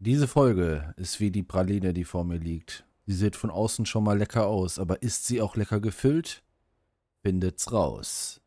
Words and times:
Diese 0.00 0.28
Folge 0.28 0.94
ist 0.96 1.18
wie 1.18 1.32
die 1.32 1.42
Praline, 1.42 1.92
die 1.92 2.04
vor 2.04 2.22
mir 2.22 2.38
liegt. 2.38 2.84
Sie 3.06 3.14
sieht 3.14 3.34
von 3.34 3.50
außen 3.50 3.84
schon 3.84 4.04
mal 4.04 4.16
lecker 4.16 4.46
aus, 4.46 4.78
aber 4.78 5.02
ist 5.02 5.26
sie 5.26 5.42
auch 5.42 5.56
lecker 5.56 5.80
gefüllt? 5.80 6.44
Findet's 7.20 7.72
raus. 7.72 8.40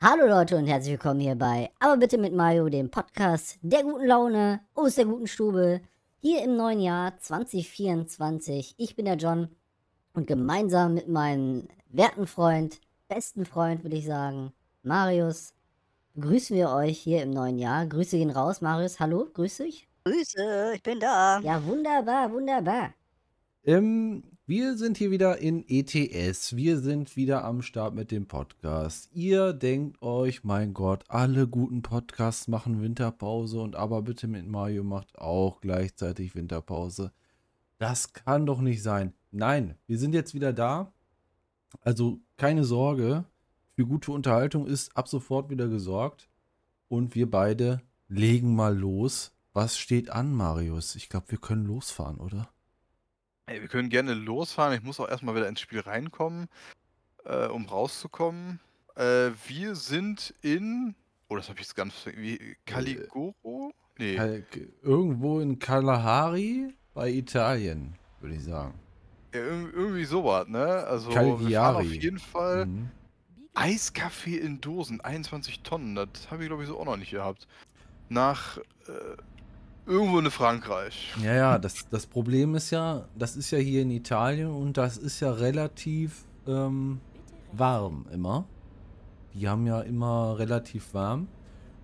Hallo 0.00 0.26
Leute 0.26 0.56
und 0.56 0.66
herzlich 0.66 0.92
willkommen 0.92 1.20
hier 1.20 1.34
bei 1.34 1.70
Aber 1.80 1.98
bitte 1.98 2.16
mit 2.16 2.32
Mario, 2.32 2.70
dem 2.70 2.90
Podcast 2.90 3.58
der 3.60 3.82
guten 3.82 4.06
Laune 4.06 4.60
aus 4.74 4.94
der 4.94 5.04
guten 5.04 5.26
Stube, 5.26 5.82
hier 6.22 6.44
im 6.44 6.56
neuen 6.56 6.78
Jahr 6.78 7.18
2024. 7.18 8.76
Ich 8.78 8.94
bin 8.94 9.06
der 9.06 9.16
John 9.16 9.48
und 10.14 10.28
gemeinsam 10.28 10.94
mit 10.94 11.08
meinem 11.08 11.66
werten 11.88 12.28
Freund, 12.28 12.80
besten 13.08 13.44
Freund 13.44 13.82
würde 13.82 13.96
ich 13.96 14.06
sagen, 14.06 14.52
Marius, 14.84 15.52
begrüßen 16.14 16.56
wir 16.56 16.70
euch 16.70 17.00
hier 17.00 17.24
im 17.24 17.30
neuen 17.30 17.58
Jahr. 17.58 17.86
Grüße 17.86 18.16
gehen 18.16 18.30
raus, 18.30 18.60
Marius. 18.60 19.00
Hallo, 19.00 19.28
grüß 19.34 19.56
dich. 19.58 19.88
Grüße, 20.04 20.74
ich 20.76 20.82
bin 20.84 21.00
da. 21.00 21.40
Ja, 21.40 21.64
wunderbar, 21.66 22.32
wunderbar. 22.32 22.94
Ähm, 23.64 24.22
wir 24.46 24.76
sind 24.76 24.98
hier 24.98 25.12
wieder 25.12 25.38
in 25.38 25.64
ETS. 25.68 26.56
Wir 26.56 26.80
sind 26.80 27.14
wieder 27.14 27.44
am 27.44 27.62
Start 27.62 27.94
mit 27.94 28.10
dem 28.10 28.26
Podcast. 28.26 29.08
Ihr 29.12 29.52
denkt 29.52 30.02
euch, 30.02 30.42
mein 30.42 30.74
Gott, 30.74 31.04
alle 31.06 31.46
guten 31.46 31.82
Podcasts 31.82 32.48
machen 32.48 32.82
Winterpause 32.82 33.60
und 33.60 33.76
aber 33.76 34.02
bitte 34.02 34.26
mit 34.26 34.48
Mario 34.48 34.82
macht 34.82 35.16
auch 35.16 35.60
gleichzeitig 35.60 36.34
Winterpause. 36.34 37.12
Das 37.78 38.14
kann 38.14 38.44
doch 38.44 38.60
nicht 38.60 38.82
sein. 38.82 39.14
Nein, 39.30 39.76
wir 39.86 39.98
sind 39.98 40.12
jetzt 40.12 40.34
wieder 40.34 40.52
da. 40.52 40.92
Also 41.80 42.18
keine 42.36 42.64
Sorge, 42.64 43.24
für 43.76 43.86
gute 43.86 44.10
Unterhaltung 44.10 44.66
ist 44.66 44.96
ab 44.96 45.06
sofort 45.06 45.50
wieder 45.50 45.68
gesorgt. 45.68 46.28
Und 46.88 47.14
wir 47.14 47.30
beide 47.30 47.80
legen 48.08 48.56
mal 48.56 48.76
los. 48.76 49.32
Was 49.52 49.78
steht 49.78 50.10
an, 50.10 50.34
Marius? 50.34 50.96
Ich 50.96 51.08
glaube, 51.08 51.30
wir 51.30 51.38
können 51.38 51.64
losfahren, 51.64 52.18
oder? 52.18 52.48
Ey, 53.46 53.60
wir 53.60 53.68
können 53.68 53.88
gerne 53.88 54.14
losfahren. 54.14 54.74
Ich 54.74 54.82
muss 54.82 55.00
auch 55.00 55.08
erstmal 55.08 55.34
wieder 55.34 55.48
ins 55.48 55.60
Spiel 55.60 55.80
reinkommen, 55.80 56.48
äh, 57.24 57.46
um 57.46 57.66
rauszukommen. 57.66 58.60
Äh, 58.94 59.30
wir 59.48 59.74
sind 59.74 60.34
in. 60.42 60.94
Oh, 61.28 61.36
das 61.36 61.48
habe 61.48 61.58
ich 61.58 61.66
jetzt 61.66 61.74
ganz. 61.74 62.06
Wie, 62.16 62.56
Caligoro? 62.66 63.72
Nee. 63.98 64.16
Kal- 64.16 64.44
Irgendwo 64.82 65.40
in 65.40 65.58
Kalahari 65.58 66.68
bei 66.94 67.10
Italien, 67.10 67.94
würde 68.20 68.36
ich 68.36 68.44
sagen. 68.44 68.74
Ja, 69.34 69.40
irg- 69.40 69.72
irgendwie 69.72 70.04
sowas, 70.04 70.46
ne? 70.46 70.64
Also, 70.64 71.10
wir 71.40 71.58
fahren 71.58 71.76
auf 71.76 71.82
jeden 71.92 72.18
Fall. 72.18 72.66
Mhm. 72.66 72.90
Eiskaffee 73.54 74.36
in 74.36 74.60
Dosen, 74.60 75.00
21 75.00 75.62
Tonnen. 75.62 75.94
Das 75.94 76.30
habe 76.30 76.42
ich, 76.44 76.48
glaube 76.48 76.62
ich, 76.62 76.68
so 76.68 76.78
auch 76.78 76.84
noch 76.86 76.96
nicht 76.96 77.10
gehabt. 77.10 77.48
Nach. 78.08 78.58
Äh, 78.58 79.16
irgendwo 79.86 80.18
in 80.18 80.30
Frankreich. 80.30 81.12
Ja, 81.22 81.34
ja, 81.34 81.58
das, 81.58 81.88
das 81.90 82.06
Problem 82.06 82.54
ist 82.54 82.70
ja, 82.70 83.06
das 83.16 83.36
ist 83.36 83.50
ja 83.50 83.58
hier 83.58 83.82
in 83.82 83.90
Italien 83.90 84.50
und 84.50 84.76
das 84.76 84.96
ist 84.96 85.20
ja 85.20 85.32
relativ 85.32 86.24
ähm, 86.46 87.00
warm 87.52 88.06
immer. 88.12 88.46
Die 89.34 89.48
haben 89.48 89.66
ja 89.66 89.80
immer 89.80 90.38
relativ 90.38 90.94
warm. 90.94 91.28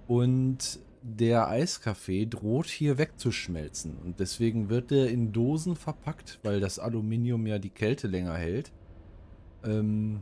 Und 0.07 0.81
der 1.03 1.49
Eiskaffee 1.49 2.27
droht 2.27 2.67
hier 2.67 2.99
wegzuschmelzen. 2.99 3.97
Und 4.05 4.21
deswegen 4.21 4.69
wird 4.69 4.91
der 4.91 5.11
in 5.11 5.33
Dosen 5.33 5.77
verpackt, 5.77 6.41
weil 6.43 6.61
das 6.61 6.79
Aluminium 6.79 7.47
ja 7.47 7.59
die 7.59 7.71
Kälte 7.71 8.09
länger 8.09 8.35
hält. 8.35 8.73
Ähm, 9.65 10.21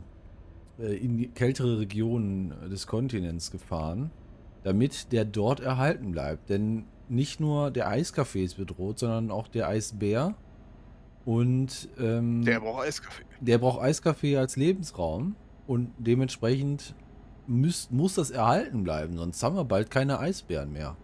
äh, 0.79 0.95
in 0.95 1.17
die 1.17 1.27
kältere 1.27 1.79
Regionen 1.79 2.53
des 2.69 2.87
Kontinents 2.87 3.51
gefahren, 3.51 4.11
damit 4.63 5.11
der 5.11 5.25
dort 5.25 5.59
erhalten 5.59 6.11
bleibt. 6.11 6.49
Denn 6.49 6.85
nicht 7.09 7.39
nur 7.39 7.71
der 7.71 7.87
Eiskaffee 7.89 8.43
ist 8.43 8.57
bedroht, 8.57 8.99
sondern 8.99 9.31
auch 9.31 9.47
der 9.47 9.67
Eisbär. 9.67 10.35
Und 11.25 11.89
ähm, 11.99 12.43
Der 12.45 12.59
braucht 12.59 12.85
Eiskaffee. 12.85 13.23
der 13.41 13.57
braucht 13.57 13.81
Eiskaffee 13.81 14.37
als 14.37 14.55
Lebensraum. 14.55 15.35
Und 15.67 15.91
dementsprechend 15.97 16.95
müsst, 17.45 17.91
muss 17.91 18.15
das 18.15 18.31
erhalten 18.31 18.83
bleiben, 18.83 19.17
sonst 19.17 19.43
haben 19.43 19.55
wir 19.55 19.65
bald 19.65 19.91
keine 19.91 20.19
Eisbären 20.19 20.71
mehr. 20.71 20.95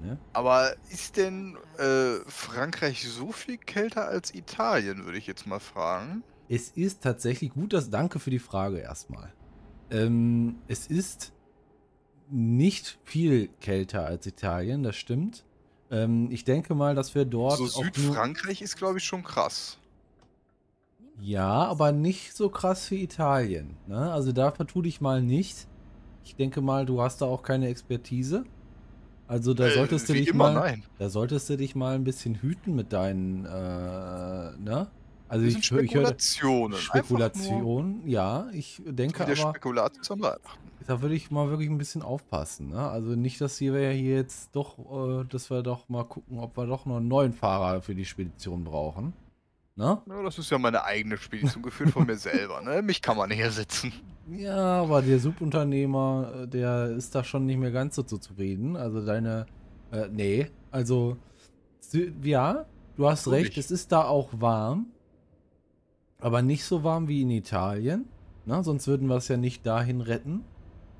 Ne? 0.00 0.18
Aber 0.32 0.74
ist 0.90 1.16
denn 1.16 1.56
äh, 1.78 2.16
Frankreich 2.26 3.08
so 3.08 3.32
viel 3.32 3.56
kälter 3.58 4.06
als 4.06 4.34
Italien, 4.34 5.04
würde 5.04 5.18
ich 5.18 5.26
jetzt 5.26 5.46
mal 5.46 5.58
fragen? 5.60 6.22
Es 6.48 6.68
ist 6.70 7.02
tatsächlich 7.02 7.52
gut, 7.54 7.72
dass 7.72 7.90
danke 7.90 8.18
für 8.20 8.30
die 8.30 8.38
Frage 8.38 8.78
erstmal. 8.78 9.32
Ähm, 9.90 10.56
es 10.68 10.86
ist 10.86 11.32
nicht 12.30 12.98
viel 13.04 13.48
kälter 13.60 14.06
als 14.06 14.26
Italien, 14.26 14.82
das 14.82 14.96
stimmt. 14.96 15.44
Ähm, 15.90 16.28
ich 16.30 16.44
denke 16.44 16.74
mal, 16.74 16.94
dass 16.94 17.14
wir 17.14 17.24
dort 17.24 17.58
so 17.58 17.66
Südfrankreich 17.66 18.62
ist, 18.62 18.76
glaube 18.76 18.98
ich, 18.98 19.04
schon 19.04 19.22
krass. 19.22 19.78
ja, 21.20 21.64
aber 21.66 21.92
nicht 21.92 22.34
so 22.34 22.48
krass 22.48 22.90
wie 22.90 23.02
Italien. 23.02 23.76
Ne? 23.86 24.12
Also 24.12 24.32
da 24.32 24.50
vertu 24.50 24.82
dich 24.82 25.00
mal 25.00 25.22
nicht. 25.22 25.68
Ich 26.24 26.36
denke 26.36 26.60
mal, 26.60 26.86
du 26.86 27.00
hast 27.02 27.20
da 27.20 27.26
auch 27.26 27.42
keine 27.42 27.68
Expertise. 27.68 28.44
Also 29.26 29.54
da 29.54 29.68
Äh, 29.68 29.74
solltest 29.74 30.08
du 30.08 30.14
wie 30.14 30.20
dich 30.20 30.28
immer, 30.28 30.52
mal, 30.52 30.54
nein. 30.54 30.84
da 30.98 31.08
solltest 31.08 31.48
du 31.50 31.56
dich 31.56 31.74
mal 31.74 31.94
ein 31.94 32.04
bisschen 32.04 32.36
hüten 32.36 32.74
mit 32.74 32.92
deinen, 32.92 33.44
äh, 33.46 33.48
ne? 34.58 34.90
Also 35.28 35.46
ich, 35.46 35.56
hö- 35.56 35.80
ich 35.80 35.94
höre 35.94 36.06
Spekulationen. 36.06 36.78
Spekulation, 36.78 38.02
ja, 38.06 38.48
ich 38.52 38.82
denke 38.86 39.24
aber, 39.24 39.34
Spekulatius 39.36 40.10
am 40.10 40.20
Weihnachten. 40.22 40.68
da 40.86 41.00
würde 41.00 41.14
ich 41.14 41.30
mal 41.30 41.48
wirklich 41.48 41.70
ein 41.70 41.78
bisschen 41.78 42.02
aufpassen, 42.02 42.68
ne? 42.68 42.78
Also 42.88 43.10
nicht, 43.16 43.40
dass 43.40 43.60
wir 43.60 43.72
hier 43.90 44.16
jetzt 44.16 44.54
doch, 44.54 44.78
äh, 44.78 45.24
dass 45.24 45.50
wir 45.50 45.62
doch 45.62 45.88
mal 45.88 46.04
gucken, 46.04 46.38
ob 46.38 46.56
wir 46.56 46.66
doch 46.66 46.84
noch 46.86 46.96
einen 46.98 47.08
neuen 47.08 47.32
Fahrer 47.32 47.80
für 47.80 47.94
die 47.94 48.04
Spedition 48.04 48.64
brauchen. 48.64 49.12
Ne? 49.76 50.00
Ja, 50.06 50.22
das 50.22 50.38
ist 50.38 50.50
ja 50.52 50.58
meine 50.58 50.84
eigene 50.84 51.16
Spedition, 51.16 51.60
geführt 51.62 51.90
von 51.90 52.06
mir 52.06 52.16
selber. 52.16 52.60
Ne? 52.60 52.80
Mich 52.80 53.02
kann 53.02 53.16
man 53.16 53.30
hier 53.32 53.50
sitzen. 53.50 53.92
Ja, 54.30 54.82
aber 54.82 55.02
der 55.02 55.18
Subunternehmer, 55.18 56.32
äh, 56.44 56.46
der 56.48 56.90
ist 56.90 57.12
da 57.14 57.24
schon 57.24 57.46
nicht 57.46 57.58
mehr 57.58 57.72
ganz 57.72 57.96
so 57.96 58.02
zufrieden. 58.04 58.76
Also 58.76 59.04
deine, 59.04 59.46
äh, 59.90 60.06
nee, 60.12 60.46
also, 60.70 61.16
ja, 62.22 62.66
du 62.96 63.08
hast 63.08 63.24
So 63.24 63.30
recht, 63.30 63.48
nicht. 63.48 63.58
es 63.58 63.70
ist 63.72 63.90
da 63.90 64.04
auch 64.04 64.28
warm, 64.32 64.86
aber 66.20 66.42
nicht 66.42 66.64
so 66.64 66.84
warm 66.84 67.08
wie 67.08 67.22
in 67.22 67.30
Italien. 67.30 68.06
Na, 68.46 68.62
sonst 68.62 68.86
würden 68.86 69.08
wir 69.08 69.16
es 69.16 69.28
ja 69.28 69.36
nicht 69.36 69.66
dahin 69.66 70.00
retten. 70.00 70.44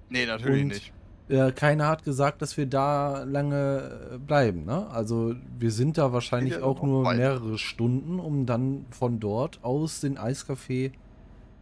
Nee, 0.09 0.27
natürlich 0.27 0.63
Und- 0.63 0.69
nicht. 0.69 0.93
Äh, 1.27 1.53
keiner 1.53 1.89
hat 1.89 2.05
gesagt, 2.05 2.43
dass 2.43 2.59
wir 2.59 2.67
da 2.67 3.23
lange 3.23 4.11
äh, 4.13 4.19
bleiben. 4.19 4.67
Ne? 4.67 4.87
Also 4.91 5.35
wir 5.59 5.71
sind 5.71 5.97
da 5.97 6.13
wahrscheinlich 6.13 6.61
auch 6.63 6.83
nur 6.83 7.05
weiter. 7.05 7.17
mehrere 7.17 7.57
Stunden, 7.57 8.21
um 8.21 8.45
dann 8.45 8.85
von 8.91 9.21
dort 9.21 9.59
aus 9.65 10.01
den 10.01 10.19
Eiscafé 10.19 10.93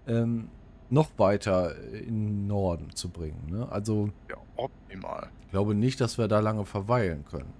ähm, 0.08 0.48
noch 0.90 1.10
weiter 1.16 1.76
in 1.92 2.26
den 2.26 2.46
Norden 2.48 2.90
zu 2.96 3.08
bringen. 3.08 3.46
Ne? 3.50 3.68
Also 3.70 4.10
Ja, 4.28 4.36
optimal. 4.56 5.28
ich 5.44 5.50
glaube 5.52 5.76
nicht, 5.76 6.00
dass 6.00 6.18
wir 6.18 6.26
da 6.26 6.40
lange 6.40 6.64
verweilen 6.64 7.24
können. 7.30 7.52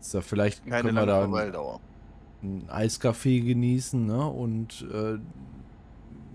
Ist 0.00 0.14
ja 0.14 0.22
vielleicht 0.22 0.64
Keine 0.66 0.82
können 0.82 0.96
wir 0.96 1.06
da 1.06 1.20
Verweildauer. 1.20 1.78
Ein 2.42 2.68
Eiskaffee 2.68 3.40
genießen 3.40 4.06
ne? 4.06 4.26
und 4.26 4.86
äh, 4.92 5.18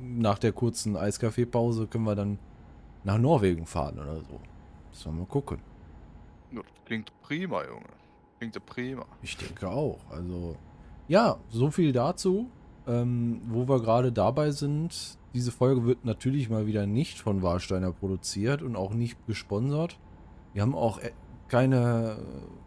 nach 0.02 0.40
der 0.40 0.52
kurzen 0.54 0.96
Eiskaffeepause 0.96 1.88
können 1.88 2.06
wir 2.06 2.16
dann 2.16 2.40
nach 3.04 3.18
Norwegen 3.18 3.66
fahren 3.66 4.00
oder 4.00 4.18
so. 4.18 4.40
Müssen 4.90 5.14
wir 5.14 5.20
mal 5.22 5.26
gucken. 5.28 5.60
Das 6.52 6.64
Klingt 6.86 7.12
prima, 7.22 7.64
Junge. 7.66 7.86
Klingt 8.40 8.56
ja 8.56 8.62
prima. 8.66 9.06
Ich 9.22 9.36
denke 9.38 9.68
auch. 9.70 10.00
Also, 10.10 10.56
ja, 11.08 11.38
so 11.50 11.72
viel 11.72 11.92
dazu. 11.92 12.50
Ähm, 12.88 13.42
wo 13.50 13.68
wir 13.68 13.82
gerade 13.82 14.14
dabei 14.14 14.52
sind, 14.52 15.18
diese 15.34 15.52
Folge 15.52 15.86
wird 15.86 16.06
natürlich 16.06 16.50
mal 16.50 16.68
wieder 16.68 16.86
nicht 16.86 17.20
von 17.20 17.42
Warsteiner 17.42 17.92
produziert 17.92 18.62
und 18.62 18.78
auch 18.78 18.94
nicht 18.94 19.18
gesponsert. 19.28 20.00
Wir 20.54 20.62
haben 20.62 20.74
auch 20.74 21.00
äh, 21.00 21.12
keine, 21.48 22.18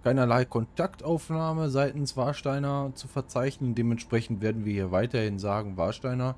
keinerlei 0.03 0.45
Kontaktaufnahme 0.45 1.71
seitens 1.71 2.17
Warsteiner 2.17 2.93
zu 2.95 3.09
verzeichnen. 3.09 3.75
Dementsprechend 3.75 4.41
werden 4.41 4.65
wir 4.65 4.73
hier 4.73 4.91
weiterhin 4.91 5.39
sagen, 5.39 5.77
Warsteiner 5.77 6.37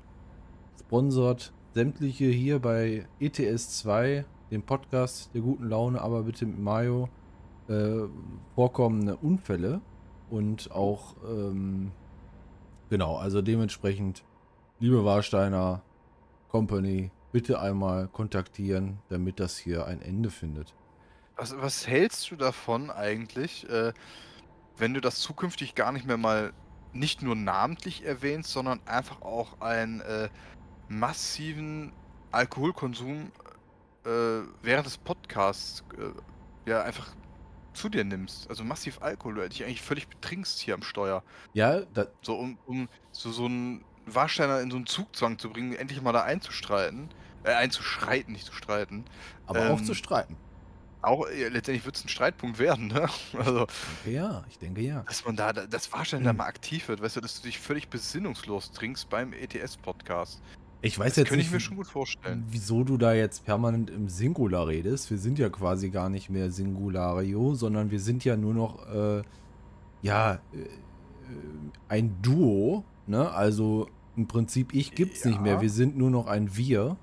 sponsert 0.79 1.53
sämtliche 1.73 2.25
hier 2.25 2.59
bei 2.59 3.07
ETS 3.19 3.79
2, 3.79 4.25
dem 4.51 4.63
Podcast 4.63 5.33
der 5.33 5.41
guten 5.41 5.67
Laune, 5.67 6.01
aber 6.01 6.23
bitte 6.23 6.45
mit 6.45 6.59
Mayo, 6.59 7.09
äh, 7.67 8.01
vorkommende 8.55 9.15
Unfälle 9.17 9.81
und 10.29 10.71
auch, 10.71 11.15
ähm, 11.27 11.91
genau, 12.89 13.15
also 13.17 13.41
dementsprechend, 13.41 14.23
liebe 14.79 15.03
Warsteiner 15.05 15.81
Company, 16.49 17.11
bitte 17.31 17.59
einmal 17.59 18.07
kontaktieren, 18.07 18.99
damit 19.09 19.39
das 19.39 19.57
hier 19.57 19.87
ein 19.87 20.01
Ende 20.01 20.29
findet. 20.29 20.75
Was, 21.43 21.61
was 21.61 21.87
hältst 21.87 22.31
du 22.31 22.37
davon 22.37 22.89
eigentlich, 22.89 23.69
äh, 23.69 23.91
wenn 24.77 24.93
du 24.93 25.01
das 25.01 25.19
zukünftig 25.19 25.75
gar 25.75 25.91
nicht 25.91 26.05
mehr 26.05 26.15
mal 26.15 26.53
nicht 26.93 27.21
nur 27.21 27.35
namentlich 27.35 28.05
erwähnst, 28.05 28.51
sondern 28.51 28.79
einfach 28.85 29.21
auch 29.23 29.59
einen 29.59 29.99
äh, 29.99 30.29
massiven 30.87 31.91
Alkoholkonsum 32.31 33.33
äh, 34.05 34.09
während 34.61 34.85
des 34.85 34.97
Podcasts 34.97 35.83
äh, 35.97 36.69
ja 36.69 36.81
einfach 36.83 37.13
zu 37.73 37.89
dir 37.89 38.05
nimmst. 38.05 38.49
Also 38.49 38.63
massiv 38.63 39.01
Alkohol, 39.01 39.35
du 39.35 39.49
dich 39.49 39.65
eigentlich 39.65 39.81
völlig 39.81 40.07
betrinkst 40.07 40.61
hier 40.61 40.75
am 40.75 40.81
Steuer. 40.81 41.23
Ja, 41.51 41.81
da, 41.93 42.05
So, 42.21 42.37
um, 42.37 42.57
um 42.65 42.87
so, 43.11 43.33
so 43.33 43.47
einen 43.47 43.83
Warsteiner 44.05 44.61
in 44.61 44.71
so 44.71 44.77
einen 44.77 44.85
Zugzwang 44.85 45.37
zu 45.37 45.49
bringen, 45.49 45.73
endlich 45.73 46.01
mal 46.01 46.13
da 46.13 46.23
einzustreiten. 46.23 47.09
Äh, 47.43 47.51
einzuschreiten, 47.55 48.31
nicht 48.31 48.45
zu 48.45 48.53
streiten. 48.53 49.03
aber 49.45 49.71
auch 49.71 49.79
Ähm, 49.79 49.85
zu 49.85 49.93
streiten. 49.93 50.37
Auch 51.03 51.27
ja, 51.29 51.49
letztendlich 51.49 51.85
wird 51.85 51.95
es 51.97 52.05
ein 52.05 52.09
Streitpunkt 52.09 52.59
werden, 52.59 52.87
ne? 52.87 53.07
Also, 53.37 53.67
ja, 54.05 54.43
ich 54.49 54.57
denke 54.57 54.81
ja. 54.81 55.03
dass 55.03 55.25
man 55.25 55.35
da, 55.35 55.51
das 55.53 55.91
Warsteiner 55.91 56.23
da 56.23 56.29
Hm. 56.31 56.37
mal 56.37 56.45
aktiv 56.45 56.87
wird, 56.87 57.01
weißt 57.01 57.17
du, 57.17 57.21
dass 57.21 57.39
du 57.41 57.47
dich 57.47 57.59
völlig 57.59 57.89
besinnungslos 57.89 58.71
trinkst 58.71 59.09
beim 59.09 59.33
ETS-Podcast. 59.33 60.41
Ich 60.81 60.97
weiß 60.99 61.11
Das 61.13 61.17
jetzt 61.17 61.27
könnte 61.29 61.37
nicht, 61.37 61.47
ich 61.47 61.53
mir 61.53 61.59
schon 61.59 61.77
gut 61.77 61.87
vorstellen. 61.87 62.43
wieso 62.49 62.83
du 62.83 62.97
da 62.97 63.13
jetzt 63.13 63.45
permanent 63.45 63.89
im 63.89 64.09
Singular 64.09 64.67
redest. 64.67 65.09
Wir 65.11 65.17
sind 65.17 65.39
ja 65.39 65.49
quasi 65.49 65.89
gar 65.89 66.09
nicht 66.09 66.29
mehr 66.29 66.51
Singulario, 66.51 67.53
sondern 67.55 67.89
wir 67.91 67.99
sind 68.01 68.25
ja 68.25 68.35
nur 68.35 68.53
noch, 68.53 68.85
äh, 68.93 69.21
ja, 70.01 70.33
äh, 70.33 70.39
ein 71.87 72.21
Duo, 72.21 72.83
ne? 73.07 73.29
Also 73.31 73.87
im 74.15 74.27
Prinzip 74.27 74.73
ich 74.73 74.93
gibt's 74.93 75.25
nicht 75.25 75.41
mehr. 75.41 75.55
Ja. 75.55 75.61
Wir 75.61 75.69
sind 75.69 75.97
nur 75.97 76.09
noch 76.09 76.27
ein 76.27 76.55
Wir. 76.55 76.97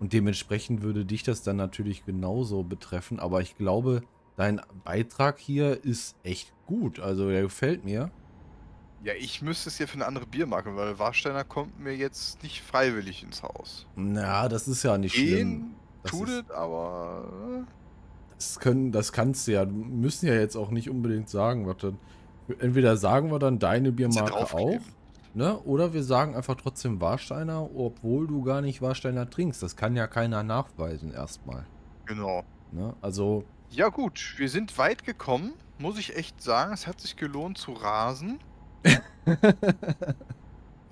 Und 0.00 0.12
dementsprechend 0.12 0.82
würde 0.82 1.04
dich 1.04 1.22
das 1.22 1.42
dann 1.42 1.56
natürlich 1.56 2.04
genauso 2.04 2.62
betreffen. 2.62 3.18
Aber 3.18 3.40
ich 3.40 3.56
glaube, 3.56 4.02
dein 4.36 4.60
Beitrag 4.84 5.38
hier 5.38 5.84
ist 5.84 6.16
echt 6.22 6.52
gut. 6.66 7.00
Also 7.00 7.28
der 7.28 7.42
gefällt 7.42 7.84
mir. 7.84 8.10
Ja, 9.04 9.12
ich 9.14 9.42
müsste 9.42 9.68
es 9.68 9.78
ja 9.78 9.86
für 9.86 9.94
eine 9.94 10.06
andere 10.06 10.26
Biermarke, 10.26 10.74
weil 10.76 10.98
Warsteiner 10.98 11.44
kommt 11.44 11.78
mir 11.78 11.94
jetzt 11.94 12.42
nicht 12.42 12.62
freiwillig 12.62 13.22
ins 13.22 13.42
Haus. 13.42 13.86
Na, 13.94 14.48
das 14.48 14.66
ist 14.66 14.82
ja 14.82 14.98
nicht 14.98 15.14
schlimm. 15.14 15.26
Gehen 15.28 15.74
Das 16.02 16.10
tut 16.10 16.28
es, 16.28 16.50
aber. 16.50 17.66
Das, 18.34 18.58
können, 18.58 18.90
das 18.92 19.12
kannst 19.12 19.46
du 19.46 19.52
ja. 19.52 19.66
Wir 19.66 19.72
müssen 19.72 20.26
ja 20.26 20.34
jetzt 20.34 20.56
auch 20.56 20.70
nicht 20.70 20.90
unbedingt 20.90 21.28
sagen, 21.28 21.66
was 21.66 21.76
dann. 21.78 21.98
Entweder 22.60 22.96
sagen 22.96 23.30
wir 23.30 23.38
dann 23.38 23.58
deine 23.58 23.88
äh, 23.88 23.92
Biermarke 23.92 24.34
auch. 24.34 24.80
Ne? 25.38 25.58
Oder 25.60 25.94
wir 25.94 26.02
sagen 26.02 26.34
einfach 26.34 26.56
trotzdem 26.56 27.00
Warsteiner, 27.00 27.74
obwohl 27.74 28.26
du 28.26 28.42
gar 28.42 28.60
nicht 28.60 28.82
Warsteiner 28.82 29.30
trinkst. 29.30 29.62
Das 29.62 29.76
kann 29.76 29.96
ja 29.96 30.06
keiner 30.06 30.42
nachweisen 30.42 31.14
erstmal. 31.14 31.64
Genau. 32.04 32.44
Ne? 32.72 32.94
Also, 33.00 33.44
Ja, 33.70 33.88
gut, 33.88 34.34
wir 34.36 34.50
sind 34.50 34.76
weit 34.76 35.04
gekommen, 35.04 35.54
muss 35.78 35.98
ich 35.98 36.16
echt 36.16 36.42
sagen. 36.42 36.74
Es 36.74 36.86
hat 36.86 37.00
sich 37.00 37.16
gelohnt 37.16 37.56
zu 37.56 37.72
rasen. 37.72 38.40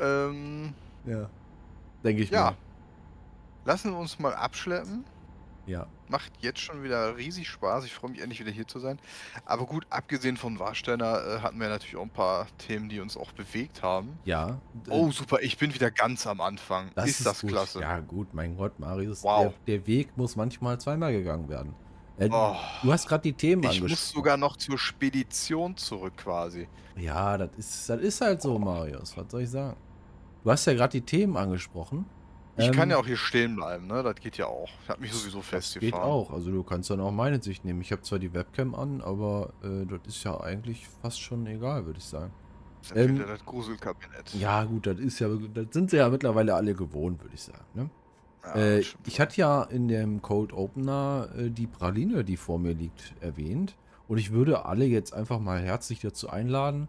ähm, 0.00 0.72
ja. 1.04 1.28
Denke 2.04 2.22
ich 2.22 2.30
ja. 2.30 2.44
mal. 2.44 2.56
Lassen 3.64 3.90
wir 3.90 3.98
uns 3.98 4.18
mal 4.18 4.34
abschleppen. 4.34 5.04
Ja. 5.66 5.86
Macht 6.08 6.32
jetzt 6.40 6.60
schon 6.60 6.82
wieder 6.84 7.16
riesig 7.16 7.48
Spaß. 7.48 7.84
Ich 7.84 7.92
freue 7.92 8.12
mich 8.12 8.20
endlich 8.20 8.38
wieder 8.40 8.52
hier 8.52 8.68
zu 8.68 8.78
sein. 8.78 8.98
Aber 9.44 9.66
gut, 9.66 9.84
abgesehen 9.90 10.36
von 10.36 10.58
Warsteiner 10.60 11.20
äh, 11.26 11.38
hatten 11.40 11.58
wir 11.58 11.68
natürlich 11.68 11.96
auch 11.96 12.02
ein 12.02 12.10
paar 12.10 12.46
Themen, 12.58 12.88
die 12.88 13.00
uns 13.00 13.16
auch 13.16 13.32
bewegt 13.32 13.82
haben. 13.82 14.16
Ja. 14.24 14.60
Oh, 14.88 15.10
super, 15.10 15.38
ich 15.42 15.58
bin 15.58 15.74
wieder 15.74 15.90
ganz 15.90 16.26
am 16.26 16.40
Anfang. 16.40 16.90
ist, 16.94 17.26
das 17.26 17.40
gut. 17.40 17.50
klasse. 17.50 17.80
Ja, 17.80 17.98
gut, 17.98 18.32
mein 18.32 18.56
Gott, 18.56 18.78
Marius. 18.78 19.24
Wow. 19.24 19.52
Der, 19.66 19.78
der 19.78 19.86
Weg 19.88 20.16
muss 20.16 20.36
manchmal 20.36 20.78
zweimal 20.78 21.12
gegangen 21.12 21.48
werden. 21.48 21.74
Äh, 22.18 22.28
Oh, 22.30 22.54
Du 22.82 22.92
hast 22.92 23.08
gerade 23.08 23.22
die 23.24 23.32
Themen 23.32 23.62
ich 23.64 23.68
angesprochen. 23.70 23.90
muss 23.90 24.10
sogar 24.10 24.36
noch 24.36 24.56
zur 24.56 24.78
Spedition 24.78 25.76
zurück 25.76 26.16
quasi. 26.16 26.68
Ja, 26.96 27.36
das 27.36 27.50
ist, 27.58 27.90
das 27.90 28.00
ist 28.00 28.20
halt 28.20 28.40
so, 28.40 28.58
Marius. 28.58 29.16
Was 29.16 29.30
soll 29.30 29.42
ich 29.42 29.50
sagen? 29.50 29.76
Du 30.44 30.50
hast 30.50 30.64
ja 30.64 30.74
gerade 30.74 30.92
die 30.92 31.04
Themen 31.04 31.36
angesprochen. 31.36 32.06
Ich 32.58 32.72
kann 32.72 32.84
Ähm, 32.84 32.90
ja 32.90 32.96
auch 32.98 33.06
hier 33.06 33.16
stehen 33.18 33.56
bleiben, 33.56 33.86
ne? 33.86 34.02
Das 34.02 34.14
geht 34.16 34.38
ja 34.38 34.46
auch. 34.46 34.70
Ich 34.82 34.88
habe 34.88 35.00
mich 35.02 35.12
sowieso 35.12 35.42
festgefahren. 35.42 35.92
geht 35.92 36.00
auch. 36.00 36.32
Also 36.32 36.50
du 36.50 36.62
kannst 36.62 36.88
dann 36.90 37.00
auch 37.00 37.10
meine 37.12 37.42
Sicht 37.42 37.64
nehmen. 37.64 37.80
Ich 37.82 37.92
habe 37.92 38.02
zwar 38.02 38.18
die 38.18 38.32
Webcam 38.32 38.74
an, 38.74 39.02
aber 39.02 39.52
äh, 39.62 39.84
das 39.84 40.00
ist 40.06 40.24
ja 40.24 40.40
eigentlich 40.40 40.88
fast 41.02 41.20
schon 41.20 41.46
egal, 41.46 41.84
würde 41.84 41.98
ich 41.98 42.04
sagen. 42.06 42.32
Das 42.80 42.90
ist 42.92 42.96
ja 42.96 43.02
Ähm, 43.02 43.18
das 43.26 43.44
Gruselkabinett. 43.44 44.34
Ja, 44.34 44.64
gut, 44.64 44.86
das 44.86 44.98
ist 44.98 45.18
ja, 45.18 45.28
das 45.28 45.66
sind 45.72 45.90
sie 45.90 45.98
ja 45.98 46.08
mittlerweile 46.08 46.54
alle 46.54 46.74
gewohnt, 46.74 47.22
würde 47.22 47.34
ich 47.34 47.42
sagen. 47.42 47.64
Ne? 47.74 47.90
Ja, 48.44 48.54
äh, 48.54 48.84
ich 49.04 49.20
hatte 49.20 49.36
ja 49.36 49.62
in 49.64 49.88
dem 49.88 50.22
Cold 50.22 50.52
Opener 50.52 51.28
äh, 51.36 51.50
die 51.50 51.66
Praline, 51.66 52.24
die 52.24 52.36
vor 52.38 52.58
mir 52.58 52.72
liegt, 52.74 53.14
erwähnt. 53.20 53.76
Und 54.08 54.18
ich 54.18 54.30
würde 54.30 54.64
alle 54.64 54.84
jetzt 54.86 55.12
einfach 55.12 55.40
mal 55.40 55.60
herzlich 55.60 56.00
dazu 56.00 56.30
einladen, 56.30 56.88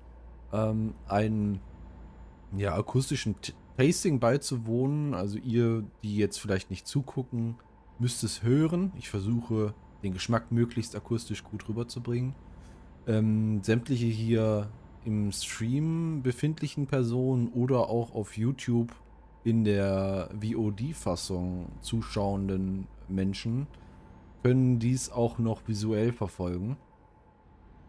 ähm, 0.54 0.94
einen 1.08 1.60
ja, 2.56 2.74
akustischen 2.76 3.42
T 3.42 3.54
Tasting 3.78 4.20
beizuwohnen. 4.20 5.14
Also 5.14 5.38
ihr, 5.38 5.84
die 6.04 6.18
jetzt 6.18 6.40
vielleicht 6.40 6.70
nicht 6.70 6.88
zugucken, 6.88 7.56
müsst 8.00 8.24
es 8.24 8.44
hören. 8.44 8.92
Ich 8.98 9.10
versuche, 9.10 9.74
den 10.04 10.14
Geschmack 10.14 10.52
möglichst 10.52 10.96
akustisch 10.96 11.44
gut 11.44 11.68
rüberzubringen. 11.70 12.36
Ähm, 13.08 13.64
sämtliche 13.64 14.08
hier 14.08 14.70
im 15.06 15.32
Stream 15.32 16.22
befindlichen 16.24 16.88
Personen 16.88 17.48
oder 17.50 17.90
auch 17.90 18.14
auf 18.14 18.38
YouTube 18.38 18.94
in 19.44 19.64
der 19.64 20.30
VOD-Fassung 20.42 21.68
zuschauenden 21.80 22.88
Menschen 23.08 23.68
können 24.44 24.80
dies 24.80 25.10
auch 25.10 25.40
noch 25.40 25.68
visuell 25.68 26.12
verfolgen. 26.12 26.78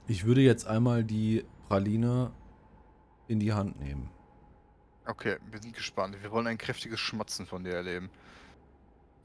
Ich 0.06 0.25
würde 0.25 0.40
jetzt 0.40 0.67
einmal 0.67 1.02
die 1.02 1.44
Praline 1.69 2.31
in 3.26 3.40
die 3.40 3.52
Hand 3.52 3.81
nehmen. 3.81 4.08
Okay, 5.08 5.38
wir 5.50 5.60
sind 5.60 5.75
gespannt. 5.75 6.22
Wir 6.22 6.31
wollen 6.31 6.46
ein 6.46 6.58
kräftiges 6.58 7.00
Schmatzen 7.00 7.46
von 7.46 7.64
dir 7.64 7.72
erleben. 7.75 8.10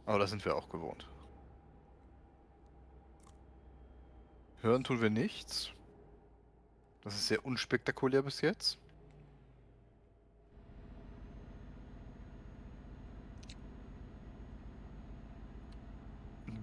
Aber 0.05 0.19
das 0.19 0.29
sind 0.29 0.45
wir 0.45 0.55
auch 0.55 0.69
gewohnt. 0.69 1.09
Hören 4.61 4.83
tun 4.83 4.99
wir 5.01 5.11
nichts. 5.11 5.69
Das 7.03 7.13
ist 7.15 7.27
sehr 7.27 7.45
unspektakulär 7.45 8.23
bis 8.23 8.41
jetzt. 8.41 8.79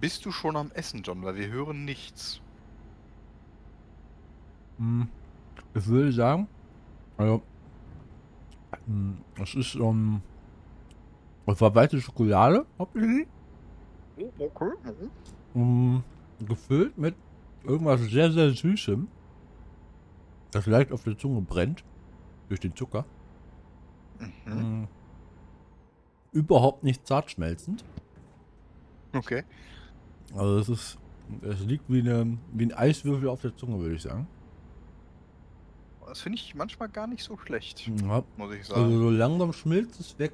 Bist 0.00 0.24
du 0.24 0.32
schon 0.32 0.56
am 0.56 0.70
Essen, 0.72 1.02
John? 1.02 1.22
Weil 1.22 1.36
wir 1.36 1.48
hören 1.48 1.84
nichts. 1.84 2.40
Hm, 4.78 5.08
Ich 5.74 5.86
würde 5.86 6.12
sagen, 6.12 6.48
also, 7.18 7.42
hm, 8.90 9.18
es 9.42 9.54
ist 9.54 9.76
um, 9.76 10.22
verweilte 11.46 12.00
Schokolade, 12.00 12.66
hauptsächlich, 12.78 13.26
um, 15.54 16.02
gefüllt 16.46 16.96
mit 16.98 17.14
irgendwas 17.64 18.00
sehr, 18.02 18.30
sehr 18.32 18.50
Süßem, 18.50 19.08
das 20.52 20.66
leicht 20.66 20.92
auf 20.92 21.04
der 21.04 21.16
Zunge 21.18 21.40
brennt, 21.42 21.84
durch 22.48 22.60
den 22.60 22.74
Zucker. 22.74 23.04
Mhm. 24.18 24.52
Hm, 24.52 24.88
Überhaupt 26.32 26.84
nicht 26.84 27.06
zart 27.06 27.30
schmelzend. 27.30 27.84
Okay. 29.12 29.42
Also 30.34 30.58
es 30.58 30.68
ist, 30.68 30.98
es 31.42 31.60
liegt 31.64 31.90
wie, 31.90 32.00
eine, 32.00 32.38
wie 32.52 32.66
ein 32.66 32.72
Eiswürfel 32.72 33.28
auf 33.28 33.42
der 33.42 33.56
Zunge, 33.56 33.80
würde 33.80 33.96
ich 33.96 34.02
sagen. 34.02 34.28
Das 36.10 36.22
finde 36.22 36.38
ich 36.38 36.56
manchmal 36.56 36.88
gar 36.88 37.06
nicht 37.06 37.22
so 37.22 37.38
schlecht, 37.38 37.86
Ja, 37.86 38.24
muss 38.36 38.52
ich 38.52 38.66
sagen. 38.66 38.82
also 38.82 38.98
so 38.98 39.10
langsam 39.10 39.52
schmilzt 39.52 40.00
es 40.00 40.18
weg, 40.18 40.32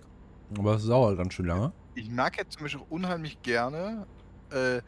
aber 0.58 0.76
es 0.76 0.86
dauert 0.86 1.18
ganz 1.18 1.34
schön 1.34 1.44
lange. 1.44 1.70
Ich 1.94 2.08
mag 2.10 2.38
jetzt 2.38 2.54
zum 2.54 2.62
Beispiel 2.62 2.80
auch 2.80 2.90
unheimlich 2.90 3.42
gerne, 3.42 4.06
äh, 4.50 4.80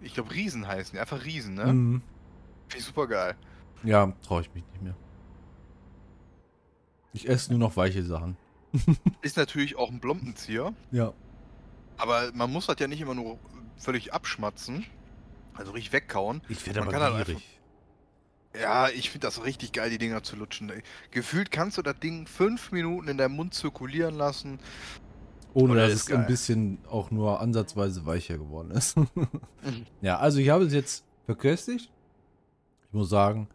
ich 0.00 0.14
glaube 0.14 0.30
Riesen 0.32 0.68
heißen 0.68 0.92
die, 0.92 1.00
einfach 1.00 1.24
Riesen, 1.24 1.54
ne? 1.54 1.72
Mhm. 1.72 2.02
Finde 2.68 2.78
ich 2.78 2.84
super 2.84 3.08
geil. 3.08 3.34
Ja, 3.82 4.12
traue 4.22 4.42
ich 4.42 4.54
mich 4.54 4.62
nicht 4.72 4.82
mehr. 4.82 4.94
Ich 7.12 7.28
esse 7.28 7.50
nur 7.50 7.58
noch 7.58 7.76
weiche 7.76 8.04
Sachen. 8.04 8.36
Ist 9.22 9.36
natürlich 9.36 9.76
auch 9.76 9.90
ein 9.90 9.98
Blombenzieher, 9.98 10.74
Ja. 10.92 11.12
aber 11.96 12.30
man 12.34 12.52
muss 12.52 12.66
das 12.66 12.76
ja 12.78 12.86
nicht 12.86 13.00
immer 13.00 13.16
nur 13.16 13.36
völlig 13.78 14.12
abschmatzen, 14.14 14.86
also 15.54 15.72
richtig 15.72 15.92
wegkauen. 15.92 16.40
Ich 16.48 16.64
werde 16.66 16.82
aber 16.82 16.92
halt 16.92 17.26
gierig. 17.26 17.57
Ja, 18.54 18.88
ich 18.88 19.10
finde 19.10 19.26
das 19.26 19.44
richtig 19.44 19.72
geil, 19.72 19.90
die 19.90 19.98
Dinger 19.98 20.22
zu 20.22 20.36
lutschen. 20.36 20.70
ey. 20.70 20.82
Gefühlt 21.10 21.50
kannst 21.50 21.78
du 21.78 21.82
das 21.82 21.98
Ding 22.00 22.26
fünf 22.26 22.72
Minuten 22.72 23.08
in 23.08 23.18
deinem 23.18 23.36
Mund 23.36 23.54
zirkulieren 23.54 24.16
lassen. 24.16 24.58
Ohne 25.54 25.72
Oh, 25.72 25.76
dass 25.76 25.90
das 25.90 25.94
es 25.94 26.00
ist 26.02 26.12
ein 26.12 26.18
geil. 26.20 26.26
bisschen 26.26 26.78
auch 26.88 27.10
nur 27.10 27.40
ansatzweise 27.40 28.06
weicher 28.06 28.38
geworden 28.38 28.70
ist. 28.70 28.96
ja, 30.00 30.18
also 30.18 30.38
ich 30.38 30.48
habe 30.48 30.64
es 30.64 30.72
jetzt 30.72 31.04
verköstigt. 31.24 31.90
Ich 32.86 32.92
muss 32.92 33.10
sagen, 33.10 33.48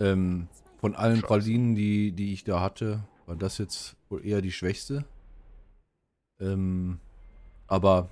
ähm, 0.00 0.48
von 0.78 0.94
allen 0.94 1.16
Scheiße. 1.16 1.26
Pralinen, 1.26 1.74
die, 1.74 2.12
die 2.12 2.32
ich 2.32 2.44
da 2.44 2.60
hatte, 2.60 3.04
war 3.26 3.36
das 3.36 3.58
jetzt 3.58 3.96
wohl 4.08 4.24
eher 4.24 4.40
die 4.40 4.52
schwächste. 4.52 5.04
Ähm, 6.38 7.00
aber 7.66 8.08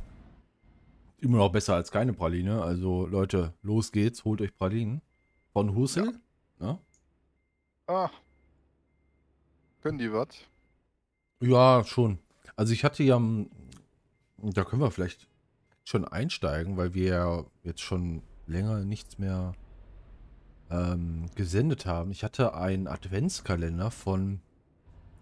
immer 1.19 1.39
noch 1.39 1.53
besser 1.53 1.75
als 1.75 1.91
keine 1.93 2.13
Praline. 2.13 2.63
Also 2.63 3.07
Leute, 3.07 3.55
los 3.63 3.93
geht's, 3.93 4.25
holt 4.25 4.41
euch 4.41 4.55
Pralinen. 4.57 5.03
Von 5.55 5.75
Hussel. 5.75 6.21
Ne? 6.59 6.79
Ah, 7.87 8.11
Können 9.83 9.99
die 9.99 10.13
was? 10.13 10.29
Ja, 11.41 11.85
schon. 11.85 12.19
Also 12.57 12.73
ich 12.73 12.85
hatte 12.85 13.03
ja, 13.03 13.17
m, 13.17 13.51
da 14.39 14.65
können 14.65 14.83
wir 14.83 14.91
vielleicht 14.91 15.29
schon 15.85 16.05
einsteigen, 16.07 16.77
weil 16.77 16.95
wir 16.95 17.09
ja 17.09 17.45
jetzt 17.63 17.83
schon 17.83 18.23
länger 18.47 18.85
nichts 18.85 19.19
mehr 19.19 19.53
ähm, 20.71 21.27
gesendet 21.35 21.87
haben. 21.87 22.11
Ich 22.11 22.25
hatte 22.25 22.55
einen 22.55 22.87
Adventskalender 22.89 23.91
von 23.91 24.41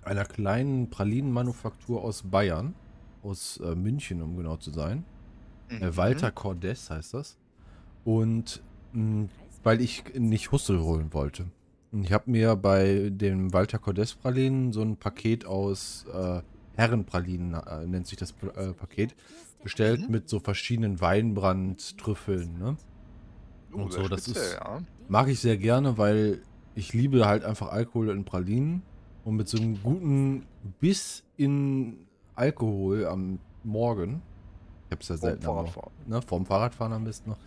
einer 0.02 0.24
kleinen 0.24 0.90
Pralinenmanufaktur 0.90 2.02
aus 2.02 2.22
Bayern, 2.24 2.74
aus 3.22 3.58
äh, 3.58 3.74
München, 3.74 4.22
um 4.22 4.36
genau 4.36 4.56
zu 4.56 4.70
sein. 4.70 5.04
Äh, 5.68 5.86
Mhm. 5.88 5.96
Walter 5.96 6.30
Cordes 6.32 6.90
heißt 6.90 7.14
das. 7.14 7.38
Und 8.04 8.62
mh, 8.92 9.28
weil 9.62 9.81
ich 9.81 10.04
nicht 10.19 10.52
Hussel 10.52 10.81
holen 10.81 11.12
wollte. 11.12 11.47
Und 11.92 12.04
ich 12.04 12.12
habe 12.12 12.31
mir 12.31 12.57
bei 12.57 13.11
dem 13.12 13.52
Walter 13.52 13.78
Cordes 13.78 14.14
Pralinen 14.14 14.73
so 14.73 14.83
ein 14.83 14.97
Paket 14.97 15.45
aus 15.45 16.07
äh, 16.12 16.40
Herrenpralinen, 16.76 17.54
äh, 17.54 17.87
nennt 17.87 18.07
sich 18.07 18.16
das 18.19 18.35
äh, 18.57 18.73
Paket, 18.73 19.14
bestellt 19.62 20.00
Mhm. 20.02 20.11
mit 20.11 20.28
so 20.28 20.40
verschiedenen 20.40 21.00
Weinbrand-Trüffeln. 21.00 22.59
Ne? 22.59 22.76
Oh, 23.73 23.83
und 23.83 23.92
so, 23.92 24.09
das 24.09 24.28
ist- 24.28 24.54
ja. 24.54 24.81
Mag 25.09 25.28
ich 25.28 25.40
sehr 25.40 25.57
gerne, 25.59 25.99
weil 25.99 26.40
ich 26.75 26.92
liebe 26.95 27.26
halt 27.26 27.45
einfach 27.45 27.71
Alkohol 27.71 28.09
in 28.11 28.25
Pralinen. 28.25 28.83
Und 29.25 29.37
mit 29.37 29.49
so 29.49 29.57
einem 29.59 29.81
guten 29.83 30.47
Biss 30.81 31.23
in 31.37 31.99
Alkohol 32.35 33.07
am 33.07 33.38
Morgen. 33.62 34.21
Ich 34.88 34.92
hab's 34.97 35.09
ja 35.09 35.16
Vorm 35.16 35.21
selten 35.31 35.47
Morgen 35.47 35.69
Fahrradfahren. 35.69 35.92
ne, 36.09 36.23
vorm 36.23 36.47
Fahrradfahren 36.47 36.92
am 36.95 37.04
besten 37.04 37.31
noch, 37.31 37.38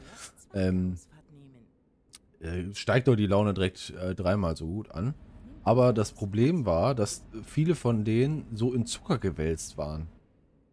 ähm, 0.54 0.96
äh, 2.46 2.74
steigt 2.74 3.08
doch 3.08 3.16
die 3.16 3.28
Laune 3.28 3.54
direkt 3.54 3.92
äh, 3.92 4.16
dreimal 4.16 4.56
so 4.56 4.68
gut 4.68 4.92
an. 4.92 5.14
Aber 5.64 5.94
das 5.94 6.12
Problem 6.12 6.66
war, 6.66 6.94
dass 6.94 7.26
viele 7.44 7.76
von 7.76 8.06
denen 8.06 8.46
so 8.54 8.74
in 8.74 8.86
Zucker 8.86 9.18
gewälzt 9.18 9.78
waren. 9.78 10.08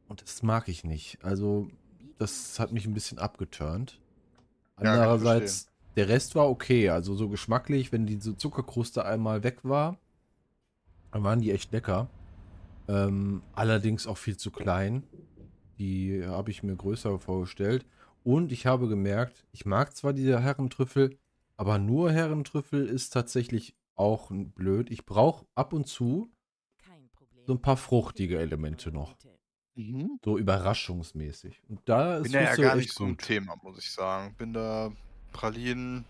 Und 0.07 0.21
das 0.21 0.43
mag 0.43 0.69
ich 0.69 0.85
nicht. 0.85 1.19
Also, 1.25 1.69
das 2.19 2.61
hat 2.61 2.73
mich 2.73 2.87
ein 2.87 2.93
bisschen 2.93 3.19
abgeturnt. 3.19 3.99
Ja, 4.83 4.93
Andererseits, 4.93 5.71
der 5.97 6.09
Rest 6.09 6.35
war 6.35 6.51
okay. 6.51 6.91
Also, 6.91 7.15
so 7.15 7.31
geschmacklich, 7.31 7.91
wenn 7.91 8.05
diese 8.05 8.37
Zuckerkruste 8.37 9.07
einmal 9.07 9.43
weg 9.43 9.61
war, 9.63 9.99
dann 11.11 11.25
waren 11.25 11.41
die 11.41 11.53
echt 11.53 11.73
lecker. 11.73 12.11
Ähm, 12.87 13.43
allerdings 13.55 14.07
auch 14.07 14.19
viel 14.19 14.37
zu 14.37 14.51
klein. 14.51 15.05
Die 15.79 16.23
habe 16.27 16.51
ich 16.51 16.63
mir 16.63 16.77
größer 16.77 17.19
vorgestellt. 17.19 17.87
Und 18.25 18.53
ich 18.53 18.67
habe 18.67 18.89
gemerkt, 18.89 19.47
ich 19.53 19.65
mag 19.65 19.97
zwar 19.97 20.13
diese 20.13 20.41
Herrentrüffel, 20.41 21.17
aber 21.57 21.79
nur 21.79 22.13
Herrentrüffel 22.13 22.87
ist 22.87 23.11
tatsächlich 23.11 23.75
auch 23.95 24.31
n- 24.31 24.53
blöd. 24.53 24.91
Ich 24.91 25.07
brauche 25.07 25.47
ab 25.55 25.73
und 25.73 25.87
zu 25.87 26.31
so 27.47 27.55
ein 27.55 27.63
paar 27.63 27.77
fruchtige 27.77 28.39
Elemente 28.39 28.93
noch. 28.93 29.17
Mhm. 29.75 30.19
So 30.25 30.39
überraschungsmäßig. 30.39 31.61
Und 31.69 31.81
da 31.87 32.19
ist 32.19 32.25
Bin 32.25 32.33
ja, 32.33 32.55
gar 32.55 32.77
echt 32.77 32.77
nicht 32.77 32.93
so 32.93 33.05
ein. 33.05 33.19
Thema, 33.19 33.57
muss 33.63 33.79
ich 33.79 33.91
sagen. 33.91 34.35
Bin 34.37 34.53
da 34.53 34.93
Pralinen, 35.33 36.05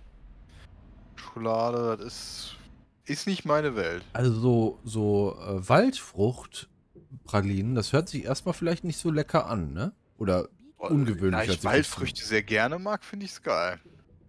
Schokolade, 1.17 1.97
das 1.97 2.07
ist, 2.07 2.57
ist 3.05 3.27
nicht 3.27 3.45
meine 3.45 3.77
Welt. 3.77 4.05
Also 4.13 4.33
so, 4.33 4.79
so 4.85 5.37
äh, 5.41 5.69
Waldfrucht-Pralinen, 5.69 7.75
das 7.75 7.93
hört 7.93 8.09
sich 8.09 8.25
erstmal 8.25 8.55
vielleicht 8.55 8.85
nicht 8.85 8.99
so 8.99 9.11
lecker 9.11 9.47
an, 9.47 9.73
ne? 9.73 9.93
Oder 10.19 10.49
Ungewöhnlich 10.77 11.47
Da 11.47 11.53
ich 11.53 11.65
Waldfrüchte 11.65 12.25
sehr 12.25 12.43
gerne 12.43 12.79
mag, 12.81 13.05
finde 13.05 13.27
ich 13.27 13.33
es 13.33 13.43
geil. 13.43 13.79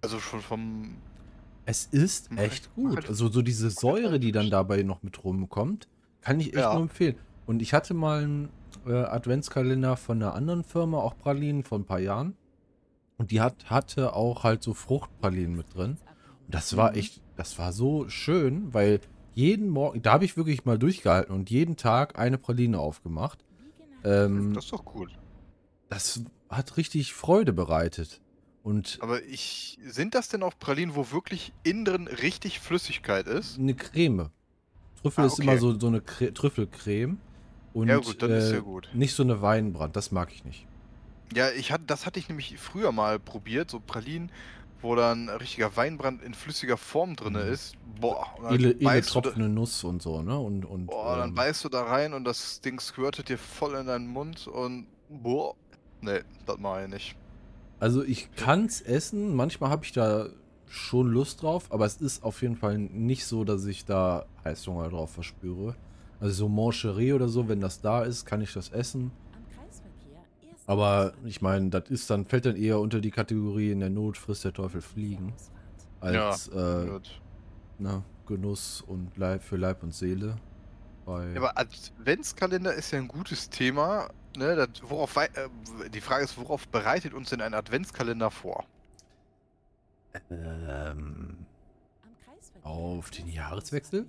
Also 0.03 0.19
schon 0.19 0.41
vom. 0.41 0.95
Es 1.65 1.85
ist 1.85 2.29
echt 2.35 2.73
gut. 2.75 3.07
Also 3.07 3.29
so 3.29 3.41
diese 3.41 3.69
Säure, 3.69 4.19
die 4.19 4.31
dann 4.33 4.49
dabei 4.49 4.83
noch 4.83 5.01
mit 5.01 5.23
rumkommt, 5.23 5.87
kann 6.21 6.39
ich 6.39 6.47
echt 6.47 6.57
Ja. 6.57 6.73
nur 6.73 6.83
empfehlen. 6.83 7.15
Und 7.45 7.61
ich 7.61 7.73
hatte 7.73 7.93
mal 7.93 8.21
einen 8.23 8.49
äh, 8.85 8.91
Adventskalender 8.93 9.95
von 9.97 10.21
einer 10.21 10.35
anderen 10.35 10.63
Firma, 10.65 10.97
auch 10.99 11.17
Pralinen, 11.17 11.63
vor 11.63 11.79
ein 11.79 11.85
paar 11.85 11.99
Jahren. 11.99 12.35
Und 13.17 13.31
die 13.31 13.39
hat, 13.41 13.69
hatte 13.69 14.13
auch 14.13 14.43
halt 14.43 14.61
so 14.61 14.73
Fruchtpralinen 14.73 15.55
mit 15.55 15.73
drin. 15.73 15.91
Und 16.45 16.53
das 16.53 16.75
war 16.75 16.91
Mhm. 16.91 16.97
echt, 16.97 17.21
das 17.37 17.57
war 17.57 17.71
so 17.71 18.09
schön, 18.09 18.73
weil 18.73 18.99
jeden 19.33 19.69
Morgen, 19.69 20.01
da 20.01 20.13
habe 20.13 20.25
ich 20.25 20.35
wirklich 20.35 20.65
mal 20.65 20.77
durchgehalten 20.77 21.33
und 21.33 21.49
jeden 21.49 21.77
Tag 21.77 22.19
eine 22.19 22.37
Praline 22.37 22.77
aufgemacht. 22.77 23.45
Ähm, 24.03 24.53
Das 24.53 24.65
ist 24.65 24.73
doch 24.73 24.83
cool. 24.95 25.09
das 25.89 26.23
hat 26.49 26.75
richtig 26.75 27.13
Freude 27.13 27.53
bereitet. 27.53 28.19
Und 28.63 28.99
Aber 28.99 29.21
ich. 29.23 29.77
Sind 29.85 30.15
das 30.15 30.29
denn 30.29 30.41
auch 30.43 30.57
Pralinen, 30.57 30.95
wo 30.95 31.11
wirklich 31.11 31.53
innen 31.63 31.85
drin 31.85 32.07
richtig 32.07 32.59
Flüssigkeit 32.59 33.27
ist? 33.27 33.59
eine 33.59 33.75
Creme. 33.75 34.31
Trüffel 34.95 35.25
Ah, 35.25 35.25
ist 35.25 35.39
immer 35.39 35.53
okay. 35.53 35.59
so, 35.59 35.79
so 35.79 35.87
eine 35.87 36.01
Cre 36.01 36.33
Trüffelcreme. 36.33 37.19
Und 37.73 37.89
Ja, 37.89 37.97
gut, 37.97 38.21
dann 38.21 38.33
ist 38.35 38.51
äh, 38.51 38.53
ja 38.53 38.59
gut. 38.59 38.89
nicht 38.91 39.15
so 39.15 39.23
eine 39.23 39.41
Weinbrand, 39.41 39.95
das 39.95 40.11
mag 40.11 40.31
ich 40.33 40.45
nicht. 40.45 40.67
Ja, 41.33 41.49
ich 41.51 41.71
hatte, 41.71 41.85
das 41.85 42.05
hatte 42.05 42.19
ich 42.19 42.29
nämlich 42.29 42.57
früher 42.59 42.91
mal 42.91 43.19
probiert, 43.19 43.69
so 43.71 43.79
Pralinen, 43.79 44.31
wo 44.81 44.95
dann 44.95 45.29
richtiger 45.29 45.75
Weinbrand 45.75 46.21
in 46.21 46.33
flüssiger 46.33 46.77
Form 46.77 47.15
drin 47.15 47.35
Mhm. 47.35 47.39
ist. 47.53 47.75
Boah, 47.99 48.27
und 48.37 48.45
dann 48.45 48.53
Edle, 48.55 48.71
edle 48.79 49.03
tropfende 49.05 49.49
Nuss 49.49 49.83
und 49.83 50.01
so, 50.01 50.21
ne? 50.21 50.37
Und, 50.39 50.65
und 50.65 50.87
Boah, 50.87 51.17
dann 51.17 51.33
ähm, 51.33 51.35
beißt 51.35 51.63
du 51.65 51.69
da 51.69 51.83
rein 51.83 52.13
und 52.13 52.23
das 52.25 52.61
Ding 52.61 52.79
squirtet 52.79 53.29
dir 53.29 53.37
voll 53.37 53.75
in 53.75 53.87
deinen 53.87 54.07
Mund 54.07 54.47
und 54.47 54.87
boah. 55.09 55.55
Nee, 56.01 56.21
das 56.45 56.57
mache 56.57 56.83
ich 56.83 56.89
nicht. 56.89 57.15
Also 57.83 58.01
ich 58.01 58.29
kann's 58.37 58.79
essen, 58.79 59.35
manchmal 59.35 59.69
habe 59.69 59.83
ich 59.83 59.91
da 59.91 60.29
schon 60.67 61.07
Lust 61.07 61.41
drauf, 61.41 61.69
aber 61.69 61.85
es 61.85 61.97
ist 61.97 62.23
auf 62.23 62.41
jeden 62.41 62.55
Fall 62.55 62.77
nicht 62.77 63.25
so, 63.25 63.43
dass 63.43 63.65
ich 63.65 63.83
da 63.83 64.25
Heißhunger 64.45 64.87
drauf 64.87 65.11
verspüre. 65.11 65.75
Also 66.21 66.33
so 66.33 66.47
Mancherie 66.47 67.11
oder 67.11 67.27
so, 67.27 67.49
wenn 67.49 67.59
das 67.59 67.81
da 67.81 68.03
ist, 68.03 68.25
kann 68.25 68.39
ich 68.39 68.53
das 68.53 68.69
essen. 68.69 69.11
Aber 70.65 71.11
ich 71.25 71.41
meine, 71.41 71.71
das 71.71 71.89
ist 71.89 72.09
dann, 72.09 72.25
fällt 72.25 72.45
dann 72.45 72.55
eher 72.55 72.79
unter 72.79 73.01
die 73.01 73.11
Kategorie 73.11 73.71
in 73.71 73.81
der 73.81 73.89
Not 73.89 74.15
frisst 74.15 74.45
der 74.45 74.53
Teufel 74.53 74.79
fliegen. 74.79 75.33
Als 75.99 76.47
äh, 76.47 76.87
Gut. 76.87 77.19
na, 77.79 78.01
Genuss 78.27 78.79
und 78.79 79.17
Leib 79.17 79.43
für 79.43 79.57
Leib 79.57 79.83
und 79.83 79.93
Seele. 79.93 80.37
Bei, 81.05 81.33
Ja, 81.33 81.41
aber 81.41 81.57
Adventskalender 81.57 82.73
ist 82.75 82.91
ja 82.91 82.99
ein 82.99 83.09
gutes 83.09 83.49
Thema. 83.49 84.07
Ne? 84.35 84.55
Das, 84.55 84.69
worauf, 84.83 85.15
äh, 85.17 85.29
die 85.93 86.01
Frage 86.01 86.23
ist, 86.23 86.37
worauf 86.37 86.67
bereitet 86.67 87.13
uns 87.13 87.29
denn 87.29 87.41
ein 87.41 87.53
Adventskalender 87.53 88.31
vor? 88.31 88.65
ähm, 90.29 91.45
Auf 92.63 93.09
den 93.11 93.27
Jahreswechsel? 93.27 94.05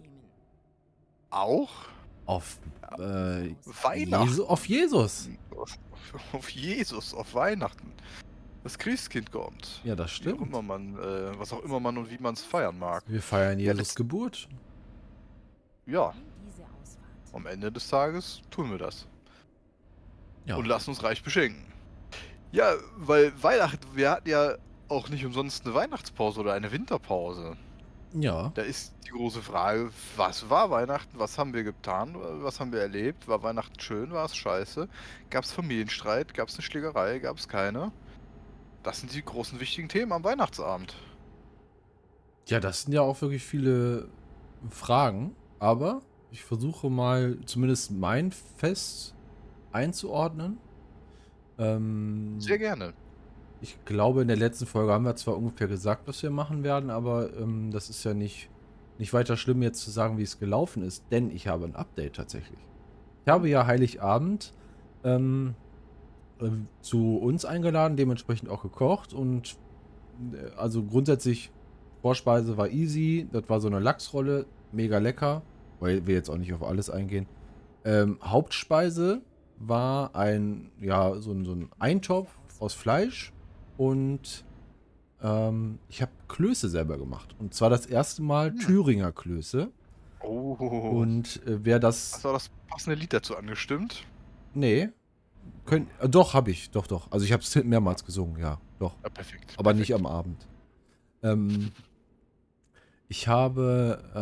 Auch 1.31 1.71
auf 2.27 2.59
äh, 2.93 3.55
Weihnachten. 3.83 4.29
Jesu, 4.29 4.45
auf 4.47 4.67
Jesus. 4.67 5.29
Auf, 5.57 5.79
auf 6.33 6.49
Jesus, 6.51 7.13
auf 7.15 7.35
Weihnachten. 7.35 7.93
Das 8.63 8.79
Christkind 8.79 9.31
kommt. 9.31 9.83
Ja, 9.85 9.95
das 9.95 10.07
auch 10.11 10.15
stimmt. 10.15 10.41
immer 10.41 10.63
man, 10.63 10.95
äh, 10.99 11.39
was 11.39 11.53
auch 11.53 11.63
immer 11.65 11.81
man 11.81 11.99
und 11.99 12.11
wie 12.11 12.17
man 12.19 12.33
es 12.35 12.43
feiern 12.43 12.79
mag. 12.79 13.03
Wir 13.07 13.21
feiern 13.21 13.59
Ja, 13.59 13.73
Jesus 13.73 13.89
das- 13.89 13.95
Geburt. 13.97 14.49
Ja, 15.87 16.15
am 17.35 17.47
Ende 17.47 17.71
des 17.71 17.89
Tages 17.89 18.41
tun 18.51 18.71
wir 18.71 18.79
das. 18.79 19.07
Ja. 20.47 20.57
Und 20.57 20.67
lassen 20.67 20.91
uns 20.91 21.03
reich 21.03 21.23
beschenken. 21.23 21.65
Ja, 22.53 22.75
weil 22.97 23.33
Weihnachten, 23.43 23.87
wir 23.95 24.11
hatten 24.11 24.29
ja 24.29 24.55
auch 24.89 25.09
nicht 25.09 25.25
umsonst 25.25 25.65
eine 25.65 25.75
Weihnachtspause 25.75 26.41
oder 26.41 26.53
eine 26.53 26.71
Winterpause. 26.71 27.57
ja. 28.13 28.53
Da 28.55 28.63
ist 28.63 28.95
die 29.07 29.11
große 29.11 29.43
Frage, 29.43 29.91
was 30.17 30.49
war 30.51 30.71
Weihnachten? 30.71 31.19
Was 31.19 31.39
haben 31.39 31.53
wir 31.55 31.65
getan? 31.65 32.15
Was 32.43 32.61
haben 32.61 32.73
wir 32.73 32.81
erlebt? 32.81 33.27
War 33.27 33.43
Weihnachten 33.43 33.81
schön? 33.81 34.13
War 34.13 34.27
es 34.27 34.37
scheiße? 34.37 34.89
Gab 35.31 35.45
es 35.45 35.53
Familienstreit? 35.53 36.35
Gab 36.35 36.49
es 36.49 36.55
eine 36.55 36.63
Schlägerei? 36.63 37.19
Gab 37.19 37.39
es 37.39 37.49
keine? 37.49 37.91
Das 38.83 39.01
sind 39.01 39.15
die 39.15 39.25
großen 39.25 39.59
wichtigen 39.61 39.89
Themen 39.89 40.13
am 40.13 40.23
Weihnachtsabend. 40.25 40.95
Ja, 42.47 42.61
das 42.61 42.83
sind 42.83 42.93
ja 42.93 43.01
auch 43.01 43.21
wirklich 43.23 43.43
viele 43.43 44.09
Fragen, 44.71 45.35
aber 45.59 46.03
ich 46.31 46.45
versuche 46.45 46.91
mal 46.91 47.39
zumindest 47.47 47.91
mein 47.93 48.33
Fest 48.33 49.14
einzuordnen. 49.75 50.59
Ähm, 51.59 52.41
Sehr 52.41 52.59
gerne. 52.59 52.95
Ich 53.61 53.83
glaube, 53.85 54.23
in 54.23 54.29
der 54.29 54.37
letzten 54.37 54.67
Folge 54.67 54.93
haben 54.93 55.05
wir 55.05 55.17
zwar 55.17 55.37
ungefähr 55.37 55.69
gesagt, 55.69 56.07
was 56.07 56.23
wir 56.23 56.31
machen 56.31 56.65
werden, 56.65 56.91
aber 56.91 57.35
ähm, 57.37 57.71
das 57.71 57.89
ist 57.89 58.05
ja 58.05 58.15
nicht, 58.15 58.51
nicht 58.99 59.13
weiter 59.13 59.37
schlimm, 59.37 59.63
jetzt 59.63 59.83
zu 59.83 59.91
sagen, 59.91 60.19
wie 60.19 60.23
es 60.23 60.39
gelaufen 60.39 60.83
ist, 60.83 61.05
denn 61.11 61.31
ich 61.31 61.49
habe 61.49 61.65
ein 61.65 61.75
Update 61.75 62.17
tatsächlich. 62.17 62.59
Ich 63.25 63.33
habe 63.33 63.49
ja 63.49 63.67
Heiligabend 63.67 64.53
ähm, 65.03 65.55
äh, 66.41 66.51
zu 66.83 67.17
uns 67.19 67.45
eingeladen, 67.45 67.97
dementsprechend 67.97 68.51
auch 68.51 68.63
gekocht 68.63 69.15
und 69.15 69.57
äh, 70.33 70.55
also 70.57 70.83
grundsätzlich 70.83 71.51
Vorspeise 72.03 72.59
war 72.59 72.69
easy, 72.69 73.27
das 73.33 73.49
war 73.49 73.61
so 73.61 73.69
eine 73.69 73.79
Lachsrolle, 73.79 74.45
mega 74.73 74.99
lecker, 74.99 75.41
weil 75.81 76.07
wir 76.07 76.15
jetzt 76.15 76.29
auch 76.29 76.37
nicht 76.37 76.53
auf 76.53 76.63
alles 76.63 76.91
eingehen. 76.91 77.27
Ähm, 77.85 78.19
Hauptspeise 78.23 79.23
war 79.59 80.15
ein, 80.15 80.71
ja, 80.81 81.15
so 81.21 81.33
ein, 81.33 81.45
so 81.45 81.53
ein 81.53 81.71
Eintopf 81.79 82.31
aus 82.61 82.75
Fleisch 82.75 83.33
und 83.77 84.45
ähm, 85.23 85.79
ich 85.89 86.03
habe 86.03 86.13
Klöße 86.29 86.69
selber 86.69 86.99
gemacht. 86.99 87.35
Und 87.39 87.55
zwar 87.55 87.71
das 87.71 87.87
erste 87.87 88.23
Mal 88.23 88.51
Hm. 88.51 88.59
Thüringer 88.59 89.13
Klöße. 89.13 89.71
Oh. 90.21 90.55
Und 90.55 91.45
äh, 91.47 91.65
wer 91.65 91.79
das. 91.79 92.15
Hast 92.15 92.25
du 92.25 92.29
das 92.33 92.51
passende 92.69 92.99
Lied 92.99 93.13
dazu 93.13 93.37
angestimmt? 93.37 94.05
Nee. 94.55 94.91
Könnt, 95.67 95.89
äh, 96.01 96.09
doch, 96.09 96.35
habe 96.35 96.51
ich. 96.51 96.71
Doch, 96.71 96.87
doch. 96.87 97.11
Also 97.11 97.25
ich 97.27 97.33
habe 97.33 97.43
es 97.43 97.55
mehrmals 97.65 98.05
gesungen, 98.05 98.39
ja. 98.39 98.61
Doch. 98.79 98.95
Ja, 99.03 99.09
perfekt. 99.11 99.55
Aber 99.57 99.71
perfekt. 99.71 99.79
nicht 99.81 99.95
am 99.95 100.07
Abend. 100.07 100.47
Ähm, 101.23 101.73
ich 103.09 103.29
habe, 103.29 104.03
äh, 104.15 104.19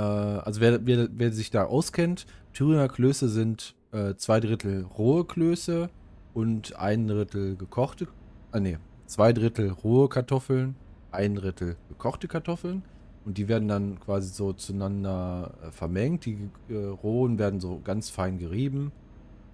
also 0.47 0.61
wer, 0.61 0.85
wer, 0.87 1.09
wer 1.11 1.33
sich 1.33 1.51
da 1.51 1.65
auskennt, 1.65 2.27
Thüringer 2.53 2.89
Klöße 2.89 3.29
sind 3.29 3.75
äh, 3.93 4.15
zwei 4.17 4.41
Drittel 4.41 4.85
rohe 4.99 5.25
Klöße 5.25 5.89
und 6.35 6.77
ein 6.77 7.09
Drittel 7.09 7.57
gekochte, 7.57 8.09
ah 8.51 8.61
nee, 8.61 8.79
zwei 9.07 9.33
Drittel 9.33 9.71
rohe 9.71 10.09
Kartoffeln, 10.09 10.75
ein 11.11 11.35
Drittel 11.35 11.77
gekochte 11.89 12.29
Kartoffeln 12.29 12.83
und 13.25 13.39
die 13.39 13.49
werden 13.49 13.69
dann 13.69 14.01
quasi 14.01 14.33
so 14.33 14.53
zueinander 14.53 15.53
äh, 15.63 15.71
vermengt. 15.71 16.27
Die 16.27 16.51
äh, 16.69 16.75
rohen 16.75 17.39
werden 17.39 17.61
so 17.61 17.81
ganz 17.83 18.11
fein 18.11 18.39
gerieben 18.39 18.93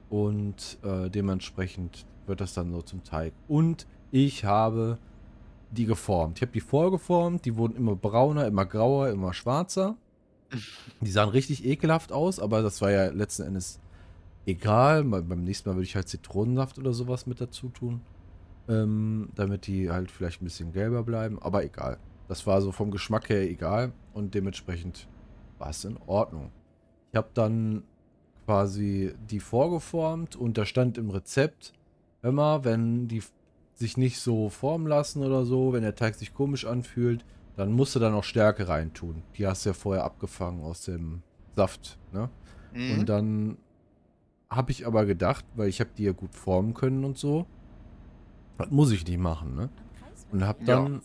und 0.09 0.79
äh, 0.83 1.11
dementsprechend 1.11 2.07
wird 2.27 2.41
das 2.41 2.55
dann 2.55 2.73
so 2.73 2.83
zum 2.83 3.05
Teig. 3.05 3.33
Und 3.47 3.87
ich 4.11 4.45
habe 4.45 4.99
die 5.71 5.85
geformt. 5.85 6.39
Ich 6.39 6.43
habe 6.43 6.53
die 6.53 6.61
vorgeformt, 6.61 7.45
die 7.45 7.57
wurden 7.57 7.77
immer 7.77 7.95
brauner, 7.95 8.47
immer 8.47 8.65
grauer, 8.65 9.11
immer 9.11 9.35
schwarzer. 9.35 9.97
Die 11.03 11.11
sahen 11.11 11.29
richtig 11.29 11.67
ekelhaft 11.67 12.11
aus, 12.11 12.41
aber 12.41 12.63
das 12.63 12.81
war 12.81 12.91
ja 12.91 13.11
letzten 13.11 13.43
Endes 13.43 13.81
egal. 14.49 15.05
Beim 15.05 15.45
nächsten 15.45 15.69
Mal 15.69 15.77
würde 15.77 15.85
ich 15.85 15.95
halt 15.95 16.09
Zitronensaft 16.09 16.79
oder 16.79 16.93
sowas 16.93 17.27
mit 17.27 17.41
dazu 17.41 17.69
tun. 17.69 18.01
Ähm, 18.69 19.31
damit 19.35 19.67
die 19.67 19.91
halt 19.91 20.11
vielleicht 20.11 20.43
ein 20.43 20.45
bisschen 20.45 20.73
gelber 20.73 21.03
bleiben, 21.03 21.41
aber 21.41 21.65
egal. 21.65 21.99
Das 22.29 22.47
war 22.47 22.61
so 22.61 22.71
vom 22.71 22.91
Geschmack 22.91 23.31
her 23.31 23.49
egal 23.49 23.93
und 24.13 24.35
dementsprechend 24.35 25.09
war 25.57 25.71
es 25.71 25.85
in 25.85 25.97
Ordnung. 26.07 26.51
Ich 27.11 27.17
habe 27.17 27.29
dann 27.33 27.85
quasi 28.45 29.15
die 29.31 29.41
vorgeformt 29.41 30.37
und 30.37 30.59
da 30.59 30.67
stand 30.67 30.99
im 30.99 31.09
Rezept, 31.09 31.73
immer 32.23 32.65
wenn 32.65 33.09
die 33.09 33.23
sich 33.75 33.97
nicht 33.97 34.21
so 34.21 34.51
formen 34.51 34.87
lassen 34.87 35.25
oder 35.25 35.47
so, 35.47 35.73
wenn 35.73 35.83
der 35.83 35.95
Teig 35.95 36.17
sich 36.17 36.35
komisch 36.35 36.67
anfühlt, 36.67 37.25
dann 37.57 37.73
musst 37.73 37.95
du 37.95 38.01
da 38.01 38.11
noch 38.11 38.25
Stärke 38.25 38.69
reintun. 38.69 39.23
Die 39.37 39.47
hast 39.47 39.65
du 39.65 39.71
ja 39.71 39.75
vorher 39.75 40.05
abgefangen 40.05 40.63
aus 40.63 40.83
dem 40.83 41.23
Saft, 41.57 41.99
ne? 42.13 42.29
Mhm. 42.75 42.99
Und 42.99 43.09
dann 43.09 43.57
habe 44.51 44.71
ich 44.73 44.87
aber 44.87 45.05
gedacht, 45.07 45.45
weil 45.55 45.69
ich 45.69 45.81
habe 45.81 45.91
die 45.97 46.05
ja 46.05 46.13
gut 46.13 46.35
formen 46.35 46.75
können 46.75 47.05
und 47.05 47.19
so, 47.19 47.47
das 48.57 48.71
muss 48.71 48.91
ich 48.93 49.07
nicht 49.07 49.19
machen, 49.19 49.55
ne? 49.55 49.69
Und 50.33 50.45
habe 50.45 50.59
Ja. 50.65 50.83
dann 50.83 51.03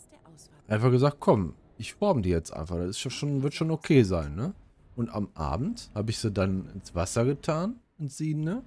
einfach 0.67 0.91
gesagt, 0.91 1.17
komm, 1.19 1.53
ich 1.77 1.93
forme 1.93 2.21
die 2.21 2.29
jetzt 2.29 2.51
einfach. 2.51 2.77
Das 2.77 2.89
ist 2.91 3.03
ja 3.03 3.12
schon, 3.12 3.43
wird 3.43 3.53
schon 3.53 3.71
okay 3.71 4.03
sein, 4.03 4.35
ne? 4.35 4.53
Und 4.95 5.09
am 5.13 5.29
Abend 5.33 5.89
habe 5.95 6.12
ich 6.12 6.19
sie 6.19 6.31
dann 6.31 6.69
ins 6.73 6.93
Wasser 6.95 7.25
getan, 7.25 7.79
ins 7.97 8.17
Siedende. 8.17 8.62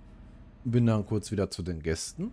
Bin 0.65 0.87
dann 0.87 1.07
kurz 1.07 1.31
wieder 1.31 1.51
zu 1.51 1.63
den 1.63 1.81
Gästen 1.83 2.33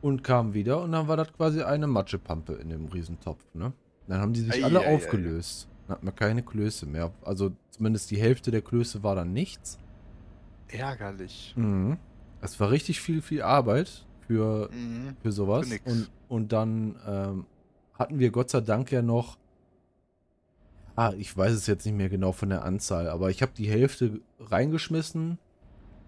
und 0.00 0.24
kam 0.24 0.54
wieder 0.54 0.82
und 0.82 0.92
dann 0.92 1.08
war 1.08 1.16
das 1.18 1.32
quasi 1.32 1.62
eine 1.62 1.86
Matschepampe 1.86 2.54
in 2.54 2.70
dem 2.70 2.86
Riesentopf, 2.86 3.44
ne? 3.54 3.72
Dann 4.08 4.20
haben 4.20 4.32
die 4.32 4.40
sich 4.40 4.54
Ei, 4.54 4.64
alle 4.64 4.80
ei, 4.80 4.84
ei, 4.84 4.86
ei. 4.86 4.94
aufgelöst. 4.96 5.68
Dann 5.86 5.96
hat 5.96 6.04
man 6.04 6.14
keine 6.14 6.42
Klöße 6.42 6.86
mehr. 6.86 7.12
Also 7.22 7.52
zumindest 7.70 8.10
die 8.10 8.18
Hälfte 8.20 8.50
der 8.50 8.62
Klöße 8.62 9.02
war 9.02 9.14
dann 9.14 9.32
nichts. 9.32 9.78
Ärgerlich. 10.68 11.54
Mhm. 11.56 11.98
Es 12.40 12.58
war 12.60 12.70
richtig 12.70 13.00
viel, 13.00 13.22
viel 13.22 13.42
Arbeit 13.42 14.04
für, 14.26 14.70
Mhm. 14.72 15.16
für 15.22 15.32
sowas. 15.32 15.68
Für. 15.68 15.80
Und, 15.90 16.10
und 16.28 16.52
dann 16.52 16.96
ähm, 17.06 17.46
hatten 17.98 18.18
wir 18.18 18.30
Gott 18.30 18.50
sei 18.50 18.60
Dank 18.60 18.90
ja 18.92 19.02
noch. 19.02 19.38
Ah, 20.96 21.12
ich 21.18 21.36
weiß 21.36 21.52
es 21.52 21.66
jetzt 21.66 21.84
nicht 21.84 21.94
mehr 21.94 22.08
genau 22.08 22.32
von 22.32 22.48
der 22.48 22.64
Anzahl, 22.64 23.08
aber 23.08 23.28
ich 23.30 23.42
habe 23.42 23.52
die 23.56 23.68
Hälfte 23.70 24.20
reingeschmissen 24.40 25.38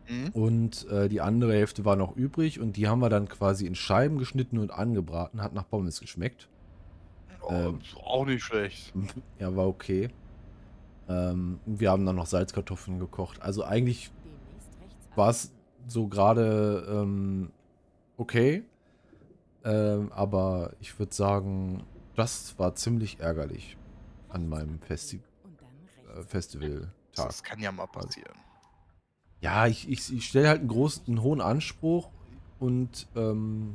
Mhm. 0.08 0.28
und 0.32 0.86
äh, 0.88 1.10
die 1.10 1.20
andere 1.20 1.52
Hälfte 1.52 1.84
war 1.84 1.94
noch 1.94 2.16
übrig 2.16 2.60
und 2.60 2.78
die 2.78 2.88
haben 2.88 3.00
wir 3.00 3.10
dann 3.10 3.28
quasi 3.28 3.66
in 3.66 3.74
Scheiben 3.74 4.16
geschnitten 4.18 4.56
und 4.58 4.70
angebraten. 4.70 5.42
Hat 5.42 5.52
nach 5.52 5.68
Pommes 5.68 6.00
geschmeckt. 6.00 6.48
Oh, 7.42 7.52
Ähm. 7.52 7.80
ist 7.82 7.94
auch 7.96 8.24
nicht 8.24 8.42
schlecht. 8.42 8.94
Ja, 9.38 9.54
war 9.54 9.68
okay. 9.68 10.08
Ähm, 11.10 11.60
wir 11.66 11.90
haben 11.90 12.06
dann 12.06 12.16
noch 12.16 12.24
Salzkartoffeln 12.26 12.98
gekocht. 12.98 13.42
Also 13.42 13.64
eigentlich 13.64 14.10
war 15.18 15.28
es 15.30 15.52
so 15.86 16.08
gerade 16.08 16.86
ähm, 16.88 17.50
okay. 18.16 18.64
Ähm, 19.64 20.10
aber 20.12 20.72
ich 20.80 20.98
würde 20.98 21.14
sagen, 21.14 21.82
das 22.14 22.58
war 22.58 22.74
ziemlich 22.74 23.20
ärgerlich 23.20 23.76
an 24.28 24.48
meinem 24.48 24.80
Festi 24.80 25.20
äh, 26.16 26.22
Festivaltag. 26.22 26.88
Das 27.14 27.42
kann 27.42 27.60
ja 27.60 27.70
mal 27.72 27.86
passieren. 27.86 28.34
Ja, 29.40 29.66
ich, 29.66 29.88
ich, 29.88 30.12
ich 30.12 30.26
stelle 30.26 30.48
halt 30.48 30.60
einen 30.60 30.68
großen, 30.68 31.06
einen 31.06 31.22
hohen 31.22 31.40
Anspruch 31.40 32.10
und 32.58 33.06
ähm, 33.14 33.74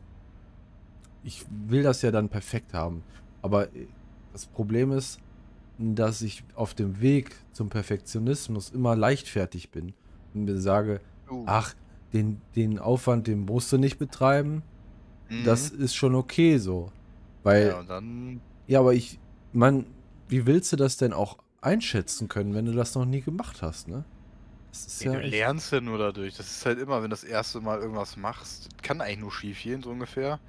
ich 1.23 1.45
will 1.67 1.83
das 1.83 2.01
ja 2.01 2.11
dann 2.11 2.29
perfekt 2.29 2.73
haben. 2.73 3.03
Aber 3.41 3.73
äh, 3.75 3.87
das 4.31 4.45
Problem 4.45 4.91
ist, 4.91 5.19
dass 5.77 6.21
ich 6.21 6.43
auf 6.55 6.73
dem 6.73 7.01
Weg 7.01 7.35
zum 7.51 7.69
Perfektionismus 7.69 8.69
immer 8.69 8.95
leichtfertig 8.95 9.71
bin 9.71 9.93
und 10.33 10.45
mir 10.45 10.59
sage, 10.59 11.01
Uh, 11.33 11.43
ach, 11.47 11.73
den, 12.13 12.41
den 12.55 12.79
Aufwand, 12.79 13.27
den 13.27 13.45
musst 13.45 13.71
du 13.71 13.77
nicht 13.77 13.97
betreiben. 13.97 14.63
mhm. 15.29 15.43
Das 15.43 15.69
ist 15.69 15.95
schon 15.95 16.15
okay 16.15 16.57
so. 16.57 16.91
Weil, 17.43 17.67
Ja, 17.67 17.83
dann. 17.83 18.41
ja, 18.67 18.79
aber 18.79 18.93
ich, 18.93 19.19
man, 19.51 19.85
wie 20.27 20.45
willst 20.45 20.71
du 20.71 20.75
das 20.77 20.97
denn 20.97 21.13
auch 21.13 21.37
einschätzen 21.61 22.27
können, 22.29 22.53
wenn 22.53 22.65
du 22.65 22.73
das 22.73 22.95
noch 22.95 23.05
nie 23.05 23.21
gemacht 23.21 23.61
hast, 23.61 23.87
ne? 23.87 24.05
Das 24.71 24.85
ist 24.87 25.03
Ja, 25.03 25.13
ja 25.13 25.19
du 25.19 25.23
echt, 25.25 25.31
lernst 25.31 25.71
ja 25.71 25.81
nur 25.81 25.97
dadurch. 25.97 26.35
Das 26.35 26.49
ist 26.49 26.65
halt 26.65 26.79
immer, 26.79 26.97
wenn 26.97 27.09
du 27.09 27.15
das 27.15 27.23
erste 27.23 27.61
Mal 27.61 27.79
irgendwas 27.79 28.17
machst, 28.17 28.69
kann 28.81 29.01
eigentlich 29.01 29.19
nur 29.19 29.31
schief 29.31 29.61
gehen, 29.61 29.83
so 29.83 29.91
ungefähr. 29.91 30.39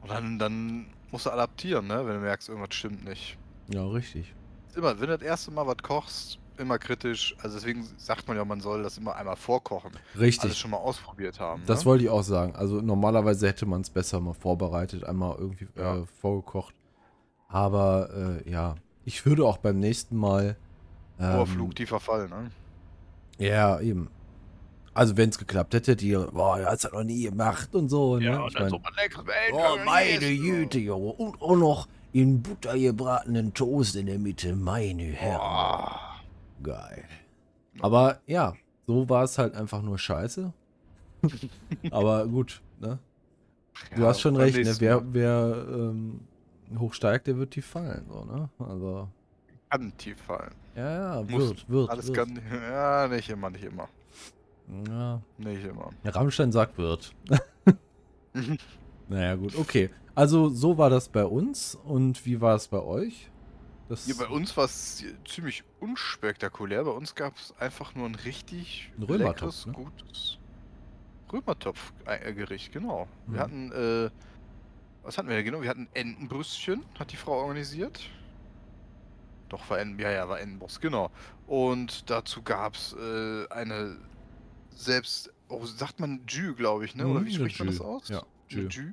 Und 0.00 0.10
dann, 0.10 0.38
dann 0.38 0.86
musst 1.10 1.26
du 1.26 1.30
adaptieren, 1.30 1.86
ne? 1.86 2.06
Wenn 2.06 2.14
du 2.14 2.20
merkst, 2.20 2.48
irgendwas 2.48 2.74
stimmt 2.74 3.04
nicht. 3.04 3.38
ja, 3.68 3.84
richtig. 3.86 4.34
Immer, 4.76 5.00
wenn 5.00 5.08
du 5.08 5.16
das 5.18 5.22
erste 5.26 5.50
Mal 5.50 5.66
was 5.66 5.78
kochst, 5.82 6.38
immer 6.60 6.78
kritisch. 6.78 7.36
Also 7.42 7.56
deswegen 7.56 7.86
sagt 7.96 8.28
man 8.28 8.36
ja, 8.36 8.44
man 8.44 8.60
soll 8.60 8.82
das 8.82 8.98
immer 8.98 9.16
einmal 9.16 9.36
vorkochen. 9.36 9.92
Richtig. 10.18 10.44
Alles 10.44 10.58
schon 10.58 10.70
mal 10.70 10.78
ausprobiert 10.78 11.40
haben. 11.40 11.62
Das 11.66 11.80
ne? 11.80 11.86
wollte 11.86 12.04
ich 12.04 12.10
auch 12.10 12.22
sagen. 12.22 12.54
Also 12.54 12.80
normalerweise 12.80 13.48
hätte 13.48 13.66
man 13.66 13.80
es 13.80 13.90
besser 13.90 14.20
mal 14.20 14.34
vorbereitet, 14.34 15.04
einmal 15.04 15.36
irgendwie 15.38 15.68
Ja. 15.76 15.98
äh, 15.98 16.06
vorgekocht. 16.20 16.74
Aber 17.48 18.40
äh, 18.44 18.50
ja, 18.50 18.74
ich 19.04 19.24
würde 19.24 19.44
auch 19.46 19.58
beim 19.58 19.78
nächsten 19.78 20.16
Mal. 20.16 20.56
Hoher 21.18 21.40
ähm, 21.40 21.46
Flug, 21.46 21.74
tiefer 21.76 22.00
Fall, 22.00 22.28
ne? 22.28 22.50
Ja, 23.38 23.80
eben. 23.80 24.10
Also 24.94 25.16
wenn 25.16 25.28
es 25.28 25.38
geklappt 25.38 25.74
hätte, 25.74 25.94
die, 25.94 26.12
boah, 26.16 26.58
das 26.58 26.84
hat 26.84 26.94
noch 26.94 27.04
nie 27.04 27.24
gemacht 27.24 27.74
und 27.74 27.90
so. 27.90 28.16
Ne? 28.16 28.44
ich 28.48 28.58
mein, 28.58 28.70
mal 28.70 28.80
lecker. 28.96 29.24
Ey, 29.26 29.52
oh, 29.52 29.56
kann 29.58 29.76
man 29.76 29.84
meine 29.84 30.10
essen. 30.10 30.42
Güte, 30.42 30.78
Junge. 30.78 31.12
Und 31.12 31.40
auch 31.42 31.56
noch 31.56 31.88
in 32.12 32.42
Butter 32.42 32.78
gebratenen 32.78 33.52
Toast 33.52 33.94
in 33.94 34.06
der 34.06 34.18
Mitte. 34.18 34.56
Meine 34.56 35.02
Herren. 35.02 35.38
Boah. 35.38 36.05
Geil. 36.62 37.04
Aber 37.80 38.20
ja, 38.26 38.54
so 38.86 39.08
war 39.08 39.24
es 39.24 39.38
halt 39.38 39.54
einfach 39.54 39.82
nur 39.82 39.98
scheiße. 39.98 40.52
Aber 41.90 42.26
gut, 42.26 42.62
ne? 42.80 42.98
Du 43.94 44.02
Ja, 44.02 44.08
hast 44.08 44.20
schon 44.20 44.36
recht, 44.36 44.56
ne? 44.56 44.74
Wer, 44.78 45.02
wer 45.12 45.66
ähm, 45.68 46.20
hochsteigt, 46.78 47.26
der 47.26 47.36
wird 47.36 47.50
tief 47.50 47.66
fallen, 47.66 48.06
so, 48.08 48.24
ne? 48.24 48.48
Also, 48.58 49.08
Kann 49.70 49.92
tief 49.98 50.18
fallen. 50.20 50.52
ja, 50.74 51.16
ja, 51.16 51.22
Muss. 51.22 51.48
wird, 51.48 51.68
wird. 51.68 51.90
Alles 51.90 52.06
wird. 52.08 52.16
kann. 52.16 52.40
Ja, 52.50 53.08
nicht 53.08 53.28
immer, 53.28 53.50
nicht 53.50 53.64
immer. 53.64 53.88
Ja, 54.88 55.20
Nicht 55.38 55.64
immer. 55.64 55.90
ja, 56.02 56.10
Rammstein 56.10 56.50
sagt 56.50 56.76
wird. 56.78 57.14
naja, 59.08 59.34
gut, 59.36 59.56
okay. 59.56 59.90
Also, 60.14 60.48
so 60.48 60.76
war 60.78 60.90
das 60.90 61.08
bei 61.08 61.24
uns. 61.24 61.74
Und 61.84 62.24
wie 62.26 62.40
war 62.40 62.56
es 62.56 62.66
bei 62.68 62.80
euch? 62.80 63.30
Das, 63.88 64.04
Hier 64.04 64.16
bei 64.16 64.26
uns 64.26 64.56
war 64.56 64.64
es 64.64 65.04
ziemlich 65.26 65.62
unspektakulär. 65.80 66.84
Bei 66.84 66.90
uns 66.90 67.14
gab 67.14 67.36
es 67.36 67.54
einfach 67.58 67.94
nur 67.94 68.06
ein 68.08 68.16
richtig 68.16 68.90
Ein 68.98 69.04
Römertopf, 69.04 69.64
leckeres, 69.64 69.66
ne? 69.66 69.72
gutes 69.72 70.38
Römertopf-Gericht, 71.32 72.72
genau. 72.72 73.08
Mhm. 73.26 73.32
Wir 73.32 73.40
hatten, 73.40 73.72
äh, 73.72 74.10
was 75.02 75.18
hatten 75.18 75.28
wir 75.28 75.36
denn 75.36 75.44
genau? 75.44 75.62
Wir 75.62 75.70
hatten 75.70 75.88
Entenbrüstchen, 75.94 76.84
hat 76.98 77.12
die 77.12 77.16
Frau 77.16 77.32
organisiert. 77.32 78.00
Doch, 79.48 79.68
war 79.70 79.78
Enten, 79.78 80.00
ja, 80.00 80.10
ja, 80.10 80.28
war 80.28 80.40
Entenbrust, 80.40 80.80
genau. 80.80 81.10
Und 81.46 82.10
dazu 82.10 82.42
gab 82.42 82.74
es 82.74 82.92
äh, 82.94 83.46
eine 83.50 83.98
selbst, 84.70 85.32
oh, 85.48 85.64
sagt 85.64 86.00
man 86.00 86.22
Jü, 86.28 86.54
glaube 86.54 86.84
ich, 86.84 86.96
ne? 86.96 87.06
Oder 87.06 87.20
Mhm, 87.20 87.26
wie 87.26 87.28
eine 87.36 87.38
spricht 87.50 87.58
man 87.60 87.68
das 87.68 87.80
aus? 87.80 88.08
ja, 88.08 88.22
Jü. 88.48 88.92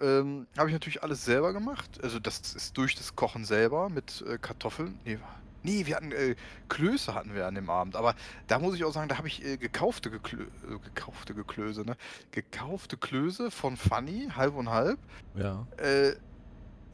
Ähm, 0.00 0.46
habe 0.58 0.68
ich 0.68 0.74
natürlich 0.74 1.02
alles 1.02 1.24
selber 1.24 1.52
gemacht. 1.52 2.02
Also 2.02 2.18
das 2.18 2.40
ist 2.54 2.76
durch 2.76 2.94
das 2.94 3.14
Kochen 3.14 3.44
selber 3.44 3.88
mit 3.88 4.24
äh, 4.26 4.38
Kartoffeln. 4.38 4.98
Nee, 5.04 5.18
nee, 5.62 5.86
wir 5.86 5.96
hatten 5.96 6.12
äh, 6.12 6.36
Klöße 6.68 7.14
hatten 7.14 7.34
wir 7.34 7.46
an 7.46 7.54
dem 7.54 7.70
Abend. 7.70 7.96
Aber 7.96 8.14
da 8.46 8.58
muss 8.58 8.74
ich 8.74 8.84
auch 8.84 8.92
sagen, 8.92 9.08
da 9.08 9.18
habe 9.18 9.28
ich 9.28 9.44
äh, 9.44 9.56
gekaufte 9.56 10.10
Geklö 10.10 10.42
äh, 10.42 10.78
gekaufte 10.78 11.34
Geklöße, 11.34 11.82
ne? 11.82 11.96
Gekaufte 12.30 12.96
Klöße 12.96 13.50
von 13.50 13.76
Funny, 13.76 14.28
halb 14.34 14.54
und 14.54 14.68
halb. 14.68 14.98
Ja. 15.34 15.66
Äh, 15.78 16.14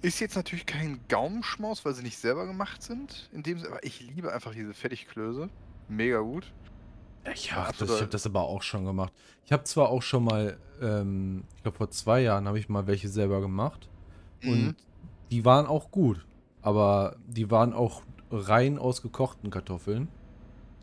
ist 0.03 0.19
jetzt 0.21 0.37
natürlich 0.37 0.65
kein 0.65 1.01
Gaumenschmaus, 1.09 1.85
weil 1.85 1.95
sie 1.95 2.03
nicht 2.03 2.19
selber 2.19 2.47
gemacht 2.47 2.83
sind. 2.83 3.29
In 3.33 3.43
dem 3.43 3.59
Sinne, 3.59 3.73
aber 3.73 3.85
ich 3.85 4.01
liebe 4.01 4.33
einfach 4.33 4.53
diese 4.53 4.73
Fertigklöße. 4.73 5.51
Mega 5.89 6.21
gut. 6.21 6.53
Ich 7.33 7.53
habe 7.53 7.75
das, 7.79 7.91
ich 7.91 8.03
hab 8.03 8.11
das 8.11 8.27
aber 8.27 8.43
auch 8.43 8.63
schon 8.63 8.85
gemacht. 8.85 9.13
Ich 9.45 9.53
habe 9.53 9.65
zwar 9.65 9.89
auch 9.91 10.03
schon 10.03 10.25
mal, 10.25 10.57
ähm, 10.81 11.45
ich 11.57 11.63
glaube 11.63 11.77
vor 11.77 11.91
zwei 11.91 12.21
Jahren 12.23 12.47
habe 12.49 12.59
ich 12.59 12.69
mal 12.69 12.87
welche 12.87 13.09
selber 13.09 13.41
gemacht. 13.41 13.89
Mhm. 14.43 14.51
Und 14.51 14.77
die 15.31 15.45
waren 15.45 15.67
auch 15.67 15.91
gut. 15.91 16.27
Aber 16.63 17.17
die 17.27 17.51
waren 17.51 17.73
auch 17.73 18.03
rein 18.31 18.79
aus 18.79 19.03
gekochten 19.03 19.51
Kartoffeln. 19.51 20.09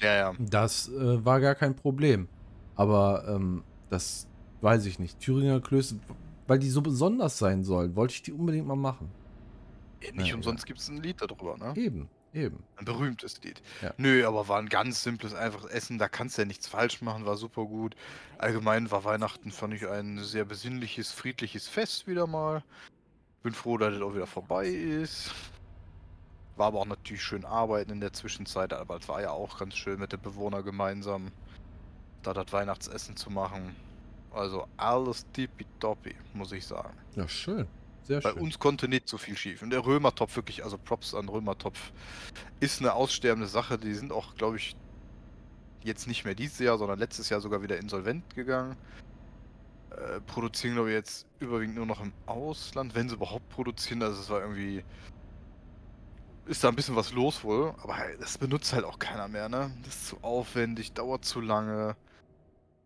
Ja, 0.02 0.15
ja. 0.15 0.34
Das 0.39 0.89
äh, 0.89 1.26
war 1.26 1.39
gar 1.39 1.56
kein 1.56 1.76
Problem. 1.76 2.28
Aber 2.76 3.26
ähm, 3.28 3.63
das 3.89 4.28
weiß 4.62 4.86
ich 4.86 5.00
nicht. 5.00 5.19
Thüringer 5.19 5.60
Klöße, 5.60 6.00
weil 6.47 6.60
die 6.60 6.69
so 6.69 6.82
besonders 6.82 7.38
sein 7.38 7.63
sollen, 7.63 7.95
wollte 7.95 8.13
ich 8.13 8.21
die 8.21 8.34
unbedingt 8.34 8.67
mal 8.67 8.76
machen. 8.76 9.10
Nicht 10.13 10.30
Ja, 10.30 10.36
umsonst 10.36 10.65
gibt 10.65 10.80
es 10.80 10.89
ein 10.89 11.02
Lied 11.02 11.19
darüber, 11.19 11.58
ne? 11.58 11.73
Eben, 11.76 12.08
eben. 12.38 12.63
Ein 12.78 12.86
berühmtes 12.86 13.41
Lied. 13.41 13.62
Ja. 13.82 13.93
Nö, 13.97 14.26
aber 14.26 14.47
war 14.47 14.60
ein 14.60 14.69
ganz 14.69 15.04
simples, 15.04 15.34
einfaches 15.34 15.69
Essen. 15.69 15.97
Da 15.97 16.08
kannst 16.08 16.38
du 16.38 16.43
ja 16.43 16.45
nichts 16.45 16.67
falsch 16.67 17.02
machen, 17.02 17.26
war 17.26 17.36
super 17.36 17.65
gut. 17.65 17.95
Allgemein 18.38 18.89
war 18.91 19.04
Weihnachten, 19.04 19.52
fand 19.52 19.73
ich, 19.73 19.88
ein 19.88 20.23
sehr 20.23 20.45
besinnliches, 20.45 21.12
friedliches 21.12 21.67
Fest 21.67 22.08
wieder 22.08 22.28
mal. 22.28 22.63
Bin 23.43 23.54
froh, 23.54 23.78
dass 23.78 23.93
es 23.93 24.02
auch 24.02 24.13
wieder 24.13 24.28
vorbei 24.28 24.67
ist. 24.67 25.34
War 26.56 26.67
aber 26.67 26.80
auch 26.80 26.86
natürlich 26.86 27.23
schön 27.23 27.45
arbeiten 27.45 27.91
in 27.91 28.00
der 28.00 28.13
Zwischenzeit, 28.13 28.73
aber 28.73 28.97
es 28.97 29.08
war 29.08 29.21
ja 29.21 29.32
auch 29.32 29.60
ganz 29.60 29.76
schön 29.76 30.00
mit 30.00 30.12
den 30.12 30.21
Bewohnern 30.21 30.63
gemeinsam 30.63 31.32
da 32.23 32.34
das 32.34 32.52
Weihnachtsessen 32.52 33.15
zu 33.15 33.30
machen. 33.30 33.76
Also 34.32 34.67
alles 34.78 35.26
tippitoppi, 35.34 36.15
muss 36.34 36.52
ich 36.52 36.65
sagen. 36.65 36.97
Ja, 37.15 37.28
schön. 37.28 37.67
Sehr 38.08 38.22
Bei 38.22 38.32
schön. 38.32 38.41
uns 38.41 38.58
konnte 38.58 38.88
nicht 38.88 39.10
so 39.10 39.17
viel 39.17 39.36
schief. 39.36 39.62
Und 39.62 39.70
der 39.72 39.86
Römertopf 39.86 40.38
wirklich, 40.38 40.63
also 40.63 40.78
Props 40.78 41.13
an 41.13 41.28
Römertopf, 41.28 41.91
ist 42.62 42.80
eine 42.80 42.93
aussterbende 42.93 43.48
Sache. 43.50 43.78
Die 43.78 43.93
sind 43.93 44.13
auch, 44.13 44.36
glaube 44.36 44.56
ich, 44.56 44.78
jetzt 45.84 46.08
nicht 46.08 46.24
mehr 46.24 46.34
dieses 46.34 46.58
Jahr, 46.60 46.78
sondern 46.78 47.00
letztes 47.00 47.28
Jahr 47.28 47.41
sogar 47.41 47.62
wieder 47.62 47.78
insolvent 47.78 48.34
gegangen. 48.34 48.78
Äh, 49.91 50.22
produzieren, 50.22 50.76
glaube 50.76 50.89
ich, 50.89 50.96
jetzt 50.96 51.28
überwiegend 51.41 51.76
nur 51.76 51.86
noch 51.86 52.00
im 52.00 52.13
Ausland, 52.28 52.96
wenn 52.96 53.10
sie 53.10 53.15
überhaupt 53.15 53.50
produzieren. 53.50 54.02
Also 54.02 54.22
es 54.22 54.30
war 54.30 54.39
irgendwie. 54.39 54.86
Ist 56.46 56.63
da 56.63 56.70
ein 56.70 56.78
bisschen 56.78 56.96
was 56.96 57.12
los 57.12 57.43
wohl, 57.43 57.76
aber 57.84 57.98
das 58.22 58.38
benutzt 58.38 58.72
halt 58.72 58.86
auch 58.86 59.00
keiner 59.00 59.28
mehr, 59.28 59.50
ne? 59.50 59.70
Das 59.84 59.96
ist 59.96 60.08
zu 60.08 60.17
aufwendig, 60.22 60.93
dauert 60.93 61.26
zu 61.26 61.41
lange. 61.41 61.98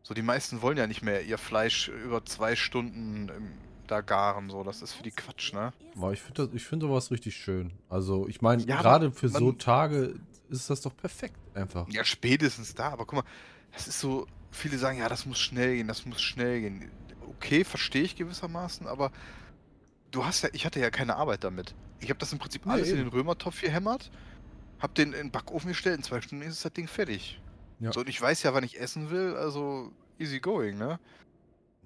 So, 0.01 0.15
die 0.15 0.23
meisten 0.23 0.63
wollen 0.63 0.79
ja 0.79 0.87
nicht 0.87 1.03
mehr 1.03 1.21
ihr 1.21 1.37
Fleisch 1.37 1.89
über 1.89 2.25
zwei 2.25 2.55
Stunden 2.55 3.29
im, 3.29 3.51
da 3.91 4.01
garen, 4.01 4.49
so. 4.49 4.63
Das 4.63 4.81
ist 4.81 4.93
für 4.93 5.03
die 5.03 5.11
Quatsch, 5.11 5.53
ne? 5.53 5.73
Aber 5.95 6.13
ich 6.13 6.21
finde 6.21 6.49
ich 6.53 6.63
find 6.65 6.81
sowas 6.81 7.11
richtig 7.11 7.35
schön. 7.35 7.71
Also, 7.89 8.27
ich 8.27 8.41
meine, 8.41 8.63
Ja, 8.63 8.81
gerade 8.81 9.11
für 9.11 9.29
so 9.29 9.51
Tage 9.51 10.15
ist 10.49 10.69
das 10.69 10.81
doch 10.81 10.95
perfekt 10.95 11.37
einfach. 11.53 11.87
Ja, 11.89 12.03
spätestens 12.03 12.73
da, 12.73 12.89
aber 12.89 13.05
guck 13.05 13.19
mal, 13.23 13.31
das 13.73 13.87
ist 13.87 13.99
so, 13.99 14.27
viele 14.51 14.77
sagen, 14.77 14.97
ja, 14.99 15.09
das 15.09 15.25
muss 15.25 15.39
schnell 15.39 15.75
gehen, 15.75 15.87
das 15.87 16.05
muss 16.05 16.21
schnell 16.21 16.61
gehen. 16.61 16.91
Okay, 17.29 17.63
verstehe 17.63 18.03
ich 18.03 18.15
gewissermaßen, 18.15 18.87
aber 18.87 19.11
du 20.11 20.25
hast 20.25 20.43
ja, 20.43 20.49
ich 20.53 20.65
hatte 20.65 20.79
ja 20.79 20.89
keine 20.89 21.15
Arbeit 21.15 21.43
damit. 21.43 21.73
Ich 21.99 22.09
habe 22.09 22.19
das 22.19 22.33
im 22.33 22.39
Prinzip 22.39 22.65
Nee, 22.65 22.73
alles 22.73 22.89
in 22.89 22.95
eben. 22.97 23.09
den 23.09 23.13
Römertopf 23.13 23.61
gehämmert, 23.61 24.11
hab 24.79 24.93
den 24.95 25.13
in 25.13 25.27
den 25.27 25.31
Backofen 25.31 25.69
gestellt, 25.69 25.97
in 25.97 26.03
zwei 26.03 26.21
Stunden 26.21 26.43
ist 26.43 26.63
das 26.65 26.73
Ding 26.73 26.87
fertig. 26.87 27.39
Ja. 27.79 27.91
So, 27.93 28.01
und 28.01 28.09
ich 28.09 28.21
weiß 28.21 28.43
ja, 28.43 28.53
wann 28.53 28.63
ich 28.63 28.79
essen 28.79 29.09
will, 29.09 29.35
also 29.35 29.91
easy 30.19 30.39
going, 30.39 30.77
ne? 30.77 30.99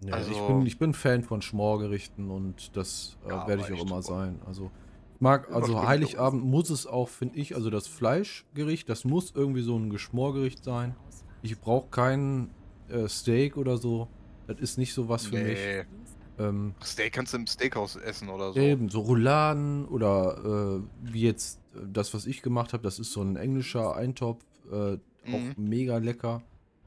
Ich, 0.05 0.13
Also- 0.13 0.47
bin, 0.47 0.65
ich 0.65 0.77
bin 0.77 0.93
Fan 0.93 1.23
von 1.23 1.41
Schmorgerichten 1.41 2.29
und 2.29 2.75
das 2.77 3.17
äh, 3.25 3.29
Ja, 3.29 3.47
werde 3.47 3.63
ich 3.67 3.73
auch 3.79 3.85
immer 3.85 4.01
sein. 4.01 4.39
Also, 4.45 4.71
ich 5.15 5.21
mag, 5.21 5.49
also 5.51 5.85
Heiligabend 5.87 6.43
muss 6.43 6.69
es 6.69 6.85
auch, 6.85 7.09
finde 7.09 7.37
ich, 7.39 7.55
also 7.55 7.69
das 7.69 7.87
Fleischgericht, 7.87 8.87
das 8.89 9.05
muss 9.05 9.31
irgendwie 9.35 9.61
so 9.61 9.77
ein 9.77 9.89
Geschmorgericht 9.89 10.63
sein. 10.63 10.95
Ich 11.41 11.59
brauche 11.59 11.89
kein 11.89 12.49
äh, 12.89 13.07
Steak 13.07 13.57
oder 13.57 13.77
so. 13.77 14.07
Das 14.47 14.59
ist 14.59 14.77
nicht 14.77 14.93
so 14.93 15.09
was 15.09 15.25
für 15.27 15.35
mich. 15.41 15.57
Nee. 15.57 15.83
Ähm, 16.37 16.75
Steak 16.83 17.13
kannst 17.13 17.33
du 17.33 17.37
im 17.37 17.47
Steakhouse 17.47 17.95
essen 17.95 18.29
oder 18.29 18.51
so. 18.53 18.59
Eben, 18.59 18.89
so 18.89 18.99
Rouladen 18.99 19.85
oder 19.85 20.81
äh, 21.03 21.11
wie 21.11 21.21
jetzt 21.21 21.59
äh, 21.73 21.79
das, 21.91 22.13
was 22.13 22.25
ich 22.27 22.41
gemacht 22.41 22.73
habe, 22.73 22.83
das 22.83 22.99
ist 22.99 23.11
so 23.13 23.21
ein 23.21 23.37
englischer 23.37 23.95
Eintopf, 23.95 24.43
äh, 24.71 24.75
auch 24.95 24.97
Mhm. 25.27 25.53
mega 25.57 25.97
lecker. 25.97 26.41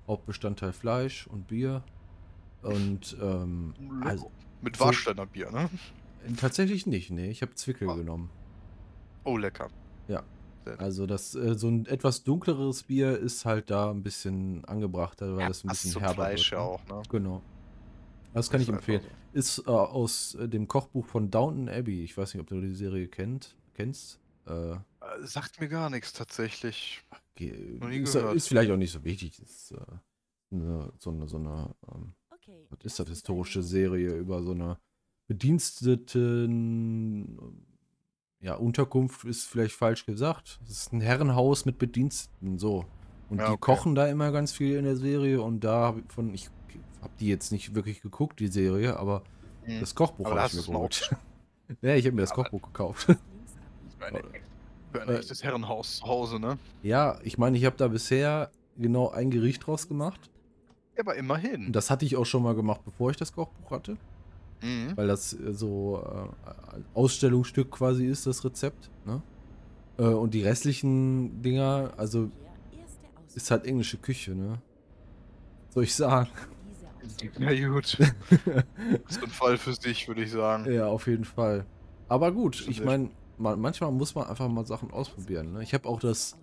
Hauptbestandteil 0.06 0.72
Fleisch 0.72 1.26
und 1.26 1.48
Bier. 1.48 1.82
Und 2.62 3.16
ähm, 3.20 3.74
also, 4.02 4.30
Mit 4.62 4.76
so- 4.76 4.84
Warsteiner 4.86 5.26
Bier, 5.26 5.50
ne? 5.50 5.70
tatsächlich 6.36 6.86
nicht, 6.86 7.10
nee, 7.10 7.30
ich 7.30 7.42
habe 7.42 7.54
Zwickel 7.54 7.88
Ah. 7.88 7.94
genommen. 7.94 8.30
Oh, 9.24 9.36
lecker. 9.36 9.68
Ja. 10.08 10.22
Also 10.78 11.06
das, 11.06 11.34
äh, 11.34 11.54
so 11.56 11.68
ein 11.68 11.86
etwas 11.86 12.24
dunkleres 12.24 12.82
Bier 12.82 13.16
ist 13.18 13.44
halt 13.46 13.70
da 13.70 13.90
ein 13.90 14.02
bisschen 14.02 14.64
angebrachter, 14.66 15.32
weil 15.34 15.40
Ja, 15.42 15.48
das 15.48 15.64
ein 15.64 15.68
bisschen 15.68 15.92
zum 15.92 16.02
herber 16.02 16.14
Fleisch 16.26 16.50
wird. 16.50 16.60
ja 16.60 16.66
ne? 16.66 16.70
auch, 16.72 16.86
ne? 16.88 17.02
Genau. 17.08 17.42
Das 18.34 18.50
kann 18.50 18.60
ich 18.60 18.68
Ist 18.68 18.74
einfach 18.74 18.88
empfehlen. 18.88 19.12
Ist 19.32 19.58
äh, 19.66 19.70
aus 19.70 20.34
äh, 20.34 20.46
dem 20.48 20.68
Kochbuch 20.68 21.06
von 21.06 21.30
Downton 21.30 21.68
Abbey. 21.70 22.02
Ich 22.04 22.16
weiß 22.18 22.34
nicht, 22.34 22.42
ob 22.42 22.48
du 22.48 22.60
die 22.60 22.74
Serie 22.74 23.08
kennt, 23.08 23.56
kennst. 23.74 24.18
Äh, 24.46 24.50
so. 24.50 24.80
Sagt 25.22 25.58
mir 25.60 25.68
gar 25.68 25.88
nichts 25.88 26.12
tatsächlich. 26.12 27.02
Nie 27.38 27.46
ist, 27.98 28.14
ist 28.14 28.48
vielleicht 28.48 28.70
auch 28.70 28.76
nicht 28.76 28.92
so 28.92 29.02
wichtig. 29.04 29.40
Ist, 29.40 29.74
eine, 30.50 30.92
so 30.98 31.10
eine, 31.10 31.28
so 31.28 31.36
eine 31.38 31.74
ähm, 31.94 32.12
was 32.70 32.78
ist 32.84 32.98
das, 32.98 33.08
historische 33.08 33.62
Serie 33.62 34.10
über 34.14 34.42
so 34.42 34.52
eine 34.52 34.78
Bediensteten, 35.28 37.38
ja, 38.40 38.54
Unterkunft 38.54 39.24
ist 39.24 39.44
vielleicht 39.46 39.74
falsch 39.74 40.06
gesagt. 40.06 40.60
Es 40.64 40.70
ist 40.70 40.92
ein 40.92 41.00
Herrenhaus 41.00 41.64
mit 41.64 41.78
Bediensteten, 41.78 42.58
so. 42.58 42.84
Und 43.28 43.38
Ja, 43.38 43.46
die 43.48 43.52
okay. 43.52 43.60
kochen 43.60 43.94
da 43.94 44.06
immer 44.06 44.32
ganz 44.32 44.52
viel 44.52 44.76
in 44.76 44.84
der 44.84 44.96
Serie 44.96 45.42
und 45.42 45.60
da 45.64 45.94
von, 46.08 46.32
ich 46.32 46.48
habe 47.02 47.12
die 47.20 47.26
jetzt 47.28 47.52
nicht 47.52 47.74
wirklich 47.74 48.00
geguckt, 48.00 48.40
die 48.40 48.48
Serie, 48.48 48.96
aber 48.96 49.22
Mhm. 49.66 49.80
das 49.80 49.94
Kochbuch 49.94 50.30
habe 50.30 50.46
ich 50.46 50.54
mir 50.54 50.62
geholt. 50.62 51.10
ja, 51.82 51.94
ich 51.94 52.06
habe 52.06 52.14
mir 52.16 52.22
das 52.22 52.32
Aber- 52.32 52.44
Kochbuch 52.44 52.62
gekauft. 52.62 53.04
Für 53.98 54.06
ein, 54.06 54.16
für 54.92 55.02
ein 55.02 55.08
echtes 55.10 55.42
Herrenhaus 55.42 55.98
zu 55.98 56.06
Hause, 56.06 56.40
ne? 56.40 56.56
ja, 56.82 57.18
ich 57.22 57.36
meine, 57.36 57.58
ich 57.58 57.66
habe 57.66 57.76
da 57.76 57.88
bisher 57.88 58.50
genau 58.78 59.10
ein 59.10 59.30
Gericht 59.30 59.66
draus 59.66 59.88
gemacht. 59.88 60.30
Aber 60.98 61.14
immerhin. 61.14 61.72
Das 61.72 61.90
hatte 61.90 62.04
ich 62.04 62.16
auch 62.16 62.26
schon 62.26 62.42
mal 62.42 62.54
gemacht, 62.54 62.80
bevor 62.84 63.10
ich 63.10 63.16
das 63.16 63.32
Kochbuch 63.32 63.70
hatte. 63.70 63.96
Mhm. 64.62 64.96
Weil 64.96 65.06
das 65.06 65.32
äh, 65.32 65.52
so 65.52 66.02
äh, 66.04 66.80
Ausstellungsstück 66.94 67.70
quasi 67.70 68.06
ist, 68.06 68.26
das 68.26 68.44
Rezept. 68.44 68.90
Ne? 69.04 69.22
Äh, 69.98 70.02
und 70.02 70.34
die 70.34 70.42
restlichen 70.42 71.42
Dinger, 71.42 71.92
also 71.96 72.30
ist 73.34 73.50
halt 73.50 73.66
englische 73.66 73.98
Küche, 73.98 74.34
ne? 74.34 74.58
Soll 75.70 75.84
ich 75.84 75.94
sagen? 75.94 76.28
Ja, 77.38 77.68
gut. 77.68 77.98
Das 77.98 79.16
ist 79.16 79.22
ein 79.22 79.30
Fall 79.30 79.58
für 79.58 79.74
sich, 79.74 80.08
würde 80.08 80.22
ich 80.22 80.32
sagen. 80.32 80.70
ja, 80.70 80.86
auf 80.86 81.06
jeden 81.06 81.24
Fall. 81.24 81.64
Aber 82.08 82.32
gut, 82.32 82.66
ich 82.68 82.82
meine, 82.82 83.10
manchmal 83.38 83.92
muss 83.92 84.14
man 84.14 84.26
einfach 84.26 84.48
mal 84.48 84.66
Sachen 84.66 84.90
ausprobieren. 84.90 85.52
Ne? 85.52 85.62
Ich 85.62 85.74
habe 85.74 85.88
auch 85.88 86.00
das 86.00 86.36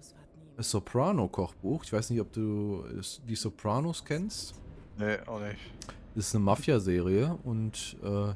Soprano-Kochbuch. 0.58 1.84
Ich 1.84 1.94
weiß 1.94 2.10
nicht, 2.10 2.22
ob 2.22 2.32
du 2.34 2.84
die 3.28 3.36
Sopranos 3.36 4.04
kennst. 4.06 4.56
Nee, 4.98 5.18
auch 5.28 5.40
nicht. 5.40 5.60
Das 6.16 6.28
ist 6.28 6.36
eine 6.36 6.44
Mafia-Serie 6.46 7.38
und 7.44 7.98
äh, 8.04 8.34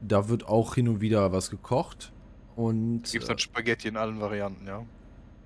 da 0.00 0.28
wird 0.28 0.46
auch 0.46 0.74
hin 0.74 0.88
und 0.88 1.00
wieder 1.00 1.32
was 1.32 1.50
gekocht. 1.50 2.12
Und 2.56 3.04
Gibt 3.10 3.22
es 3.22 3.28
dann 3.28 3.38
Spaghetti 3.38 3.88
in 3.88 3.96
allen 3.96 4.20
Varianten, 4.20 4.66
ja? 4.66 4.84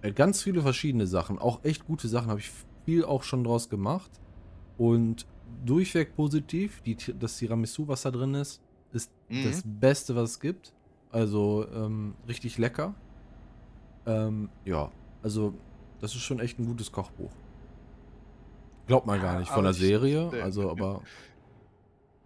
äh, 0.03 0.13
ganz 0.13 0.43
viele 0.43 0.63
verschiedene 0.63 1.07
Sachen. 1.07 1.39
Auch 1.39 1.61
echt 1.63 1.87
gute 1.87 2.09
Sachen. 2.09 2.29
Habe 2.31 2.41
ich 2.41 2.51
viel 2.85 3.05
auch 3.05 3.23
schon 3.23 3.45
draus 3.45 3.69
gemacht. 3.69 4.11
Und 4.79 5.27
durchweg 5.65 6.17
positiv. 6.17 6.81
Die, 6.83 6.97
das 6.97 7.37
Tiramisu, 7.37 7.87
was 7.87 8.03
da 8.03 8.11
drin 8.11 8.35
ist, 8.35 8.61
ist 8.93 9.11
Mhm. 9.29 9.45
das 9.45 9.63
Beste, 9.65 10.17
was 10.17 10.31
es 10.31 10.41
gibt. 10.41 10.73
Also 11.11 11.67
ähm, 11.75 12.15
richtig 12.27 12.59
lecker. 12.59 12.95
Ähm, 14.07 14.49
ja, 14.65 14.91
also 15.23 15.55
das 16.03 16.15
ist 16.15 16.23
schon 16.23 16.41
echt 16.41 16.59
ein 16.59 16.67
gutes 16.67 16.91
Kochbuch. 16.93 17.31
Glaubt 18.89 19.07
man 19.07 19.23
gar 19.23 19.35
Ja, 19.35 19.39
nicht 19.39 19.51
von 19.51 19.65
der 19.65 19.73
Serie, 19.73 20.31
also 20.43 20.69
aber 20.69 21.01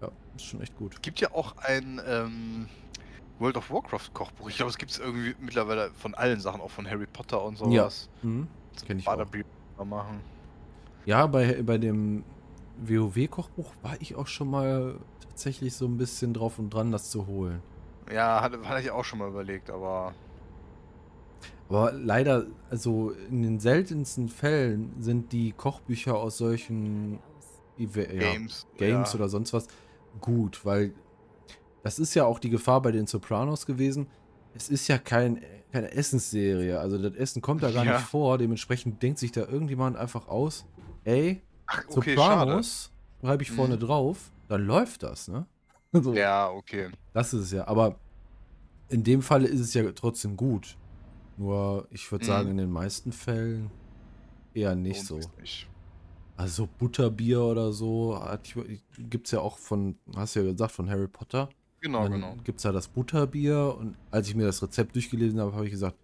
ja, 0.00 0.08
ist 0.34 0.46
schon 0.46 0.62
echt 0.62 0.76
gut. 0.78 1.00
Gibt 1.02 1.20
ja 1.20 1.30
auch 1.32 1.56
ein 1.58 2.00
ähm, 2.06 2.68
World 3.38 3.58
of 3.58 3.70
Warcraft 3.70 4.14
Kochbuch. 4.14 4.48
Ich 4.48 4.56
glaube, 4.56 4.70
es 4.70 4.78
gibt 4.78 4.92
es 4.92 4.98
irgendwie 4.98 5.36
mittlerweile 5.38 5.90
von 5.90 6.14
allen 6.14 6.40
Sachen, 6.40 6.62
auch 6.62 6.70
von 6.70 6.88
Harry 6.88 7.06
Potter 7.06 7.44
und 7.44 7.58
sowas. 7.58 8.08
Mhm. 8.22 8.48
Zum 8.76 8.88
kenn 8.88 8.98
ich 8.98 9.06
auch. 9.06 9.26
Machen. 9.84 10.20
Ja, 11.04 11.26
bei, 11.26 11.62
bei 11.62 11.76
dem 11.76 12.24
WoW-Kochbuch 12.78 13.72
war 13.82 14.00
ich 14.00 14.14
auch 14.16 14.26
schon 14.26 14.50
mal 14.50 14.98
tatsächlich 15.20 15.74
so 15.74 15.84
ein 15.84 15.98
bisschen 15.98 16.32
drauf 16.32 16.58
und 16.58 16.70
dran, 16.70 16.90
das 16.90 17.10
zu 17.10 17.26
holen. 17.26 17.62
Ja, 18.10 18.40
hatte, 18.40 18.66
hatte 18.66 18.80
ich 18.80 18.90
auch 18.90 19.04
schon 19.04 19.18
mal 19.18 19.28
überlegt, 19.28 19.68
aber 19.70 20.14
Aber 21.68 21.92
leider, 21.92 22.46
also 22.70 23.10
in 23.10 23.42
den 23.42 23.58
seltensten 23.60 24.28
Fällen 24.28 25.02
sind 25.02 25.32
die 25.32 25.52
Kochbücher 25.52 26.16
aus 26.16 26.38
solchen 26.38 27.18
ja, 27.76 27.86
Games. 27.86 28.66
Games 28.76 29.12
ja. 29.12 29.14
oder 29.18 29.28
sonst 29.28 29.52
was 29.52 29.66
gut, 30.20 30.64
weil 30.64 30.94
das 31.82 31.98
ist 31.98 32.14
ja 32.14 32.24
auch 32.24 32.38
die 32.38 32.50
Gefahr 32.50 32.82
bei 32.82 32.92
den 32.92 33.06
Sopranos 33.06 33.66
gewesen. 33.66 34.08
es 34.54 34.68
ist 34.70 34.88
ja 34.88 34.96
kein, 34.96 35.42
keine 35.70 35.92
Essensserie. 35.92 36.78
Also 36.80 36.96
das 36.98 37.14
Essen 37.14 37.42
kommt 37.42 37.62
da 37.62 37.70
gar 37.70 37.84
Ja. 37.84 37.98
nicht 37.98 38.06
vor. 38.06 38.38
Dementsprechend 38.38 39.02
denkt 39.02 39.18
sich 39.18 39.30
da 39.32 39.42
irgendjemand 39.46 39.96
einfach 39.96 40.28
aus, 40.28 40.64
ey, 41.04 41.42
Ach, 41.66 41.84
okay. 41.90 42.14
Sopranos 42.14 42.90
schreibe 43.20 43.42
ich 43.42 43.50
vorne 43.50 43.74
Mhm. 43.76 43.80
drauf, 43.80 44.32
dann 44.48 44.64
läuft 44.64 45.02
das, 45.02 45.28
ne? 45.28 45.46
So, 45.92 46.14
Ja, 46.14 46.48
okay. 46.50 46.90
Das 47.12 47.34
ist 47.34 47.42
es 47.42 47.52
ja. 47.52 47.66
Aber 47.68 47.98
in 48.88 49.02
dem 49.04 49.20
Falle 49.20 49.48
ist 49.48 49.60
es 49.60 49.74
ja 49.74 49.90
trotzdem 49.92 50.36
gut. 50.36 50.76
Nur, 51.36 51.86
ich 51.90 52.10
würde 52.10 52.24
Mhm. 52.24 52.28
sagen, 52.28 52.50
in 52.50 52.56
den 52.56 52.70
meisten 52.70 53.12
Fällen 53.12 53.70
eher 54.54 54.74
nicht 54.74 55.04
so. 55.04 55.20
nicht. 55.40 55.68
Also 56.38 56.68
Butterbier 56.78 57.40
oder 57.42 57.72
so 57.72 58.20
gibt 58.98 59.26
es 59.26 59.32
ja 59.32 59.40
auch 59.40 59.56
von, 59.58 59.96
hast 60.14 60.36
du 60.36 60.40
ja 60.40 60.52
gesagt, 60.52 60.72
von 60.72 60.88
Harry 60.90 61.08
Potter. 61.08 61.48
Genau, 61.80 62.02
dann 62.02 62.12
genau. 62.12 62.36
gibt 62.44 62.58
es 62.58 62.64
ja 62.64 62.72
das 62.72 62.88
Butterbier 62.88 63.74
und 63.78 63.96
als 64.10 64.28
ich 64.28 64.34
mir 64.34 64.44
das 64.44 64.62
Rezept 64.62 64.94
durchgelesen 64.94 65.40
habe, 65.40 65.52
habe 65.54 65.64
ich 65.66 65.70
gesagt, 65.70 65.96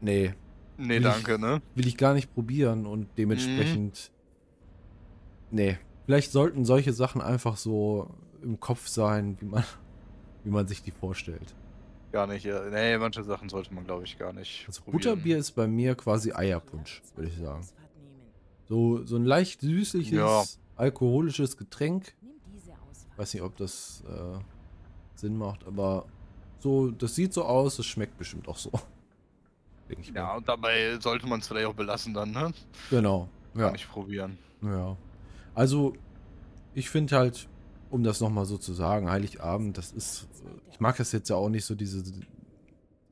nee, 0.00 0.34
Nee, 0.76 0.88
will 0.88 0.96
ich- 0.98 1.02
danke, 1.02 1.38
ne? 1.38 1.62
will 1.74 1.86
ich 1.86 1.96
gar 1.96 2.14
nicht 2.14 2.32
probieren 2.34 2.84
und 2.86 3.08
dementsprechend, 3.16 4.10
nee, 5.50 5.78
vielleicht 6.06 6.32
sollten 6.32 6.64
solche 6.64 6.92
Sachen 6.92 7.20
einfach 7.20 7.56
so 7.56 8.10
im 8.42 8.58
Kopf 8.58 8.88
sein, 8.88 9.36
wie 9.40 9.46
man, 9.46 9.64
wie 10.42 10.50
man 10.50 10.66
sich 10.66 10.82
die 10.82 10.90
vorstellt. 10.90 11.54
Gar 12.14 12.28
nicht, 12.28 12.44
ja. 12.44 12.62
Nee, 12.70 12.96
manche 12.96 13.24
Sachen 13.24 13.48
sollte 13.48 13.74
man, 13.74 13.84
glaube 13.84 14.04
ich, 14.04 14.16
gar 14.16 14.32
nicht. 14.32 14.64
Also 14.68 14.82
probieren. 14.82 15.00
Butterbier 15.00 15.36
ist 15.36 15.50
bei 15.50 15.66
mir 15.66 15.96
quasi 15.96 16.30
Eierpunsch, 16.32 17.02
würde 17.16 17.28
ich 17.28 17.36
sagen. 17.36 17.66
So, 18.68 19.04
so 19.04 19.16
ein 19.16 19.24
leicht 19.24 19.62
süßliches, 19.62 20.12
Ja. 20.16 20.44
alkoholisches 20.76 21.56
Getränk. 21.56 22.14
Weiß 23.16 23.34
nicht, 23.34 23.42
ob 23.42 23.56
das 23.56 24.04
äh, 24.08 24.38
Sinn 25.16 25.36
macht, 25.36 25.66
aber 25.66 26.06
so, 26.60 26.92
das 26.92 27.16
sieht 27.16 27.32
so 27.34 27.44
aus, 27.44 27.80
es 27.80 27.86
schmeckt 27.86 28.16
bestimmt 28.16 28.46
auch 28.46 28.58
so. 28.58 28.70
Ja, 30.14 30.24
mal. 30.28 30.36
und 30.36 30.48
dabei 30.48 30.96
sollte 31.00 31.26
man 31.26 31.40
es 31.40 31.48
vielleicht 31.48 31.66
auch 31.66 31.74
belassen 31.74 32.14
dann, 32.14 32.30
ne? 32.30 32.52
Genau. 32.90 33.28
Gar 33.54 33.66
Ja. 33.66 33.72
nicht 33.72 33.90
probieren. 33.90 34.38
ja. 34.62 34.96
Also, 35.54 35.94
ich 36.74 36.88
finde 36.90 37.16
halt, 37.16 37.48
um 37.94 38.02
das 38.02 38.20
nochmal 38.20 38.44
so 38.44 38.58
zu 38.58 38.72
sagen, 38.72 39.08
Heiligabend, 39.08 39.78
das 39.78 39.92
ist, 39.92 40.26
ich 40.72 40.80
mag 40.80 40.96
das 40.96 41.12
jetzt 41.12 41.30
ja 41.30 41.36
auch 41.36 41.48
nicht 41.48 41.64
so 41.64 41.76
diese 41.76 42.02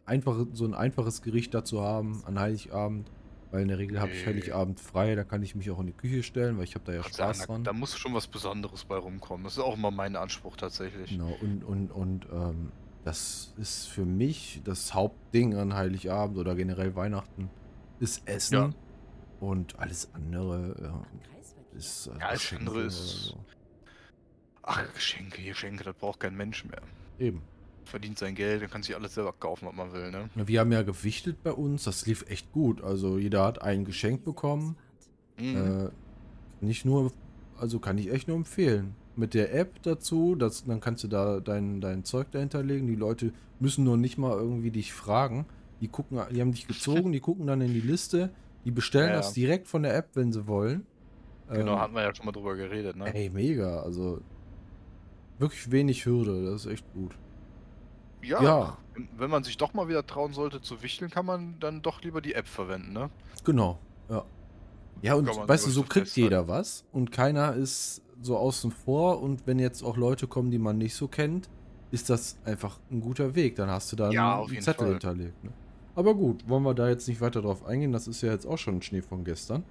einfache, 0.07 0.49
so 0.53 0.65
ein 0.65 0.75
einfaches 0.75 1.23
Gericht 1.23 1.55
dazu 1.55 1.83
haben 1.83 2.23
an 2.27 2.39
Heiligabend, 2.39 3.09
weil 3.53 3.63
in 3.63 3.69
der 3.69 3.79
Regel 3.79 4.01
habe 4.01 4.11
ich. 4.11 4.27
Heiligabend 4.27 4.81
frei, 4.81 5.15
da 5.15 5.23
kann 5.23 5.41
ich 5.45 5.55
mich 5.55 5.71
auch 5.71 5.79
in 5.79 5.87
die 5.87 5.93
Küche 5.93 6.25
stellen, 6.25 6.57
weil 6.59 6.65
ich 6.65 6.75
habe 6.75 6.85
da 6.85 6.93
ja 6.95 7.03
Dank, 7.03 7.15
Spaß 7.15 7.39
da, 7.39 7.47
dran. 7.47 7.63
da 7.65 7.73
muss 7.73 7.97
schon 7.97 8.13
was 8.13 8.27
Besonderes 8.27 8.85
bei 8.85 8.97
rumkommen. 8.97 9.45
Das 9.45 9.53
ist 9.55 9.61
auch 9.61 9.77
immer 9.77 9.93
mein 9.93 10.17
Anspruch 10.17 10.57
tatsächlich. 10.57 11.11
Genau, 11.11 11.33
und, 11.41 11.63
und, 11.63 11.91
und 11.93 12.27
ähm, 12.33 12.73
das 13.05 13.55
ist 13.59 13.87
für 13.89 14.05
mich 14.05 14.63
das 14.65 14.95
Hauptding 14.95 15.55
an 15.55 15.75
Heiligabend 15.75 16.39
oder 16.39 16.55
generell 16.57 16.97
Weihnachten, 16.97 17.51
ist 18.01 18.27
Essen. 18.29 18.55
Ja. 18.55 18.71
Und 19.39 19.79
alles 19.79 20.09
andere 20.13 20.75
ja, 20.83 21.07
ist. 21.79 22.09
äh, 22.09 22.19
Ja, 22.19 22.27
alles 22.27 22.41
Geschenke 22.41 22.61
andere 22.65 22.77
oder 22.79 22.87
ist- 22.87 23.23
so. 23.27 23.37
Ach, 24.63 24.83
Geschenke, 24.95 25.43
Geschenke, 25.43 25.85
das 25.85 25.95
braucht 25.97 26.21
kein 26.21 26.37
Mensch 26.37 26.65
mehr. 26.65 26.81
Eben. 27.19 27.43
Verdient 27.85 28.19
sein 28.19 28.35
Geld, 28.35 28.63
dann 28.63 28.71
kann 28.71 28.83
sich 28.83 28.95
alles 28.95 29.15
selber 29.15 29.33
kaufen, 29.33 29.67
was 29.67 29.75
man 29.75 29.93
will, 29.93 30.11
ne? 30.11 30.31
Wir 30.35 30.61
haben 30.61 30.71
ja 30.73 30.83
gewichtet 30.83 31.43
bei 31.43 31.53
uns, 31.53 31.85
das 31.85 32.07
lief 32.07 32.25
echt 32.31 32.53
gut. 32.53 32.81
Also 32.83 33.19
jeder 33.19 33.45
hat 33.45 33.61
ein 33.63 33.85
Geschenk 33.85 34.25
bekommen. 34.25 34.77
Mhm. 35.39 35.57
Äh, 35.57 36.65
nicht 36.65 36.85
nur, 36.85 37.13
also 37.59 37.81
kann 37.81 37.99
ich 37.99 38.11
echt 38.13 38.29
nur 38.29 38.37
empfehlen. 38.37 38.95
Mit 39.17 39.35
der 39.35 39.53
App 39.55 39.83
dazu, 39.83 40.37
das, 40.37 40.65
dann 40.65 40.81
kannst 40.81 41.03
du 41.05 41.09
da 41.09 41.41
dein, 41.41 41.81
dein 41.81 42.05
Zeug 42.05 42.31
dahinter 42.31 42.63
legen. 42.63 42.87
Die 42.87 42.95
Leute 42.95 43.33
müssen 43.59 43.85
nur 43.85 43.97
nicht 43.97 44.17
mal 44.17 44.33
irgendwie 44.39 44.71
dich 44.71 44.93
fragen. 44.93 45.45
Die 45.81 45.89
gucken, 45.89 46.21
die 46.31 46.41
haben 46.41 46.53
dich 46.53 46.69
gezogen, 46.69 47.11
die 47.13 47.21
gucken 47.21 47.47
dann 47.49 47.61
in 47.61 47.75
die 47.75 47.81
Liste, 47.81 48.31
die 48.65 48.71
bestellen 48.71 49.11
Ja, 49.11 49.17
das 49.17 49.31
ja. 49.37 49.43
direkt 49.43 49.67
von 49.67 49.83
der 49.83 49.97
App, 49.97 50.11
wenn 50.15 50.33
sie 50.33 50.47
wollen. 50.47 50.87
genau, 51.51 51.73
Ähm, 51.75 51.81
hatten 51.81 51.95
wir 51.95 52.03
ja 52.03 52.15
schon 52.15 52.27
mal 52.27 52.33
drüber 52.33 52.55
geredet, 52.55 52.97
ne? 52.97 53.13
Ey, 53.13 53.29
mega. 53.29 53.81
Also 53.83 54.21
wirklich 55.39 55.71
wenig 55.71 56.05
Hürde, 56.07 56.45
das 56.51 56.67
ist 56.67 56.73
echt 56.73 56.93
gut. 56.93 57.17
Ja, 58.23 58.43
ja. 58.43 58.79
Wenn, 59.17 59.31
man 59.31 59.43
sich 59.43 59.57
doch 59.57 59.75
mal 59.75 59.89
wieder 59.89 60.07
trauen 60.07 60.33
sollte 60.33 60.61
zu 60.61 60.83
wichteln, 60.83 61.11
kann 61.11 61.27
man 61.27 61.57
dann 61.59 61.83
doch 61.83 62.03
lieber 62.03 62.21
die 62.21 62.35
App 62.35 62.47
verwenden, 62.47 62.93
ne? 62.93 63.11
Genau, 63.45 63.79
ja. 64.09 64.25
Ja, 65.01 65.15
und 65.15 65.27
weißt 65.27 65.67
du, 65.67 65.71
so 65.71 65.81
so 65.81 65.83
kriegt 65.83 66.07
festhalten. 66.07 66.21
jeder 66.31 66.49
was 66.49 66.85
und 66.93 67.11
keiner 67.11 67.55
ist 67.55 68.03
so 68.21 68.37
außen 68.37 68.71
vor 68.71 69.21
und 69.21 69.47
wenn 69.47 69.59
jetzt 69.59 69.83
auch 69.83 69.97
Leute 69.97 70.29
kommen, 70.29 70.51
die 70.53 70.59
man 70.59 70.79
nicht 70.79 70.95
so 70.95 71.09
kennt, 71.09 71.49
ist 71.91 72.09
das 72.09 72.39
einfach 72.45 72.79
ein 72.91 73.01
guter 73.01 73.35
Weg. 73.35 73.57
Dann 73.57 73.69
hast 73.69 73.91
du 73.91 73.97
da 73.97 74.11
Ja, 74.11 74.41
einen 74.43 74.61
Zettel 74.61 74.85
Fall. 74.85 74.91
hinterlegt. 74.93 75.43
Ne? 75.43 75.51
Aber 75.95 76.15
gut, 76.15 76.49
wollen 76.49 76.63
wir 76.63 76.75
da 76.75 76.89
jetzt 76.89 77.09
nicht 77.09 77.21
weiter 77.21 77.43
drauf 77.43 77.65
eingehen, 77.67 77.93
das 77.93 78.07
ist 78.07 78.23
ja 78.23 78.31
jetzt 78.31 78.47
auch 78.47 78.59
schon 78.59 78.81
Schnee 78.81 79.03
von 79.03 79.25
gestern. 79.25 79.65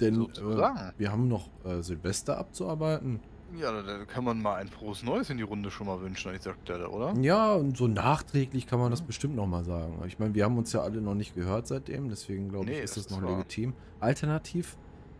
Denn 0.00 0.14
äh, 0.14 0.18
Sozusagen. 0.18 0.92
wir 0.98 1.10
haben 1.12 1.28
noch 1.28 1.48
äh, 1.64 1.82
Silvester 1.82 2.38
abzuarbeiten. 2.38 3.20
Ja, 3.58 3.72
da- 3.72 3.82
da 3.82 4.04
kann 4.04 4.24
man 4.24 4.40
mal 4.40 4.56
ein 4.56 4.68
frohes 4.68 5.02
Neues 5.02 5.28
in 5.30 5.36
die 5.36 5.42
Runde 5.42 5.70
schon 5.70 5.86
mal 5.86 6.00
wünschen 6.00 6.28
an 6.30 6.36
dieser 6.36 6.54
Stelle, 6.62 6.88
oder? 6.88 7.14
Ja, 7.20 7.54
und 7.54 7.76
so 7.76 7.88
nachträglich 7.88 8.66
kann 8.66 8.78
man 8.78 8.90
das 8.90 9.02
bestimmt 9.02 9.34
nochmal 9.36 9.64
sagen. 9.64 9.94
Ich 10.06 10.18
meine, 10.18 10.34
wir 10.34 10.44
haben 10.44 10.56
uns 10.56 10.72
ja 10.72 10.80
alle 10.82 11.00
noch 11.00 11.14
nicht 11.14 11.34
gehört 11.34 11.66
seitdem, 11.66 12.08
deswegen 12.08 12.48
glaube 12.48 12.66
ich, 12.66 12.70
Nee, 12.78 12.82
ist 12.82 12.96
das 12.96 13.06
das 13.08 13.16
noch 13.16 13.22
wahr. 13.26 13.38
legitim. 13.38 13.74
Alternativ 13.98 14.76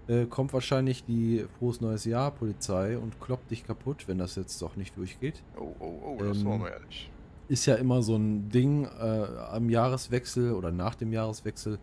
äh, 0.09 0.27
kommt 0.27 0.53
wahrscheinlich 0.53 1.05
die 1.05 1.45
Frohes 1.59 1.81
Neues 1.81 2.05
Jahr 2.05 2.31
Polizei 2.31 2.97
und 2.99 3.21
kloppt 3.21 3.51
dich 3.51 3.65
kaputt, 3.67 4.09
wenn 4.09 4.19
das 4.19 4.35
jetzt 4.37 4.61
doch 4.63 4.77
nicht 4.77 4.97
durchgeht. 4.97 5.43
Oh, 5.57 5.75
oh, 5.79 6.01
oh, 6.05 6.17
das 6.23 6.39
Ähm, 6.39 6.45
wollen 6.47 6.63
wir 6.63 6.81
nicht. 6.87 7.11
Ist 7.49 7.67
ja 7.67 7.75
immer 7.77 8.01
so 8.03 8.17
ein 8.17 8.49
Ding 8.49 8.85
äh, 8.85 9.27
am 9.51 9.71
Jahreswechsel 9.71 10.53
oder 10.53 10.71
nach 10.71 10.95
dem 10.95 11.13
Jahreswechsel. 11.13 11.79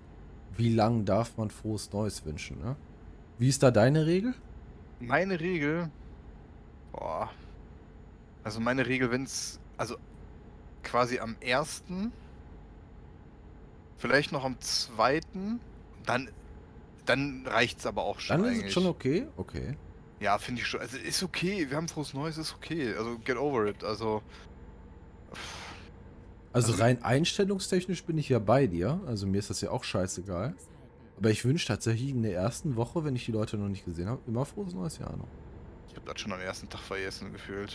Wie 0.55 0.73
lang 0.73 1.03
darf 1.05 1.37
man 1.37 1.49
Frohes 1.51 1.91
Neues 1.93 2.25
wünschen? 2.25 2.57
Ne? 2.63 2.75
Wie 3.37 3.49
ist 3.49 3.61
da 3.63 3.69
deine 3.71 4.05
Regel? 4.05 4.33
Meine 4.99 5.39
Regel. 5.39 5.89
Boah. 6.97 7.29
Also 8.43 8.59
meine 8.59 8.85
Regel, 8.85 9.11
wenn 9.11 9.23
es. 9.23 9.59
Also 9.77 9.95
quasi 10.83 11.19
am 11.19 11.35
ersten. 11.39 12.11
Vielleicht 13.97 14.31
noch 14.31 14.43
am 14.43 14.59
zweiten. 14.59 15.59
Dann. 16.05 16.29
Dann 17.05 17.45
reicht's 17.47 17.85
aber 17.85 18.03
auch 18.03 18.19
schon. 18.19 18.37
Dann 18.37 18.45
ist 18.45 18.51
eigentlich. 18.57 18.67
es 18.67 18.73
schon 18.73 18.85
okay. 18.85 19.27
Okay. 19.37 19.77
Ja, 20.19 20.37
finde 20.39 20.61
ich 20.61 20.67
schon. 20.67 20.81
Also 20.81 20.97
ist 20.97 21.23
okay. 21.23 21.69
Wir 21.69 21.77
haben 21.77 21.87
frohes 21.87 22.13
Neues, 22.13 22.37
ist 22.37 22.53
okay. 22.55 22.93
Also 22.95 23.17
get 23.19 23.37
over 23.37 23.67
it. 23.67 23.83
Also. 23.83 24.21
Also 26.53 26.71
Also- 26.71 26.83
rein 26.83 27.03
einstellungstechnisch 27.03 28.03
bin 28.03 28.17
ich 28.17 28.29
ja 28.29 28.39
bei 28.39 28.67
dir. 28.67 28.99
Also 29.05 29.27
mir 29.27 29.37
ist 29.37 29.49
das 29.49 29.61
ja 29.61 29.69
auch 29.71 29.83
scheißegal. 29.83 30.55
Aber 31.17 31.29
ich 31.31 31.45
wünsche 31.45 31.67
tatsächlich 31.67 32.09
in 32.09 32.23
der 32.23 32.33
ersten 32.35 32.75
Woche, 32.75 33.03
wenn 33.03 33.15
ich 33.15 33.25
die 33.25 33.31
Leute 33.31 33.57
noch 33.57 33.69
nicht 33.69 33.85
gesehen 33.85 34.07
habe, 34.07 34.21
immer 34.27 34.45
frohes 34.45 34.73
neues 34.73 34.97
Jahr 34.99 35.15
noch. 35.17 35.27
Ich 35.97 36.01
habe 36.03 36.13
das 36.13 36.21
schon 36.21 36.31
am 36.31 36.39
ersten 36.39 36.69
Tag 36.69 36.81
vergessen 36.81 37.33
gefühlt. 37.33 37.73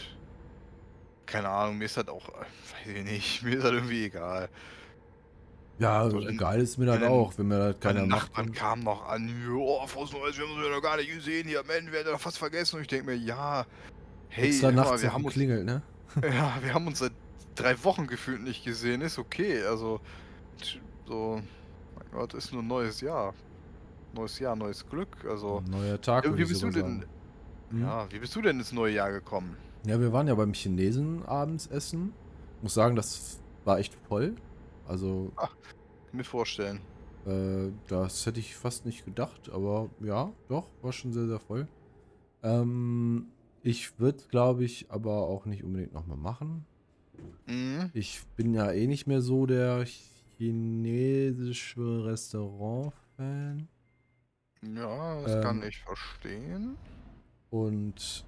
Keine 1.26 1.48
Ahnung, 1.48 1.78
mir 1.78 1.86
ist 1.86 1.96
das 1.96 2.06
auch. 2.06 2.28
Weiß 2.28 2.94
ich 2.96 3.04
nicht. 3.04 3.42
Mir 3.42 3.56
ist 3.56 3.64
das 3.64 3.72
irgendwie 3.72 4.04
egal. 4.04 4.48
Ja, 5.80 6.08
So, 6.08 6.20
dann- 6.20 6.34
egal 6.34 6.60
ist 6.60 6.78
mir 6.78 6.86
das 6.86 7.00
dann- 7.00 7.08
auch, 7.10 7.36
wenn 7.36 7.48
mir 7.48 7.58
das 7.72 7.80
keiner 7.80 8.06
macht. 8.06 8.28
Nachbarn 8.28 8.46
dann- 8.46 8.54
kamen 8.54 8.82
noch 8.84 9.08
an, 9.08 9.28
oh, 9.56 9.84
frohes 9.88 10.12
Neues, 10.12 10.38
wir 10.38 10.44
haben 10.46 10.54
uns 10.54 10.64
ja 10.64 10.70
noch 10.70 10.82
gar 10.82 10.96
nicht 10.98 11.12
gesehen 11.12 11.48
hier, 11.48 11.64
Mensch, 11.64 11.90
wir 11.90 11.98
hätten 11.98 12.10
doch 12.12 12.20
fast 12.20 12.38
vergessen. 12.38 12.76
Und 12.76 12.82
ich 12.82 12.88
denke 12.88 13.06
mir, 13.06 13.16
ja, 13.16 13.66
hey, 14.28 14.48
Extra 14.50 14.68
hör 14.70 14.84
mal, 14.84 15.02
wir 15.02 15.12
haben 15.12 15.24
uns, 15.24 15.34
geklingelt, 15.34 15.64
ne? 15.64 15.82
ja, 16.22 16.58
wir 16.62 16.74
haben 16.74 16.86
uns 16.86 17.00
seit 17.00 17.12
drei 17.56 17.82
Wochen 17.82 18.06
gefühlt 18.06 18.42
nicht 18.42 18.64
gesehen, 18.64 19.00
ist 19.00 19.18
okay. 19.18 19.64
Also, 19.64 20.00
so, 21.08 21.40
mein 21.96 22.10
Gott, 22.12 22.34
ist 22.34 22.52
nur 22.52 22.62
ein 22.62 22.68
neues 22.68 23.00
Jahr. 23.00 23.34
Neues 24.14 24.38
Jahr, 24.38 24.54
neues 24.54 24.88
Glück. 24.88 25.08
Also, 25.28 25.60
Neuer 25.66 26.00
Tag, 26.00 26.24
Ja, 26.24 26.30
würde 26.30 26.38
wie 26.38 26.42
ich 26.44 26.48
bist 26.50 26.62
du 26.62 26.70
sogar 26.70 26.88
denn? 27.72 27.80
sagen. 27.80 27.80
Hm? 27.80 27.80
ja, 27.88 28.12
wie 28.12 28.18
bist 28.18 28.34
du 28.36 28.42
denn 28.42 28.58
ins 28.58 28.72
neue 28.72 28.94
Jahr 28.94 29.12
gekommen? 29.12 29.56
Ja, 29.86 30.00
wir 30.00 30.12
waren 30.12 30.28
ja 30.28 30.34
beim 30.34 30.52
Chinesen 30.54 31.24
abends 31.24 31.66
essen. 31.66 32.12
Muss 32.60 32.74
sagen, 32.74 32.96
das 32.96 33.40
war 33.64 33.78
echt 33.78 33.94
voll. 33.94 34.36
Also, 34.86 35.32
Mir 36.12 36.24
vorstellen. 36.24 36.80
äh, 37.26 37.70
das 37.88 38.26
hätte 38.26 38.40
ich 38.40 38.54
fast 38.56 38.86
nicht 38.86 39.04
gedacht, 39.04 39.50
aber 39.50 39.90
ja, 40.00 40.32
doch, 40.48 40.68
war 40.82 40.92
schon 40.92 41.12
sehr, 41.12 41.26
sehr 41.26 41.40
voll. 41.40 41.68
Ähm, 42.42 43.28
ich 43.62 43.98
würde, 43.98 44.24
glaube 44.28 44.64
ich, 44.64 44.90
aber 44.90 45.28
auch 45.28 45.46
nicht 45.46 45.64
unbedingt 45.64 45.92
nochmal 45.92 46.16
machen. 46.18 46.66
Mhm. 47.46 47.90
Ich 47.92 48.24
bin 48.36 48.54
ja 48.54 48.72
eh 48.72 48.86
nicht 48.86 49.06
mehr 49.06 49.20
so 49.22 49.46
der 49.46 49.84
chinesische 50.38 52.04
Restaurant-Fan. 52.04 53.68
Ja, 54.62 55.20
das 55.22 55.36
Ähm, 55.36 55.42
kann 55.42 55.62
ich 55.62 55.78
verstehen. 55.80 56.76
Und 57.52 58.24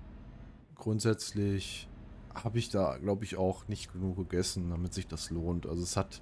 grundsätzlich 0.75 1.89
habe 2.35 2.59
ich 2.59 2.69
da, 2.69 2.99
glaube 2.99 3.25
ich, 3.25 3.39
auch 3.39 3.67
nicht 3.69 3.91
genug 3.91 4.17
gegessen, 4.19 4.69
damit 4.69 4.93
sich 4.93 5.07
das 5.07 5.31
lohnt. 5.31 5.67
Also 5.67 5.83
es 5.83 5.97
hat 5.97 6.21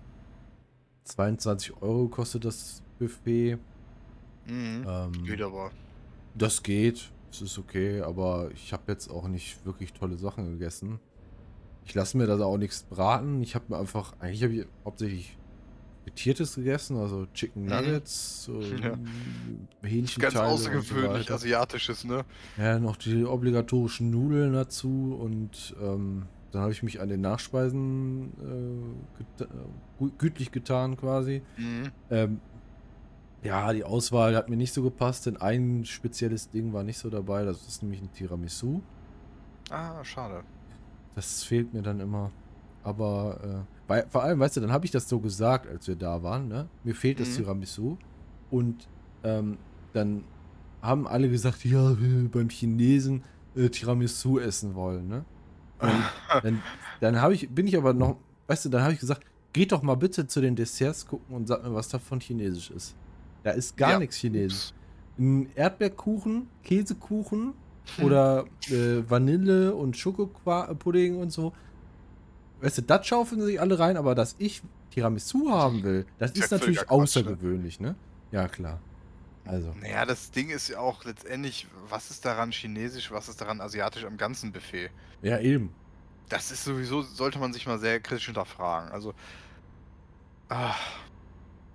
22 1.03 1.83
Euro 1.83 2.05
gekostet, 2.05 2.45
das 2.45 2.81
Buffet. 3.01 3.59
Mhm. 4.47 4.85
Ähm, 4.87 5.13
Geht 5.25 5.43
aber. 5.43 5.73
das 6.37 6.63
geht, 6.63 7.11
es 7.33 7.43
ist 7.43 7.59
okay, 7.59 8.03
aber 8.03 8.53
ich 8.53 8.73
habe 8.73 8.93
jetzt 8.93 9.09
auch 9.11 9.27
nicht 9.27 9.67
wirklich 9.67 9.93
tolle 9.95 10.17
Sachen 10.17 10.53
gegessen. 10.53 11.01
ich 11.85 11.95
lasse 11.95 12.17
mir 12.17 12.27
da 12.29 12.45
auch 12.45 12.57
nichts 12.57 12.85
braten. 12.85 13.43
Ich 13.43 13.57
habe 13.57 13.65
mir 13.69 13.79
einfach, 13.79 14.15
eigentlich 14.21 14.45
habe 14.45 14.55
ich 14.55 14.67
hauptsächlich 14.85 15.37
Frittiertes 16.05 16.55
gegessen, 16.57 16.97
also 16.97 17.27
Chicken 17.35 17.63
Mhm. 17.65 17.69
Nuggets, 17.69 18.45
so 18.45 18.61
Ja. 18.83 18.97
Hähnchenteile 19.83 20.33
Ganz 20.33 20.35
so 20.35 20.41
außergewöhnlich, 20.41 21.25
weiter. 21.27 21.35
asiatisches, 21.35 22.05
ne? 22.05 22.25
Ja, 22.59 22.79
noch 22.79 22.97
die 22.97 23.25
obligatorischen 23.25 24.11
Nudeln 24.11 24.53
dazu 24.53 25.17
und 25.21 25.75
ähm, 25.81 26.25
dann 26.51 26.63
habe 26.63 26.73
ich 26.73 26.83
mich 26.83 27.01
an 27.01 27.09
den 27.09 27.21
Nachspeisen 27.23 28.33
äh, 28.41 29.23
geta- 29.23 29.49
äh, 29.51 30.03
gü- 30.05 30.13
gütlich 30.19 30.51
getan 30.53 30.97
quasi. 30.97 31.41
Mhm. 31.57 31.91
Ähm, 32.11 32.41
ja, 33.43 33.73
die 33.73 33.85
Auswahl 33.85 34.37
hat 34.37 34.49
mir 34.49 34.57
nicht 34.57 34.73
so 34.73 34.83
gepasst, 34.83 35.27
denn 35.27 35.37
ein 35.37 35.85
spezielles 35.85 36.51
Ding 36.51 36.73
war 36.73 36.85
nicht 36.85 36.99
so 36.99 37.11
dabei, 37.11 37.45
das 37.45 37.67
ist 37.67 37.83
nämlich 37.83 38.01
ein 38.03 38.13
Tiramisu. 38.13 38.83
Ah, 39.71 40.05
schade. 40.05 40.43
Das 41.15 41.43
fehlt 41.43 41.73
mir 41.75 41.83
dann 41.83 42.01
immer. 42.01 42.31
Aber 42.83 43.67
äh, 43.69 43.75
weil, 43.89 44.07
vor 44.11 44.23
allem, 44.23 44.41
weißt 44.41 44.57
du, 44.57 44.61
dann 44.61 44.73
habe 44.73 44.85
ich 44.85 44.91
das 44.91 45.09
so 45.09 45.21
gesagt, 45.21 45.67
als 45.69 45.87
wir 45.89 45.97
da 45.97 46.23
waren, 46.23 46.49
ne? 46.49 46.71
Mir 46.83 46.95
fehlt 46.95 47.21
das 47.21 47.31
Mhm. 47.31 47.35
Tiramisu. 47.35 47.99
Und 48.51 48.91
ähm, 49.23 49.65
dann 49.93 50.29
haben 50.83 51.07
alle 51.07 51.29
gesagt, 51.31 51.65
ja, 51.65 51.97
beim 52.31 52.49
Chinesen 52.51 53.25
äh, 53.55 53.69
Tiramisu 53.71 54.39
essen 54.39 54.75
wollen, 54.75 55.09
ne? 55.09 55.27
Und 55.79 56.17
dann, 56.43 56.67
dann 57.01 57.21
habe 57.21 57.35
ich, 57.35 57.55
bin 57.55 57.67
ich 57.67 57.77
aber 57.77 57.95
noch, 57.95 58.25
weißt 58.49 58.65
du, 58.67 58.69
dann 58.69 58.83
habe 58.83 58.93
ich 58.95 59.01
gesagt, 59.01 59.25
geht 59.53 59.73
doch 59.73 59.83
mal 59.83 59.97
bitte 59.97 60.27
zu 60.27 60.41
den 60.41 60.57
Desserts 60.57 61.07
gucken 61.07 61.35
und 61.37 61.47
sag 61.47 61.63
mir, 61.63 61.75
was 61.75 61.89
davon 61.89 62.21
chinesisch 62.21 62.71
ist. 62.71 62.97
Da 63.45 63.53
ist 63.53 63.77
gar 63.77 63.93
Ja, 63.93 63.99
nichts 63.99 64.17
chinesisch. 64.17 64.73
Ein 65.19 65.53
Erdbeerkuchen, 65.55 66.49
Käsekuchen 66.63 67.55
Hm. 67.97 68.05
oder 68.07 68.47
äh, 68.71 69.09
Vanille 69.11 69.75
und 69.75 69.97
Schokopudding 69.97 71.17
und 71.19 71.31
so. 71.33 71.53
Weißt 72.63 72.79
du, 72.79 72.83
das 72.83 73.07
schaufeln 73.07 73.43
sich 73.43 73.61
alle 73.61 73.79
rein, 73.79 73.97
aber 73.97 74.15
dass 74.15 74.37
ich 74.39 74.63
Tiramisu 74.93 75.51
haben 75.51 75.83
will, 75.83 76.07
das 76.19 76.31
Ist 76.31 76.39
ja 76.39 76.45
ist 76.45 76.51
natürlich 76.53 76.81
ne? 76.81 76.91
außergewöhnlich, 76.91 77.81
ne? 77.81 77.97
Ja, 78.31 78.47
klar. 78.49 78.79
Also, 79.45 79.75
Naja, 79.81 80.07
das 80.07 80.31
Ding 80.31 80.51
ist 80.51 80.69
ja 80.69 80.79
auch 80.79 81.05
letztendlich, 81.05 81.67
was 81.89 82.11
ist 82.11 82.25
daran 82.25 82.53
chinesisch, 82.53 83.11
was 83.11 83.29
ist 83.29 83.41
daran 83.41 83.61
asiatisch 83.61 84.05
am 84.05 84.17
ganzen 84.17 84.53
Buffet? 84.53 84.91
ja, 85.23 85.39
eben. 85.41 85.71
Das 86.29 86.51
ist 86.51 86.65
sowieso, 86.65 87.03
sollte 87.03 87.39
man 87.39 87.53
sich 87.53 87.67
mal 87.67 87.79
sehr 87.79 88.01
kritisch 88.01 88.25
hinterfragen. 88.27 88.91
Also, 88.91 89.13
ah, 90.49 90.75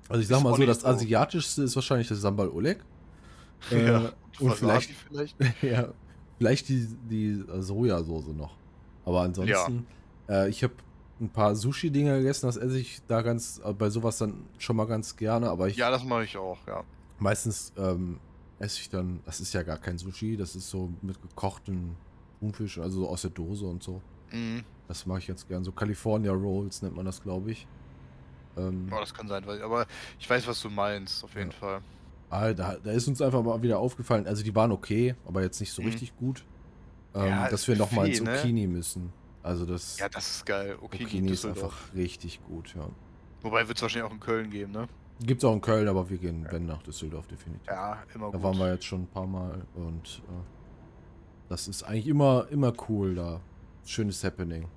Also 0.10 0.21
ich 0.21 0.28
sag 0.28 0.41
mal 0.41 0.56
so, 0.56 0.65
das 0.65 0.80
so. 0.82 0.88
asiatischste 0.88 1.63
ist 1.63 1.76
wahrschlich 1.76 2.08
das 2.08 2.19
Sambal 2.21 2.50
Oleg. 2.50 2.80
Äh, 3.71 3.88
ja, 3.88 4.12
und 4.39 4.54
vielleicht, 4.54 4.91
vielleicht. 4.91 5.36
ja, 5.63 5.89
vielleicht 6.38 6.69
die, 6.69 6.88
die 7.10 7.43
Sojasauce 7.60 8.28
noch. 8.28 8.56
Aber 9.04 9.21
ansonsten, 9.21 9.86
äh, 10.29 10.49
ich 10.49 10.63
habe 10.63 10.75
ein 11.19 11.31
paar 11.31 11.55
Sushi-Dinger 11.55 12.17
gegessen, 12.17 12.45
das 12.45 12.57
esse 12.57 12.77
ich 12.79 13.01
da 13.07 13.21
ganz, 13.21 13.59
äh, 13.63 13.73
bei 13.73 13.89
sowas 13.89 14.17
dann 14.17 14.49
schon 14.57 14.75
mal 14.75 14.85
ganz 14.85 15.15
gerne, 15.15 15.49
aber 15.49 15.67
ich 15.67 15.77
Ja, 15.77 15.89
das 15.89 16.03
mache 16.03 16.23
ich 16.25 16.37
auch, 16.37 16.59
ja. 16.67 16.83
Meistens 17.19 17.73
ähm, 17.77 18.19
esse 18.59 18.79
ich 18.81 18.89
dann, 18.89 19.21
das 19.23 19.39
ist 19.39 19.53
ja 19.53 19.63
gar 19.63 19.77
kein 19.79 19.97
Sushi, 19.97 20.37
das 20.37 20.55
ist 20.55 20.69
so 20.69 20.89
mit 21.01 21.21
gekochten 21.21 21.95
Thunfisch, 22.39 22.77
also 22.77 23.01
so 23.01 23.09
aus 23.09 23.21
der 23.23 23.31
Dose 23.31 23.65
und 23.65 23.81
so. 23.83 24.01
Mhm. 24.31 24.63
Das 24.87 25.05
mache 25.05 25.19
ich 25.19 25.27
ganz 25.27 25.45
gern. 25.47 25.63
So 25.63 25.71
California 25.71 26.31
Rolls 26.31 26.81
nennt 26.81 26.95
man 26.95 27.05
das, 27.05 27.21
glaube 27.21 27.51
ich. 27.51 27.67
Ähm, 28.55 28.87
Oh, 28.91 28.99
das 28.99 29.13
kann 29.13 29.27
sein, 29.27 29.43
aber 29.43 29.85
ich 30.19 30.29
weiß, 30.29 30.47
was 30.47 30.61
du 30.61 30.69
meinst, 30.69 31.23
auf 31.23 31.33
jeden 31.35 31.51
Ja. 31.51 31.57
Fall. 31.57 31.81
ah, 32.29 32.53
da, 32.53 32.77
da 32.77 32.91
ist 32.91 33.07
uns 33.07 33.21
einfach 33.21 33.43
mal 33.43 33.61
wieder 33.61 33.79
aufgefallen, 33.79 34.27
also 34.27 34.43
die 34.43 34.55
waren 34.55 34.71
okay, 34.71 35.15
aber 35.25 35.41
jetzt 35.41 35.59
nicht 35.59 35.73
so 35.73 35.81
Mhm. 35.81 35.87
richtig 35.87 36.15
gut, 36.15 36.47
ähm, 37.15 37.29
Ja, 37.29 37.49
dass 37.49 37.67
wir 37.67 37.75
nochmal 37.75 38.09
ne? 38.09 38.13
Zucchini 38.13 38.67
müssen. 38.67 39.13
Also 39.47 39.65
das 39.65 39.97
Ja, 39.97 40.10
das 40.10 40.29
ist 40.29 40.45
geil. 40.45 40.77
Okay, 40.81 41.03
Zucchini 41.03 41.31
ist 41.31 41.45
einfach 41.45 41.73
richtig 41.95 42.43
gut, 42.45 42.75
ja. 42.75 42.88
Wobei 43.41 43.65
wird 43.67 43.77
es 43.77 43.81
wahrscheinlich 43.81 44.10
auch 44.10 44.13
in 44.13 44.19
Köln 44.19 44.49
geben, 44.49 44.73
ne? 44.73 44.88
Gibt's 45.21 45.43
auch 45.45 45.53
in 45.53 45.62
Köln, 45.62 45.88
aber 45.88 46.10
wir 46.10 46.17
gehen, 46.17 46.45
wenn, 46.51 46.65
nach 46.65 46.83
Düsseldorf 46.83 47.27
definitiv. 47.27 47.65
Ja, 47.65 48.03
immer 48.13 48.25
Da 48.31 48.38
gut. 48.38 48.43
waren 48.43 48.57
wir 48.60 48.73
jetzt 48.73 48.83
schon 48.86 49.03
ein 49.03 49.07
paar 49.07 49.25
Mal 49.25 49.65
und 49.73 50.21
äh, 50.27 50.31
das 51.49 51.67
ist 51.69 51.83
eigentlich 51.83 52.07
immer, 52.07 52.47
immer 52.49 52.73
cool 52.89 53.15
da. 53.15 53.39
Schönes 53.86 54.21
Happening. 54.23 54.67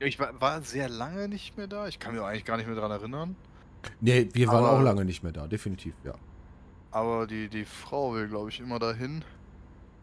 Ich 0.00 0.18
war, 0.18 0.38
war 0.40 0.60
sehr 0.62 0.88
lange 0.88 1.28
nicht 1.28 1.56
mehr 1.56 1.68
da. 1.68 1.86
Ich 1.86 1.98
kann 2.00 2.12
mich 2.12 2.20
auch 2.20 2.26
eigentlich 2.26 2.44
gar 2.44 2.56
nicht 2.56 2.66
mehr 2.66 2.76
dran 2.76 2.90
erinnern. 2.90 3.36
Nee, 4.00 4.28
wir 4.32 4.48
waren 4.48 4.64
Aber- 4.64 4.72
auch 4.72 4.82
lange 4.82 5.04
nicht 5.04 5.22
mehr 5.22 5.32
da, 5.32 5.46
definitiv, 5.46 5.94
ja. 6.04 6.14
Aber 6.90 7.26
die, 7.28 7.48
die 7.48 7.64
Frau 7.64 8.14
will, 8.14 8.26
glaube 8.28 8.48
ich, 8.50 8.58
immer 8.58 8.78
dahin. 8.80 9.24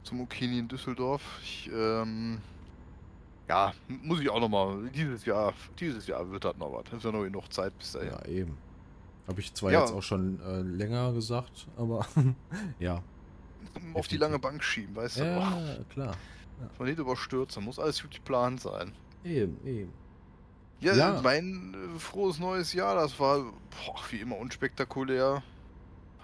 Zum 0.04 0.22
Okini 0.22 0.60
in 0.60 0.68
Düsseldorf. 0.70 1.22
Ich, 1.44 1.70
ähm, 1.74 2.40
ja, 3.50 3.74
muss 3.88 4.20
ich 4.22 4.30
auch 4.30 4.40
nochmal. 4.40 4.90
Dieses 4.90 5.26
Jahr, 5.26 5.54
dieses 5.80 6.08
Jahr 6.08 6.30
wird 6.32 6.46
das 6.46 6.56
noch 6.58 6.72
was. 6.74 6.92
Ist 6.94 7.04
ja 7.04 7.12
noch 7.12 7.24
genug 7.24 7.52
Zeit 7.52 7.78
bis 7.78 7.92
dahin. 7.94 8.10
Ja, 8.12 8.26
eben. 8.26 8.58
Habe 9.28 9.40
ich 9.40 9.54
zwar 9.54 9.72
Ja. 9.72 9.82
jetzt 9.82 9.92
auch 9.94 10.04
schon 10.04 10.40
äh, 10.42 10.62
länger 10.62 11.14
gesagt, 11.14 11.68
aber 11.78 12.06
ja. 12.80 13.02
Auf 13.94 14.08
die 14.08 14.18
lange 14.18 14.40
Bank 14.40 14.64
schieben, 14.64 14.96
weißt 14.96 15.20
du? 15.20 15.24
Ja, 15.26 15.58
Oh, 15.80 15.84
klar. 15.94 16.16
man 16.78 16.88
nicht 16.88 17.00
überstürzen, 17.00 17.64
muss 17.64 17.80
alles 17.80 18.02
gut 18.02 18.12
geplant 18.12 18.62
sein. 18.62 18.92
Eben, 19.24 19.58
eben. 19.66 19.94
Ja, 20.82 20.94
Ja. 20.94 21.22
mein 21.24 21.74
äh, 21.96 22.00
frohes 22.00 22.40
neues 22.40 22.74
Jahr, 22.74 22.96
das 22.96 23.18
war 23.20 23.40
boah, 23.40 24.00
wie 24.10 24.18
immer 24.18 24.38
unspektakulär. 24.38 25.42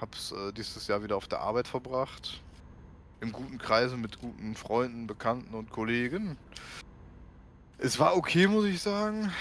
Hab's 0.02 0.32
äh, 0.34 0.52
dieses 0.54 0.88
Jahr 0.88 1.02
wieder 1.04 1.16
auf 1.16 1.28
der 1.28 1.40
Arbeit 1.40 1.68
verbracht. 1.68 2.42
Im 3.22 3.32
guten 3.32 3.58
Kreise 3.58 3.98
mit 3.98 4.20
guten 4.20 4.56
Freunden, 4.56 5.08
Bekannten 5.08 5.54
und 5.56 5.70
Kollegen. 5.72 6.38
Es 7.82 7.98
war 7.98 8.18
okay, 8.18 8.48
muss 8.48 8.66
ich 8.66 8.82
sagen. 8.82 9.32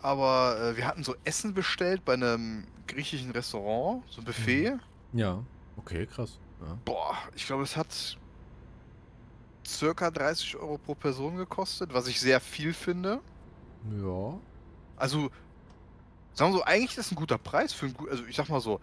Aber 0.00 0.58
äh, 0.60 0.76
wir 0.76 0.86
hatten 0.86 1.02
so 1.02 1.14
Essen 1.24 1.52
bestellt 1.54 2.04
bei 2.04 2.14
einem 2.14 2.64
griechischen 2.86 3.30
Restaurant, 3.32 4.04
so 4.08 4.20
ein 4.20 4.24
Buffet. 4.24 4.78
Ja. 5.12 5.42
Okay, 5.76 6.06
krass. 6.06 6.38
Ja. 6.60 6.78
Boah, 6.84 7.16
ich 7.34 7.46
glaube, 7.46 7.64
es 7.64 7.76
hat 7.76 8.16
circa 9.66 10.10
30 10.10 10.56
Euro 10.56 10.78
pro 10.78 10.94
Person 10.94 11.36
gekostet, 11.36 11.92
was 11.92 12.06
ich 12.08 12.20
sehr 12.20 12.40
viel 12.40 12.72
finde. 12.72 13.20
ja. 14.02 14.38
Also, 14.96 15.30
sagen 16.32 16.52
wir 16.52 16.58
so, 16.58 16.64
eigentlich 16.64 16.90
ist 16.90 16.98
das 16.98 17.12
ein 17.12 17.14
guter 17.14 17.38
Preis 17.38 17.72
für 17.72 17.86
ein 17.86 17.94
gut, 17.94 18.10
also 18.10 18.24
ich 18.24 18.34
sag 18.34 18.48
mal 18.48 18.60
so, 18.60 18.80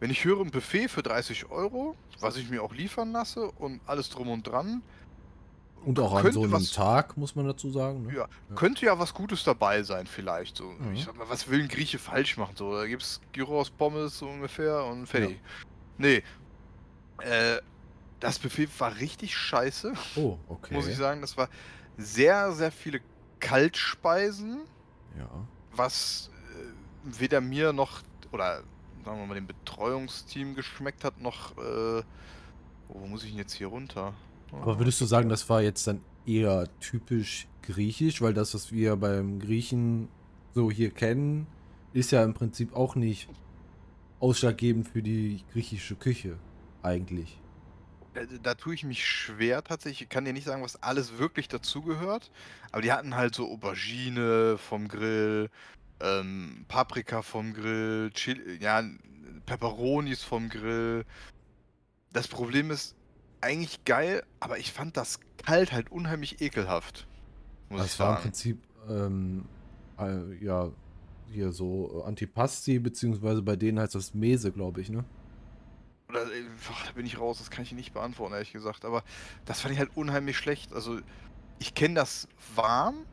wenn 0.00 0.10
ich 0.10 0.24
höre 0.24 0.40
ein 0.40 0.50
Buffet 0.50 0.88
für 0.88 1.02
30 1.02 1.50
Euro, 1.50 1.94
was 2.18 2.36
ich 2.36 2.50
mir 2.50 2.62
auch 2.62 2.72
liefern 2.74 3.12
lasse 3.12 3.50
und 3.52 3.80
alles 3.86 4.08
drum 4.08 4.28
und 4.28 4.44
dran, 4.44 4.82
Und 5.84 5.98
auch 5.98 6.12
an 6.14 6.30
so 6.32 6.42
einem 6.42 6.52
was, 6.52 6.72
Tag, 6.72 7.16
muss 7.16 7.34
man 7.34 7.46
dazu 7.46 7.70
sagen. 7.70 8.02
Ne? 8.06 8.14
Ja, 8.14 8.28
könnte 8.54 8.84
ja 8.86 8.98
was 8.98 9.14
Gutes 9.14 9.44
dabei 9.44 9.82
sein 9.82 10.06
vielleicht. 10.06 10.56
So, 10.56 10.64
Mhm. 10.64 10.92
ich 10.94 11.04
sag 11.04 11.16
mal, 11.16 11.28
was 11.28 11.48
will 11.48 11.62
ein 11.62 11.68
Grieche 11.68 11.98
falsch 11.98 12.36
machen? 12.36 12.54
So, 12.56 12.74
da 12.74 12.86
gibt's 12.86 13.20
Gyros, 13.32 13.70
Pommes 13.70 14.18
so 14.18 14.28
ungefähr 14.28 14.84
und 14.84 15.06
fertig. 15.06 15.40
Nee, 15.98 16.22
äh, 17.22 17.58
das 18.20 18.38
Buffet 18.38 18.68
war 18.78 18.96
richtig 18.96 19.34
scheiße, 19.36 19.94
Oh, 20.16 20.36
okay. 20.48 20.74
muss 20.74 20.86
ich 20.86 20.96
sagen. 20.96 21.20
Das 21.22 21.36
war 21.38 21.48
sehr, 21.96 22.52
sehr 22.52 22.70
viele 22.72 23.00
Kaltspeisen. 23.38 24.60
Ja. 25.18 25.28
was 25.72 26.30
äh, 26.56 27.20
weder 27.20 27.40
mir 27.40 27.72
noch 27.72 28.02
oder 28.32 28.62
sagen 29.04 29.18
wir 29.18 29.26
mal 29.26 29.34
dem 29.34 29.46
Betreuungsteam 29.46 30.54
geschmeckt 30.54 31.02
hat, 31.04 31.20
noch 31.20 31.56
äh, 31.58 32.02
wo 32.88 33.06
muss 33.06 33.24
ich 33.24 33.30
denn 33.30 33.38
jetzt 33.38 33.54
hier 33.54 33.66
runter? 33.68 34.14
Aber 34.52 34.78
würdest 34.78 35.00
du 35.00 35.04
sagen, 35.04 35.28
das 35.28 35.48
war 35.48 35.62
jetzt 35.62 35.86
dann 35.86 36.00
eher 36.26 36.68
typisch 36.80 37.46
griechisch, 37.62 38.20
weil 38.20 38.34
das, 38.34 38.54
was 38.54 38.72
wir 38.72 38.96
beim 38.96 39.38
Griechen 39.38 40.08
so 40.54 40.70
hier 40.70 40.90
kennen, 40.90 41.46
ist 41.92 42.10
ja 42.10 42.22
im 42.24 42.34
Prinzip 42.34 42.74
auch 42.74 42.94
nicht 42.94 43.28
ausschlaggebend 44.20 44.88
für 44.88 45.02
die 45.02 45.42
griechische 45.52 45.94
Küche, 45.94 46.38
eigentlich. 46.82 47.40
Da, 48.14 48.22
da 48.42 48.54
tue 48.54 48.74
ich 48.74 48.84
mich 48.84 49.06
schwer 49.06 49.62
tatsächlich. 49.62 50.02
Ich 50.02 50.08
kann 50.08 50.24
dir 50.24 50.32
nicht 50.32 50.46
sagen, 50.46 50.62
was 50.62 50.82
alles 50.82 51.18
wirklich 51.18 51.48
dazugehört. 51.48 52.30
Aber 52.72 52.82
die 52.82 52.92
hatten 52.92 53.14
halt 53.14 53.34
so 53.34 53.50
Aubergine 53.50 54.58
vom 54.58 54.88
Grill, 54.88 55.48
ähm, 56.00 56.64
Paprika 56.68 57.22
vom 57.22 57.54
Grill, 57.54 58.10
Chili, 58.12 58.58
ja, 58.60 58.82
Peperonis 59.46 60.22
vom 60.22 60.48
Grill. 60.48 61.04
Das 62.12 62.26
Problem 62.26 62.72
ist 62.72 62.96
eigentlich 63.40 63.84
geil, 63.84 64.24
aber 64.40 64.58
ich 64.58 64.72
fand 64.72 64.96
das 64.96 65.20
kalt 65.44 65.72
halt 65.72 65.90
unheimlich 65.90 66.40
ekelhaft. 66.40 67.06
Muss 67.68 67.84
ich 67.86 67.92
Das 67.92 67.98
war 67.98 68.10
im 68.10 68.16
sagen. 68.16 68.22
Prinzip, 68.22 68.68
ähm, 68.88 69.48
äh, 69.98 70.44
ja, 70.44 70.70
hier 71.28 71.52
so 71.52 72.02
äh, 72.04 72.08
Antipasti, 72.08 72.78
beziehungsweise 72.78 73.42
bei 73.42 73.56
denen 73.56 73.78
heißt 73.80 73.94
das 73.94 74.14
Mese, 74.14 74.52
glaube 74.52 74.80
ich, 74.80 74.90
ne? 74.90 75.04
Oder, 76.08 76.24
äh, 76.24 76.42
boah, 76.66 76.76
da 76.86 76.92
bin 76.92 77.06
ich 77.06 77.18
raus, 77.18 77.38
das 77.38 77.50
kann 77.50 77.62
ich 77.64 77.72
nicht 77.72 77.92
beantworten, 77.92 78.34
ehrlich 78.34 78.52
gesagt. 78.52 78.84
Aber 78.84 79.04
das 79.44 79.60
fand 79.60 79.72
ich 79.74 79.78
halt 79.78 79.96
unheimlich 79.96 80.36
schlecht. 80.36 80.72
Also, 80.72 81.00
ich 81.58 81.74
kenne 81.74 81.94
das 81.94 82.28
warm. 82.54 83.06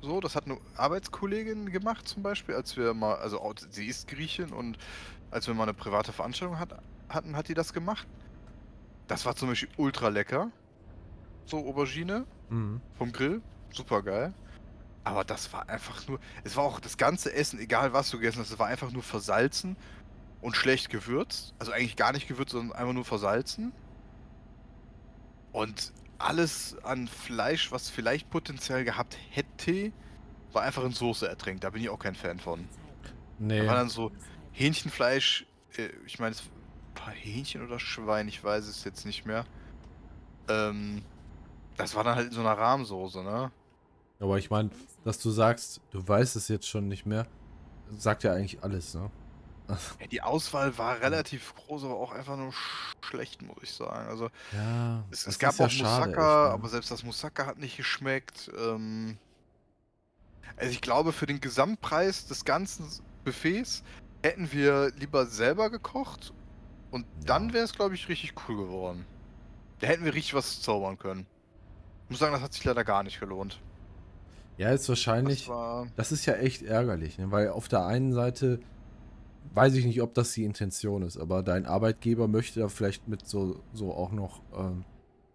So, 0.00 0.20
das 0.20 0.36
hat 0.36 0.46
eine 0.46 0.58
Arbeitskollegin 0.76 1.70
gemacht 1.72 2.06
zum 2.08 2.22
Beispiel, 2.22 2.54
als 2.54 2.76
wir 2.76 2.94
mal, 2.94 3.16
also 3.16 3.54
sie 3.70 3.86
ist 3.86 4.06
Griechin 4.08 4.52
und 4.52 4.78
als 5.30 5.46
wir 5.48 5.54
mal 5.54 5.64
eine 5.64 5.74
private 5.74 6.12
Veranstaltung 6.12 6.58
hat, 6.60 6.80
hatten, 7.08 7.36
hat 7.36 7.48
die 7.48 7.54
das 7.54 7.72
gemacht. 7.72 8.06
Das 9.08 9.26
war 9.26 9.34
zum 9.34 9.48
Beispiel 9.48 9.68
ultra 9.76 10.08
lecker. 10.08 10.50
So 11.46 11.58
Aubergine 11.66 12.26
Mhm. 12.50 12.80
vom 12.96 13.12
Grill, 13.12 13.42
super 13.72 14.02
geil. 14.02 14.32
Aber 15.04 15.24
das 15.24 15.52
war 15.52 15.68
einfach 15.68 16.06
nur. 16.06 16.20
Es 16.44 16.56
war 16.56 16.64
auch 16.64 16.80
das 16.80 16.96
ganze 16.98 17.32
Essen, 17.32 17.58
egal 17.58 17.92
was 17.92 18.10
du 18.10 18.18
gegessen 18.18 18.40
hast, 18.40 18.50
es 18.50 18.58
war 18.58 18.66
einfach 18.68 18.90
nur 18.92 19.02
versalzen 19.02 19.76
und 20.42 20.54
schlecht 20.56 20.90
gewürzt. 20.90 21.54
Also 21.58 21.72
eigentlich 21.72 21.96
gar 21.96 22.12
nicht 22.12 22.28
gewürzt, 22.28 22.52
sondern 22.52 22.76
einfach 22.76 22.92
nur 22.92 23.04
versalzen. 23.04 23.72
Und 25.52 25.92
alles 26.18 26.76
an 26.82 27.08
Fleisch, 27.08 27.72
was 27.72 27.88
vielleicht 27.88 28.28
Potenzial 28.30 28.84
gehabt 28.84 29.16
hätte, 29.30 29.92
war 30.52 30.62
einfach 30.62 30.84
in 30.84 30.92
Soße 30.92 31.28
ertränkt. 31.28 31.64
Da 31.64 31.70
bin 31.70 31.82
ich 31.82 31.88
auch 31.88 31.98
kein 31.98 32.14
Fan 32.14 32.38
von. 32.40 32.68
Nee. 33.38 33.60
Da 33.60 33.66
war 33.66 33.74
dann 33.76 33.88
so 33.88 34.10
Hähnchenfleisch, 34.52 35.46
äh, 35.76 35.88
ich 36.06 36.18
meine, 36.18 36.34
war 36.98 37.10
Hähnchen 37.12 37.64
oder 37.64 37.78
Schwein, 37.78 38.28
ich 38.28 38.42
weiß 38.42 38.66
es 38.66 38.84
jetzt 38.84 39.04
nicht 39.06 39.26
mehr. 39.26 39.44
Ähm, 40.48 41.02
das 41.76 41.94
war 41.94 42.04
dann 42.04 42.16
halt 42.16 42.28
in 42.28 42.32
so 42.32 42.40
einer 42.40 42.56
Rahmsoße, 42.56 43.22
ne? 43.22 43.50
Aber 44.20 44.38
ich 44.38 44.50
meine, 44.50 44.70
dass 45.04 45.18
du 45.18 45.30
sagst, 45.30 45.80
du 45.90 46.06
weißt 46.06 46.36
es 46.36 46.48
jetzt 46.48 46.68
schon 46.68 46.88
nicht 46.88 47.06
mehr, 47.06 47.26
sagt 47.98 48.24
ja 48.24 48.32
eigentlich 48.32 48.62
alles, 48.62 48.94
ne? 48.94 49.10
Ja, 50.00 50.06
die 50.06 50.22
Auswahl 50.22 50.76
war 50.78 51.00
relativ 51.00 51.54
groß, 51.54 51.84
aber 51.84 51.96
auch 51.96 52.12
einfach 52.12 52.36
nur 52.36 52.52
sch 52.52 52.92
schlecht, 53.04 53.42
muss 53.42 53.56
ich 53.62 53.72
sagen. 53.72 54.08
Also 54.08 54.28
Ja. 54.52 55.04
es, 55.10 55.26
es 55.26 55.38
gab 55.38 55.58
ja 55.58 55.66
auch 55.66 55.70
schade, 55.70 56.10
Moussaka, 56.10 56.44
echt, 56.44 56.44
ne? 56.48 56.52
aber 56.52 56.68
selbst 56.68 56.90
das 56.90 57.04
Moussaka 57.04 57.46
hat 57.46 57.58
nicht 57.58 57.76
geschmeckt. 57.76 58.50
Ähm, 58.58 59.18
also 60.56 60.70
ich 60.72 60.80
glaube, 60.80 61.12
für 61.12 61.26
den 61.26 61.40
Gesamtpreis 61.40 62.26
des 62.26 62.44
ganzen 62.44 62.88
Buffets 63.24 63.82
hätten 64.22 64.50
wir 64.52 64.90
lieber 64.96 65.26
selber 65.26 65.70
gekocht 65.70 66.32
und 66.90 67.06
dann 67.24 67.52
wäre 67.52 67.64
es, 67.64 67.72
glaube 67.72 67.94
ich, 67.94 68.08
richtig 68.08 68.34
cool 68.48 68.56
geworden. 68.56 69.04
Da 69.80 69.86
hätten 69.86 70.04
wir 70.04 70.14
richtig 70.14 70.34
was 70.34 70.62
zaubern 70.62 70.98
können. 70.98 71.26
Ich 72.04 72.10
muss 72.10 72.18
sagen, 72.20 72.32
das 72.32 72.42
hat 72.42 72.52
sich 72.52 72.64
leider 72.64 72.84
gar 72.84 73.02
nicht 73.02 73.20
gelohnt. 73.20 73.60
Ja, 74.56 74.70
ist 74.70 74.88
wahrscheinlich. 74.88 75.40
Das 75.40 75.48
war, 75.48 75.86
Das 75.96 76.10
ist 76.10 76.26
ja 76.26 76.34
echt 76.34 76.62
ärgerlich, 76.62 77.18
ne? 77.18 77.30
weil 77.30 77.50
auf 77.50 77.68
der 77.68 77.86
einen 77.86 78.12
Seite 78.12 78.58
weiß 79.54 79.74
ich 79.74 79.84
nicht, 79.84 80.02
ob 80.02 80.14
das 80.14 80.32
die 80.32 80.44
Intention 80.44 81.02
ist, 81.02 81.16
aber 81.16 81.42
dein 81.42 81.66
Arbeitgeber 81.66 82.28
möchte 82.28 82.60
da 82.60 82.68
vielleicht 82.68 83.08
mit 83.08 83.26
so, 83.26 83.62
so 83.72 83.92
auch 83.92 84.12
noch 84.12 84.40
ähm, 84.56 84.84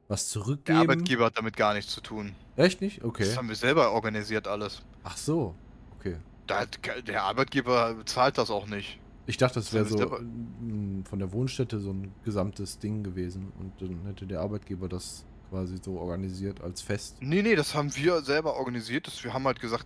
was 0.07 0.25
der 0.29 0.41
zurückgeben. 0.41 0.79
Arbeitgeber 0.79 1.25
hat 1.25 1.37
damit 1.37 1.55
gar 1.55 1.73
nichts 1.73 1.91
zu 1.93 2.01
tun. 2.01 2.35
Echt 2.55 2.81
nicht? 2.81 3.03
Okay. 3.03 3.25
Das 3.25 3.37
haben 3.37 3.49
wir 3.49 3.55
selber 3.55 3.91
organisiert 3.91 4.47
alles. 4.47 4.81
Ach 5.03 5.17
so. 5.17 5.55
Okay. 5.99 6.17
Da 6.47 6.65
der 7.07 7.23
Arbeitgeber 7.23 7.95
zahlt 8.05 8.37
das 8.37 8.51
auch 8.51 8.67
nicht. 8.67 8.99
Ich 9.25 9.37
dachte, 9.37 9.55
das 9.55 9.71
wäre 9.71 9.85
haben 9.85 9.91
wir 9.91 11.03
so 11.03 11.09
von 11.09 11.19
der 11.19 11.31
Wohnstätte 11.31 11.79
so 11.79 11.91
ein 11.91 12.13
gesamtes 12.23 12.79
Ding 12.79 13.03
gewesen 13.03 13.51
und 13.59 13.73
dann 13.81 14.05
hätte 14.05 14.25
der 14.25 14.41
Arbeitgeber 14.41 14.89
das 14.89 15.25
quasi 15.49 15.77
so 15.81 15.97
organisiert 15.99 16.61
als 16.61 16.81
Fest. 16.81 17.17
Nee, 17.21 17.41
nee, 17.41 17.55
das 17.55 17.73
haben 17.75 17.95
wir 17.95 18.21
selber 18.21 18.55
organisiert. 18.55 19.07
Das, 19.07 19.23
wir 19.23 19.33
haben 19.33 19.45
halt 19.45 19.59
gesagt, 19.61 19.85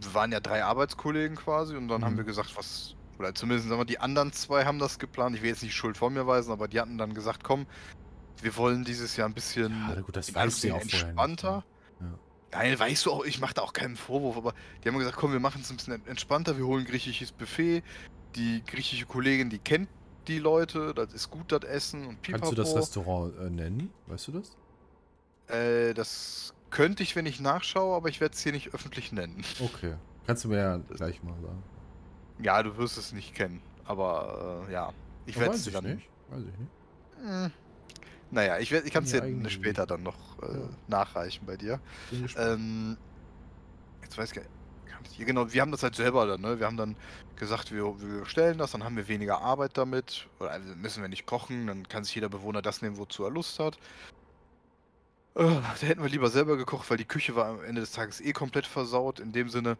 wir 0.00 0.14
waren 0.14 0.30
ja 0.32 0.40
drei 0.40 0.62
Arbeitskollegen 0.64 1.36
quasi 1.36 1.76
und 1.76 1.88
dann 1.88 2.04
haben 2.04 2.14
Mhm. 2.14 2.18
wir 2.18 2.24
gesagt, 2.24 2.56
was, 2.56 2.94
oder 3.18 3.34
zumindest 3.34 3.68
sagen 3.68 3.80
wir, 3.80 3.84
die 3.84 3.98
anderen 4.00 4.32
zwei 4.32 4.64
haben 4.64 4.78
das 4.78 4.98
geplant. 4.98 5.34
Ich 5.34 5.42
will 5.42 5.50
jetzt 5.50 5.62
nicht 5.62 5.74
Schuld 5.74 5.96
von 5.96 6.12
mir 6.12 6.26
weisen, 6.26 6.52
aber 6.52 6.68
die 6.68 6.78
hatten 6.78 6.98
dann 6.98 7.14
gesagt, 7.14 7.42
komm, 7.42 7.66
wir 8.42 8.56
wollen 8.56 8.84
dieses 8.84 9.16
Jahr 9.16 9.28
ein 9.28 9.34
bisschen 9.34 9.72
Ja, 9.88 10.00
gut, 10.00 10.16
das 10.16 10.32
weißt 10.34 10.62
du 10.64 10.68
auch 10.68 10.80
vorher 10.80 10.82
entspannter. 10.82 11.64
ne? 12.00 12.06
Ja. 12.52 12.58
Nein, 12.58 12.78
weißt 12.78 13.06
du 13.06 13.12
auch, 13.12 13.24
ich 13.24 13.40
mache 13.40 13.54
da 13.54 13.62
auch 13.62 13.72
keinen 13.72 13.96
Vorwurf, 13.96 14.36
aber 14.36 14.54
die 14.84 14.88
haben 14.88 14.98
gesagt, 14.98 15.16
komm, 15.16 15.32
wir 15.32 15.40
machen 15.40 15.62
es 15.62 15.70
ein 15.70 15.76
bisschen 15.78 16.06
entspannter, 16.06 16.58
wir 16.58 16.66
holen 16.66 16.84
griechisches 16.84 17.32
Buffet. 17.32 17.82
Die 18.36 18.62
griechische 18.64 19.06
Kollegin, 19.06 19.50
die 19.50 19.58
kennt 19.58 19.88
die 20.28 20.38
Leute, 20.38 20.94
das 20.94 21.12
ist 21.12 21.30
gut, 21.30 21.50
das 21.52 21.64
Essen 21.64 22.06
und 22.06 22.22
pipapo. 22.22 22.44
Kannst 22.46 22.52
du 22.58 22.62
das 22.62 22.74
Restaurant 22.76 23.36
äh, 23.38 23.50
nennen? 23.50 23.92
Weißt 24.06 24.28
du 24.28 24.32
das? 24.32 24.56
Äh, 25.48 25.92
das 25.94 26.54
könnte 26.70 27.02
ich, 27.02 27.16
wenn 27.16 27.26
ich 27.26 27.40
nachschaue, 27.40 27.94
aber 27.96 28.08
ich 28.08 28.20
werde 28.20 28.34
es 28.34 28.40
hier 28.42 28.52
nicht 28.52 28.72
öffentlich 28.72 29.12
nennen. 29.12 29.42
Okay. 29.60 29.94
Kannst 30.26 30.44
du 30.44 30.48
mir 30.48 30.58
ja 30.58 30.76
gleich 30.76 31.22
mal 31.22 31.34
sagen. 31.40 31.62
Ja, 32.40 32.62
du 32.62 32.76
wirst 32.78 32.96
es 32.96 33.12
nicht 33.12 33.34
kennen, 33.34 33.60
aber 33.84 34.64
äh, 34.68 34.72
ja, 34.72 34.92
ich 35.26 35.36
werde 35.36 35.50
weiß 35.52 35.60
es 35.60 35.66
ich 35.66 35.72
dann. 35.72 35.84
nicht. 35.84 36.08
Weiß 36.30 36.40
ich 36.42 36.58
nicht. 36.58 36.70
Hm. 37.24 37.52
Naja, 38.30 38.58
ich, 38.58 38.70
werd- 38.72 38.86
ich 38.86 38.92
kann 38.92 39.04
es 39.04 39.10
dir 39.10 39.50
später 39.50 39.84
dann 39.84 40.02
noch 40.04 40.40
äh, 40.42 40.58
Ja. 40.60 40.68
nachreichen 40.88 41.44
bei 41.44 41.56
dir. 41.56 41.80
Ähm, 42.38 42.96
jetzt 44.02 44.16
weiß 44.16 44.30
ich 44.30 44.36
gar 44.36 44.42
nicht. 44.42 44.52
Ja, 45.18 45.24
genau, 45.24 45.52
wir 45.52 45.60
haben 45.60 45.70
das 45.72 45.82
halt 45.82 45.94
selber 45.94 46.26
dann, 46.26 46.40
ne? 46.40 46.58
Wir 46.58 46.66
haben 46.66 46.76
dann 46.76 46.96
gesagt, 47.36 47.72
wir, 47.72 47.84
wir 48.00 48.26
stellen 48.26 48.58
das, 48.58 48.72
dann 48.72 48.84
haben 48.84 48.96
wir 48.96 49.08
weniger 49.08 49.40
Arbeit 49.40 49.76
damit. 49.76 50.28
Oder 50.40 50.50
also 50.50 50.74
müssen 50.76 51.02
wir 51.02 51.08
nicht 51.08 51.26
kochen, 51.26 51.66
dann 51.66 51.88
kann 51.88 52.04
sich 52.04 52.14
jeder 52.14 52.28
Bewohner 52.28 52.62
das 52.62 52.82
nehmen, 52.82 52.98
wozu 52.98 53.24
er 53.24 53.30
Lust 53.30 53.58
hat. 53.58 53.76
Äh, 55.34 55.44
da 55.44 55.74
hätten 55.86 56.02
wir 56.02 56.10
lieber 56.10 56.28
selber 56.30 56.56
gekocht, 56.56 56.90
weil 56.90 56.98
die 56.98 57.04
Küche 57.06 57.34
war 57.36 57.46
am 57.46 57.64
Ende 57.64 57.80
des 57.80 57.92
Tages 57.92 58.20
eh 58.20 58.32
komplett 58.32 58.66
versaut. 58.66 59.18
In 59.18 59.32
dem 59.32 59.48
Sinne, 59.48 59.76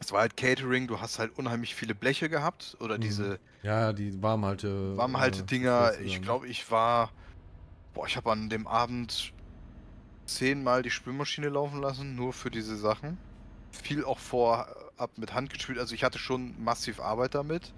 es 0.00 0.10
war 0.12 0.20
halt 0.20 0.36
Catering, 0.36 0.86
du 0.86 1.00
hast 1.00 1.18
halt 1.18 1.36
unheimlich 1.38 1.74
viele 1.74 1.94
Bleche 1.94 2.28
gehabt. 2.28 2.76
Oder 2.80 2.96
Mhm. 2.96 3.00
diese 3.02 3.38
ja, 3.62 3.92
die 3.92 4.22
Warmhalte. 4.22 4.96
Warmhalte-Dinger. 4.96 5.92
äh, 5.98 6.02
Ich 6.02 6.14
ne? 6.14 6.20
glaube, 6.20 6.48
ich 6.48 6.70
war. 6.70 7.10
Boah, 7.92 8.06
ich 8.06 8.16
habe 8.16 8.30
an 8.32 8.48
dem 8.48 8.66
Abend 8.66 9.32
zehnmal 10.26 10.82
die 10.82 10.90
Spülmaschine 10.90 11.48
laufen 11.48 11.80
lassen, 11.80 12.14
nur 12.14 12.32
für 12.32 12.50
diese 12.50 12.76
Sachen. 12.76 13.18
Viel 13.70 14.04
auch 14.04 14.18
vorab 14.18 15.10
mit 15.16 15.34
Hand 15.34 15.52
gespült. 15.52 15.78
Also 15.78 15.94
ich 15.94 16.04
hatte 16.04 16.18
schon 16.18 16.54
massiv 16.62 17.00
Arbeit 17.00 17.34
damit. 17.34 17.72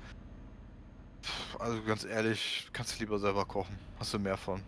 Also 1.59 1.83
ganz 1.83 2.05
ehrlich, 2.05 2.69
kannst 2.73 2.97
du 2.97 3.05
lieber 3.05 3.19
selber 3.19 3.45
kochen. 3.45 3.79
Hast 3.99 4.13
du 4.15 4.19
mehr 4.19 4.37
von. 4.37 4.63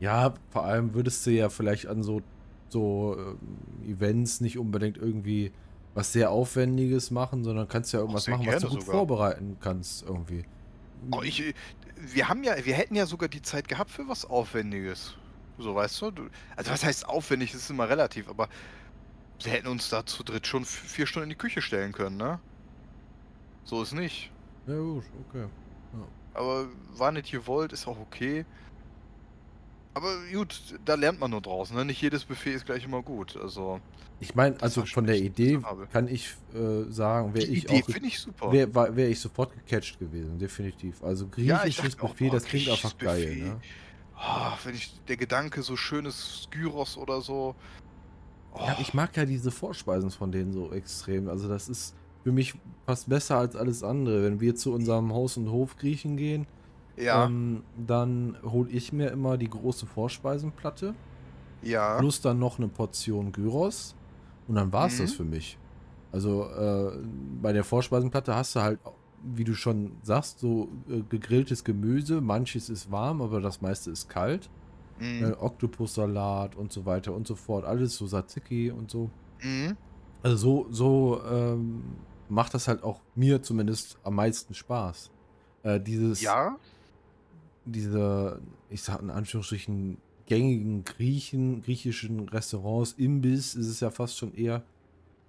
Ja, 0.00 0.34
vor 0.50 0.64
allem 0.64 0.94
würdest 0.94 1.26
du 1.26 1.30
ja 1.30 1.48
vielleicht 1.48 1.86
an 1.86 2.02
so, 2.02 2.22
so 2.68 3.16
ähm, 3.18 3.38
Events 3.86 4.40
nicht 4.40 4.58
unbedingt 4.58 4.96
irgendwie 4.96 5.52
was 5.94 6.12
sehr 6.12 6.30
Aufwendiges 6.30 7.10
machen, 7.10 7.44
sondern 7.44 7.68
kannst 7.68 7.92
ja 7.92 8.00
irgendwas 8.00 8.28
machen, 8.28 8.46
was 8.46 8.62
du 8.62 8.68
gut 8.68 8.80
sogar. 8.82 8.96
vorbereiten 8.96 9.56
kannst 9.60 10.02
irgendwie. 10.02 10.44
Oh, 11.10 11.22
ich, 11.22 11.54
wir 11.96 12.28
haben 12.28 12.42
ja, 12.44 12.54
wir 12.64 12.74
hätten 12.74 12.94
ja 12.94 13.06
sogar 13.06 13.28
die 13.28 13.42
Zeit 13.42 13.68
gehabt 13.68 13.90
für 13.90 14.06
was 14.08 14.24
Aufwendiges. 14.24 15.16
So, 15.58 15.74
weißt 15.74 16.00
du? 16.02 16.10
du 16.10 16.28
also 16.56 16.70
was 16.70 16.84
heißt 16.84 17.08
aufwendig, 17.08 17.52
das 17.52 17.62
ist 17.62 17.70
immer 17.70 17.88
relativ, 17.88 18.28
aber 18.28 18.48
wir 19.44 19.52
hätten 19.52 19.68
uns 19.68 19.88
da 19.88 20.04
zu 20.06 20.22
dritt 20.24 20.46
schon 20.46 20.64
vier 20.64 21.06
Stunden 21.06 21.24
in 21.24 21.30
die 21.30 21.36
Küche 21.36 21.62
stellen 21.62 21.92
können, 21.92 22.16
ne? 22.16 22.40
So 23.64 23.82
ist 23.82 23.92
nicht. 23.92 24.30
Ja, 24.66 24.76
gut, 24.78 25.04
okay. 25.28 25.46
Aber 26.34 26.68
war 26.96 27.12
nicht 27.12 27.30
gewollt, 27.30 27.72
ist 27.72 27.86
auch 27.86 27.98
okay. 27.98 28.44
Aber 29.94 30.08
gut, 30.32 30.78
da 30.84 30.94
lernt 30.94 31.18
man 31.20 31.30
nur 31.32 31.40
draußen, 31.40 31.76
ne? 31.76 31.84
Nicht 31.84 32.00
jedes 32.00 32.24
Buffet 32.24 32.52
ist 32.54 32.64
gleich 32.66 32.84
immer 32.84 33.02
gut. 33.02 33.36
Also, 33.36 33.80
Ich 34.20 34.34
meine, 34.34 34.60
also 34.60 34.84
von 34.86 35.04
der 35.06 35.16
Idee 35.18 35.58
kann 35.92 36.06
ich 36.06 36.36
äh, 36.54 36.84
sagen, 36.90 37.34
wäre 37.34 37.46
die 37.46 37.52
ich 37.52 37.64
Idee 37.64 37.82
auch 37.82 37.86
finde 37.86 38.08
ich 38.08 38.20
super. 38.20 38.52
wäre 38.52 38.96
wär 38.96 39.08
ich 39.08 39.20
sofort 39.20 39.54
gecatcht 39.54 39.98
gewesen, 39.98 40.38
definitiv. 40.38 41.02
Also 41.02 41.26
Ja, 41.36 41.58
griechisches 41.62 41.98
auch, 41.98 42.10
Buffet, 42.10 42.28
oh, 42.28 42.32
das 42.34 42.44
klingt 42.44 42.68
einfach 42.68 42.96
geil, 42.98 43.36
ne? 43.36 43.60
Ah, 44.14 44.58
wenn 44.64 44.74
ich 44.74 45.00
der 45.08 45.16
Gedanke 45.16 45.62
so 45.62 45.76
schönes 45.76 46.42
Skyros 46.44 46.96
oder 46.96 47.20
so. 47.22 47.56
Ja, 48.56 48.74
Oh, 48.76 48.80
ich 48.80 48.94
mag 48.94 49.16
ja 49.16 49.24
diese 49.24 49.50
Vorspeisen 49.50 50.10
von 50.10 50.32
denen 50.32 50.52
so 50.52 50.72
extrem. 50.72 51.28
Also 51.28 51.48
das 51.48 51.68
ist 51.68 51.94
für 52.24 52.32
mich 52.32 52.54
fast 52.86 53.08
besser 53.08 53.38
als 53.38 53.56
alles 53.56 53.82
andere. 53.82 54.22
Wenn 54.24 54.40
wir 54.40 54.54
zu 54.56 54.72
unserem 54.72 55.12
Haus- 55.12 55.36
und 55.36 55.50
Hofgriechen 55.50 56.16
gehen, 56.16 56.46
ja, 56.96 57.24
ähm, 57.26 57.62
dann 57.86 58.36
hole 58.44 58.68
ich 58.70 58.92
mir 58.92 59.10
immer 59.10 59.38
die 59.38 59.48
große 59.48 59.86
Vorspeisenplatte, 59.86 60.94
ja. 61.62 61.98
plus 61.98 62.20
dann 62.20 62.38
noch 62.38 62.58
eine 62.58 62.68
Portion 62.68 63.32
Gyros 63.32 63.94
und 64.48 64.56
dann 64.56 64.72
war 64.72 64.86
es 64.86 64.98
das 64.98 65.12
Mhm. 65.12 65.16
für 65.16 65.24
mich. 65.24 65.58
Also 66.12 66.44
äh, 66.50 66.90
bei 67.40 67.52
der 67.52 67.62
Vorspeisenplatte 67.64 68.34
hast 68.34 68.56
du 68.56 68.60
halt, 68.60 68.80
wie 69.22 69.44
du 69.44 69.54
schon 69.54 69.92
sagst, 70.02 70.40
so 70.40 70.68
äh, 70.90 71.02
gegrilltes 71.08 71.62
Gemüse. 71.62 72.20
Manches 72.20 72.68
ist 72.68 72.90
warm, 72.90 73.22
aber 73.22 73.40
das 73.40 73.60
meiste 73.60 73.90
ist 73.92 74.08
kalt. 74.08 74.50
Mhm. 75.00 75.24
Äh, 75.24 75.32
Oktopussalat 75.32 76.56
und 76.56 76.72
so 76.72 76.84
weiter 76.86 77.14
und 77.14 77.26
so 77.26 77.34
fort. 77.34 77.64
Alles 77.64 77.96
so 77.96 78.06
Tzatziki 78.06 78.70
und 78.70 78.90
so. 78.90 79.10
Mhm. 79.42 79.76
Also 80.22 80.36
so, 80.36 80.66
so 80.70 81.22
ähm, 81.30 81.82
macht 82.28 82.52
das 82.54 82.68
halt 82.68 82.82
auch 82.82 83.00
mir 83.14 83.42
zumindest 83.42 83.98
am 84.04 84.14
meisten 84.16 84.54
Spaß. 84.54 85.10
Äh, 85.62 85.80
dieses, 85.80 86.20
Ja, 86.20 86.56
diese, 87.64 88.40
ich 88.68 88.82
sag 88.82 89.00
in 89.02 89.10
Anführungsstrichen, 89.10 89.98
gängigen 90.26 90.84
Griechen, 90.84 91.62
griechischen 91.62 92.28
Restaurants, 92.28 92.92
Imbiss 92.92 93.54
ist 93.54 93.66
es 93.68 93.80
ja 93.80 93.90
fast 93.90 94.16
schon 94.18 94.34
eher, 94.34 94.62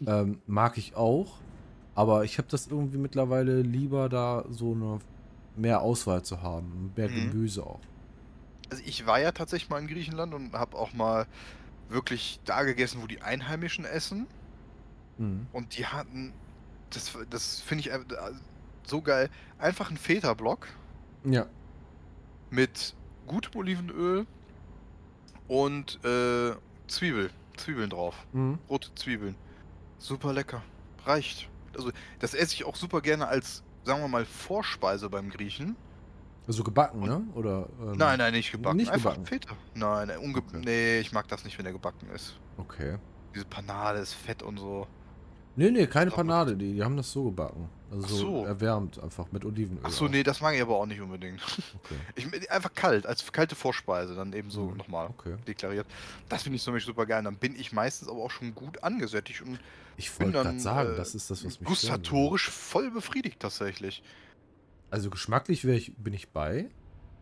ähm, 0.05 0.39
mag 0.47 0.77
ich 0.77 0.95
auch. 0.95 1.33
Aber 1.95 2.23
ich 2.23 2.37
habe 2.37 2.47
das 2.49 2.67
irgendwie 2.67 2.97
mittlerweile 2.97 3.61
lieber 3.61 4.07
da 4.09 4.45
so 4.49 4.73
eine 4.73 4.99
mehr 5.57 5.81
Auswahl 5.81 6.23
zu 6.23 6.41
haben, 6.41 6.91
mehr 6.95 7.09
Mhm. 7.09 7.31
Gemüse 7.31 7.65
auch. 7.65 7.81
Also 8.71 8.81
ich 8.85 9.05
war 9.05 9.19
ja 9.19 9.31
tatsächlich 9.33 9.69
mal 9.69 9.79
in 9.79 9.87
Griechenland 9.87 10.33
und 10.33 10.53
habe 10.53 10.77
auch 10.77 10.93
mal 10.93 11.27
wirklich 11.89 12.39
da 12.45 12.63
gegessen, 12.63 13.01
wo 13.01 13.07
die 13.07 13.21
Einheimischen 13.21 13.83
essen. 13.85 14.27
Mhm. 15.17 15.45
Und 15.51 15.77
die 15.77 15.85
hatten, 15.85 16.33
das, 16.89 17.11
das 17.29 17.59
finde 17.61 17.81
ich 17.81 17.91
äh, 17.91 17.99
so 18.87 19.01
geil, 19.01 19.29
einfach 19.59 19.91
ein 19.91 19.97
Feta-Block 19.97 20.67
Ja. 21.25 21.45
mit 22.49 22.95
gutem 23.27 23.59
Olivenöl 23.59 24.25
und 25.49 25.99
äh, 26.05 26.53
Zwiebel, 26.87 27.29
Zwiebeln 27.57 27.89
drauf. 27.89 28.15
Mhm. 28.31 28.57
Rote 28.69 28.93
Zwiebeln. 28.95 29.35
Super 29.99 30.31
lecker. 30.33 30.63
Reicht. 31.05 31.49
Also, 31.75 31.91
das 32.19 32.33
esse 32.33 32.53
ich 32.55 32.63
auch 32.65 32.75
super 32.75 33.01
gerne 33.01 33.27
als, 33.27 33.63
sagen 33.83 34.01
wir 34.01 34.07
mal, 34.07 34.25
Vorspeise 34.25 35.09
beim 35.09 35.29
Griechen. 35.29 35.75
Also 36.47 36.63
gebacken, 36.63 37.01
ne? 37.01 37.23
Oder, 37.35 37.69
ähm, 37.79 37.97
Nein, 37.97 38.17
nein, 38.17 38.33
nicht 38.33 38.51
gebacken. 38.51 38.77
nicht 38.77 38.91
Einfach 38.91 39.11
gebacken? 39.11 39.25
Feta. 39.27 39.55
Nein, 39.75 40.07
nein, 40.07 40.17
unge 40.17 40.39
Okay. 40.39 40.61
nee, 40.63 40.99
ich 40.99 41.11
mag 41.11 41.27
das 41.27 41.43
nicht, 41.43 41.57
wenn 41.57 41.65
der 41.65 41.73
gebacken 41.73 42.09
ist. 42.09 42.39
Okay. 42.57 42.97
Diese 43.35 43.45
Panade 43.45 43.99
ist 43.99 44.13
fett 44.13 44.41
und 44.43 44.57
so. 44.57 44.87
Nee, 45.55 45.69
nee, 45.69 45.85
keine 45.85 46.11
Panade, 46.11 46.55
die, 46.55 46.73
die 46.73 46.83
haben 46.83 46.95
das 46.97 47.11
so 47.11 47.25
gebacken. 47.25 47.69
Also 47.91 48.07
so 48.07 48.45
erwärmt, 48.45 49.03
einfach 49.03 49.29
mit 49.33 49.43
Olivenöl. 49.43 49.81
Ach 49.83 49.91
so, 49.91 50.05
auch. 50.05 50.09
nee, 50.09 50.23
das 50.23 50.39
mag 50.39 50.55
ich 50.55 50.61
aber 50.61 50.77
auch 50.77 50.85
nicht 50.85 51.01
unbedingt. 51.01 51.41
Okay, 51.75 51.95
Ich, 52.15 52.49
einfach 52.51 52.73
kalt, 52.73 53.05
als 53.05 53.29
kalte 53.33 53.55
Vorspeise, 53.55 54.15
dann 54.15 54.31
eben 54.31 54.49
so 54.49 54.67
Mhm. 54.67 54.77
nochmal 54.77 55.07
okay. 55.07 55.35
deklariert. 55.45 55.85
Das 56.29 56.43
finde 56.43 56.55
ich 56.55 56.63
zum 56.63 56.73
Beispiel 56.73 56.93
super 56.93 57.05
geil. 57.05 57.21
Dann 57.23 57.35
bin 57.35 57.55
ich 57.57 57.73
meistens 57.73 58.07
aber 58.07 58.19
auch 58.19 58.31
schon 58.31 58.55
gut 58.55 58.81
angesättigt 58.81 59.41
und 59.41 59.59
Ich 59.97 60.17
wollte 60.19 60.31
gerade 60.31 60.57
sagen, 60.59 60.93
äh, 60.93 60.95
das 60.95 61.13
ist 61.15 61.29
das, 61.29 61.43
was 61.45 61.59
mich 61.59 61.67
gustatorisch 61.67 62.49
voll 62.49 62.89
befriedigt 62.89 63.39
tatsächlich. 63.41 64.01
Also 64.91 65.09
geschmacklich 65.09 65.63
ich, 65.65 65.95
bin 65.97 66.13
ich 66.13 66.29
bei, 66.29 66.69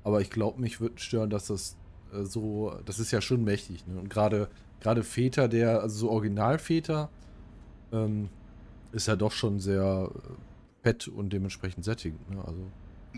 aber 0.03 0.19
ich 0.21 0.29
glaube, 0.29 0.59
mich 0.59 0.81
würde 0.81 0.99
stören, 0.99 1.29
dass 1.29 1.47
das 1.47 1.77
äh, 2.13 2.23
so, 2.23 2.73
das 2.85 2.99
ist 2.99 3.11
ja 3.11 3.21
schon 3.21 3.43
mächtig. 3.43 3.87
Ne? 3.87 3.99
Und 3.99 4.09
gerade 4.09 4.49
gerade 4.81 5.03
Feta, 5.03 5.47
der, 5.47 5.81
also 5.81 5.97
so 5.99 6.09
Original-Feta, 6.11 7.09
ähm, 7.91 8.29
ist 8.91 9.07
ja 9.07 9.15
doch 9.15 9.31
schon 9.31 9.59
sehr 9.59 10.09
äh, 10.13 10.83
fett 10.83 11.07
und 11.07 11.31
dementsprechend 11.31 11.85
sättigend. 11.85 12.29
Ne? 12.29 12.43
Also, 12.45 12.59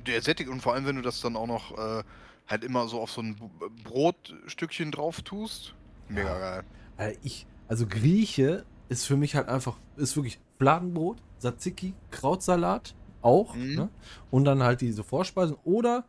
Der 0.08 0.22
sättigt 0.22 0.50
und 0.50 0.62
vor 0.62 0.74
allem, 0.74 0.86
wenn 0.86 0.96
du 0.96 1.02
das 1.02 1.22
dann 1.22 1.36
auch 1.36 1.48
noch 1.48 1.78
äh, 1.78 2.04
halt 2.48 2.64
immer 2.64 2.88
so 2.88 3.00
auf 3.00 3.12
so 3.12 3.22
ein 3.22 3.36
B- 3.36 3.68
Brotstückchen 3.84 4.92
drauf 4.92 5.22
tust. 5.22 5.76
Mega 6.10 6.38
geil. 6.40 6.64
äh, 6.98 7.16
ich, 7.24 7.46
also 7.68 7.86
Grieche 7.88 8.66
ist 8.90 9.06
für 9.06 9.16
mich 9.16 9.36
halt 9.36 9.48
einfach, 9.48 9.78
ist 9.96 10.18
wirklich 10.18 10.40
Fladenbrot, 10.58 11.18
Tzatziki, 11.40 11.94
Krautsalat 12.10 12.96
auch. 13.22 13.56
Mhm. 13.56 13.76
Ne? 13.76 13.90
Und 14.30 14.46
dann 14.46 14.64
halt 14.64 14.82
diese 14.82 15.04
Vorspeisen. 15.04 15.56
Oder 15.64 16.06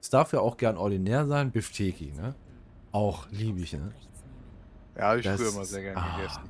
es 0.00 0.10
darf 0.10 0.32
ja 0.32 0.40
auch 0.40 0.56
gern 0.56 0.76
ordinär 0.76 1.26
sein, 1.26 1.50
Bifteki. 1.50 2.12
Ne? 2.16 2.34
Auch 2.92 3.26
liebe 3.30 3.60
ich. 3.60 3.72
Ne? 3.72 3.92
Ja, 4.96 5.08
habe 5.08 5.18
ich 5.20 5.24
Das- 5.24 5.40
früher 5.40 5.50
immer 5.50 5.64
sehr 5.64 5.82
gerne 5.82 6.00
ah, 6.00 6.16
gegessen. 6.16 6.42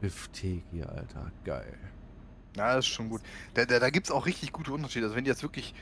Bifteki, 0.00 0.82
Alter. 0.84 1.30
Geil. 1.44 1.78
Ja, 2.56 2.74
das 2.74 2.84
ist 2.86 2.92
schon 2.92 3.08
gut. 3.10 3.20
Da, 3.54 3.64
da, 3.64 3.78
da 3.78 3.90
gibt 3.90 4.06
es 4.06 4.10
auch 4.12 4.26
richtig 4.26 4.52
gute 4.52 4.72
Unterschiede. 4.72 5.06
Also 5.06 5.16
wenn 5.16 5.24
die 5.24 5.30
jetzt 5.30 5.42
wirklich, 5.42 5.74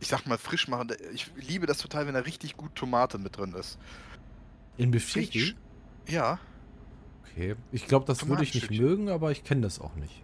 ich 0.00 0.08
sag 0.08 0.26
mal, 0.26 0.36
frisch 0.38 0.68
machen, 0.68 0.88
ich 1.14 1.30
liebe 1.36 1.66
das 1.66 1.78
total, 1.78 2.06
wenn 2.06 2.14
da 2.14 2.20
richtig 2.20 2.56
gut 2.56 2.74
Tomate 2.74 3.18
mit 3.18 3.36
drin 3.36 3.54
ist. 3.54 3.78
In 4.76 4.90
Bifteki? 4.90 5.54
Ja. 6.08 6.38
Okay. 7.22 7.56
Ich 7.72 7.86
glaube, 7.86 8.04
das 8.06 8.26
würde 8.28 8.42
ich 8.42 8.54
nicht 8.54 8.70
mögen, 8.70 9.08
aber 9.08 9.30
ich 9.30 9.44
kenne 9.44 9.62
das 9.62 9.80
auch 9.80 9.94
nicht. 9.94 10.22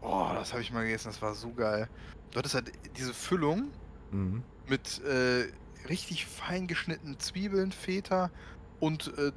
Oh, 0.00 0.30
das 0.34 0.52
habe 0.52 0.62
ich 0.62 0.72
mal 0.72 0.84
gegessen, 0.84 1.08
das 1.08 1.20
war 1.20 1.34
so 1.34 1.52
geil. 1.52 1.88
Du 2.30 2.38
hattest 2.38 2.54
halt 2.54 2.72
diese 2.96 3.14
Füllung 3.14 3.70
Mhm. 4.10 4.42
mit 4.66 5.02
äh, 5.04 5.52
richtig 5.88 6.26
fein 6.26 6.66
geschnittenen 6.66 7.18
Zwiebeln, 7.20 7.72
Feta 7.72 8.30
und 8.80 9.08
äh, 9.18 9.32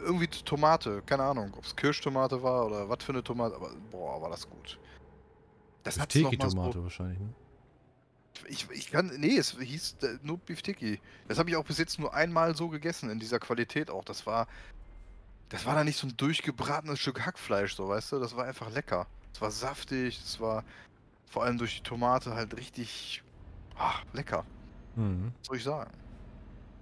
irgendwie 0.00 0.26
Tomate. 0.26 1.02
Keine 1.06 1.22
Ahnung, 1.24 1.52
ob 1.56 1.64
es 1.64 1.76
Kirschtomate 1.76 2.42
war 2.42 2.66
oder 2.66 2.88
was 2.88 3.04
für 3.04 3.12
eine 3.12 3.22
Tomate, 3.22 3.56
aber 3.56 3.70
boah, 3.90 4.20
war 4.22 4.30
das 4.30 4.48
gut. 4.48 4.78
Das 5.82 5.96
noch 5.96 6.02
mal 6.02 6.06
Bifteki-Tomate 6.06 6.82
wahrscheinlich, 6.82 7.18
ne? 7.18 7.28
So, 8.38 8.46
ich, 8.46 8.70
ich 8.70 8.90
kann, 8.90 9.10
nee, 9.18 9.36
es 9.36 9.58
hieß 9.58 9.96
äh, 10.02 10.18
nur 10.22 10.38
Biftiki. 10.38 11.00
Das 11.28 11.38
habe 11.38 11.50
ich 11.50 11.56
auch 11.56 11.64
bis 11.64 11.78
jetzt 11.78 11.98
nur 11.98 12.14
einmal 12.14 12.56
so 12.56 12.68
gegessen, 12.68 13.10
in 13.10 13.18
dieser 13.18 13.38
Qualität 13.38 13.90
auch. 13.90 14.04
Das 14.04 14.26
war, 14.26 14.46
das 15.50 15.66
war 15.66 15.74
da 15.74 15.84
nicht 15.84 15.98
so 15.98 16.06
ein 16.06 16.16
durchgebratenes 16.16 16.98
Stück 16.98 17.24
Hackfleisch, 17.26 17.74
so, 17.74 17.88
weißt 17.88 18.12
du? 18.12 18.20
Das 18.20 18.34
war 18.36 18.46
einfach 18.46 18.72
lecker. 18.72 19.06
Es 19.34 19.40
war 19.40 19.50
saftig, 19.50 20.20
es 20.24 20.40
war 20.40 20.64
vor 21.26 21.44
allem 21.44 21.58
durch 21.58 21.76
die 21.76 21.82
Tomate 21.82 22.34
halt 22.34 22.56
richtig, 22.56 23.22
ah, 23.76 23.94
lecker. 24.12 24.44
Mhm. 24.96 25.32
Was 25.38 25.46
soll 25.46 25.56
ich 25.56 25.64
sagen? 25.64 25.90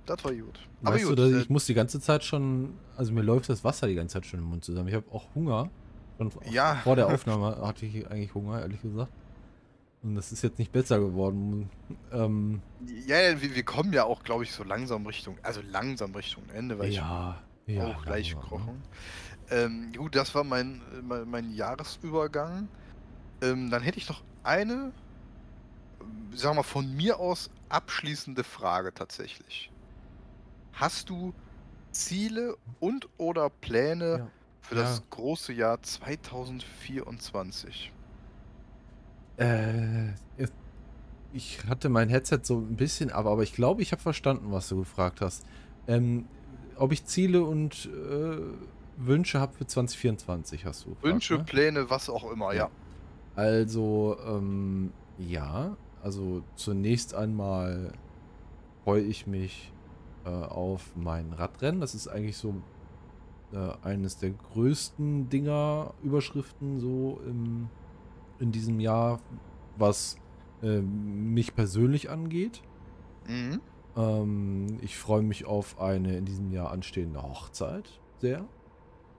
Das 0.07 0.25
war 0.25 0.33
gut. 0.33 0.59
Weißt 0.83 1.05
gut, 1.05 1.19
du, 1.19 1.23
äh, 1.23 1.41
ich 1.41 1.51
muss 1.51 1.67
die 1.67 1.75
ganze 1.75 2.01
Zeit 2.01 2.25
schon, 2.25 2.75
also 2.97 3.13
mir 3.13 3.23
läuft 3.23 3.49
das 3.49 3.65
Wasser 3.65 3.87
die 3.87 3.95
ganze 3.95 4.15
Zeit 4.15 4.27
schon 4.27 4.41
im 4.41 4.47
Mund 4.47 4.65
zusammen. 4.65 4.89
Ich 4.89 4.95
habe 4.95 5.11
auch 5.13 5.35
Hunger. 5.35 5.71
Und 6.19 6.35
Ja. 6.51 6.77
Vor 6.77 6.97
der 6.97 7.07
Aufnahme 7.09 7.59
hatte 7.63 7.87
ich 7.87 8.07
eigentlich 8.11 8.35
Hunger, 8.35 8.61
ehrlich 8.61 8.83
gesagt. 8.83 9.13
Und 10.03 10.15
das 10.15 10.31
ist 10.31 10.43
jetzt 10.43 10.59
nicht 10.59 10.73
besser 10.73 10.99
geworden. 10.99 11.71
Ähm, 12.13 12.63
ja, 13.07 13.41
wir, 13.41 13.55
wir 13.55 13.63
kommen 13.65 13.93
ja 13.93 14.05
auch, 14.05 14.23
glaube 14.23 14.45
ich, 14.45 14.53
so 14.53 14.63
langsam 14.63 15.07
Richtung, 15.07 15.37
also 15.43 15.61
langsam 15.71 16.15
Richtung 16.15 16.45
Ende, 16.55 16.79
weil 16.79 16.91
ja, 16.91 17.43
ja. 17.75 17.87
auch 17.87 18.03
gleich 18.03 18.33
langsam, 18.33 18.67
ne? 18.67 18.71
kochen. 18.75 18.85
Ähm, 19.51 19.93
gut, 19.97 20.15
das 20.15 20.35
war 20.35 20.45
mein, 20.45 20.83
mein, 21.03 21.29
mein 21.29 21.51
Jahresübergang. 21.51 22.69
Ähm, 23.43 23.71
dann 23.71 23.83
hätte 23.83 23.99
ich 23.99 24.09
noch 24.09 24.23
eine, 24.43 24.93
sagen 26.33 26.53
wir 26.53 26.55
mal, 26.55 26.63
von 26.63 26.97
mir 26.97 27.19
aus 27.19 27.51
abschließende 27.69 28.45
Frage 28.45 28.95
tatsächlich. 28.95 29.71
Hast 30.73 31.11
du 31.11 31.35
Ziele 31.93 32.57
und 32.81 33.09
oder 33.17 33.51
Pläne 33.51 34.19
Ja. 34.19 34.31
für 34.61 34.75
das 34.75 34.99
Ja. 34.99 35.05
große 35.11 35.53
Jahr 35.53 35.83
2024? 35.83 37.93
Äh, 39.37 40.15
ich 41.33 41.65
hatte 41.67 41.89
mein 41.89 42.09
Headset 42.09 42.41
so 42.43 42.59
ein 42.59 42.77
bisschen, 42.77 43.11
aber, 43.11 43.31
aber 43.31 43.43
ich 43.43 43.53
glaube, 43.53 43.83
ich 43.83 43.93
habe 43.93 44.03
verstanden, 44.03 44.51
was 44.51 44.69
du 44.69 44.79
gefragt 44.79 45.21
hast. 45.21 45.45
Ähm, 45.87 46.27
ob 46.79 46.93
ich 46.93 47.05
Ziele 47.05 47.43
und 47.43 47.87
äh, 47.87 48.39
Wünsche 48.97 49.41
habe 49.41 49.55
für 49.55 49.67
2024, 49.67 50.65
hast 50.65 50.85
du 50.85 50.91
gefragt, 50.91 51.05
Wünsche, 51.05 51.35
ne? 51.35 51.45
Pläne, 51.45 51.91
was 51.91 52.11
auch 52.11 52.31
immer, 52.31 52.53
ja. 52.53 52.71
Also, 53.37 54.17
ähm, 54.27 54.93
ja, 55.19 55.77
also 56.03 56.43
zunächst 56.57 57.15
einmal 57.15 57.93
freue 58.85 59.03
ich 59.03 59.27
mich 59.27 59.73
äh, 60.25 60.31
auf 60.31 60.97
mein 60.97 61.33
Radrennen. 61.33 61.81
Das 61.81 61.95
ist 61.95 62.09
eigentlich 62.09 62.37
so 62.37 62.55
äh, 63.53 63.71
eines 63.83 64.19
der 64.19 64.31
größten 64.31 65.29
Dinger, 65.29 65.95
Überschriften 66.03 66.81
so 66.81 67.21
im, 67.27 67.69
in 68.39 68.53
diesem 68.53 68.81
Jahr, 68.81 69.21
was 69.77 70.17
äh, 70.63 70.81
mich 70.81 71.55
persönlich 71.55 72.11
angeht. 72.11 72.63
Mhm. 73.27 73.61
Ähm, 73.99 74.79
ich 74.81 74.97
freue 74.97 75.23
mich 75.23 75.45
auf 75.45 75.81
eine 75.81 76.17
in 76.17 76.25
diesem 76.25 76.53
Jahr 76.53 76.71
anstehende 76.71 77.23
Hochzeit 77.23 77.91
sehr. 78.21 78.45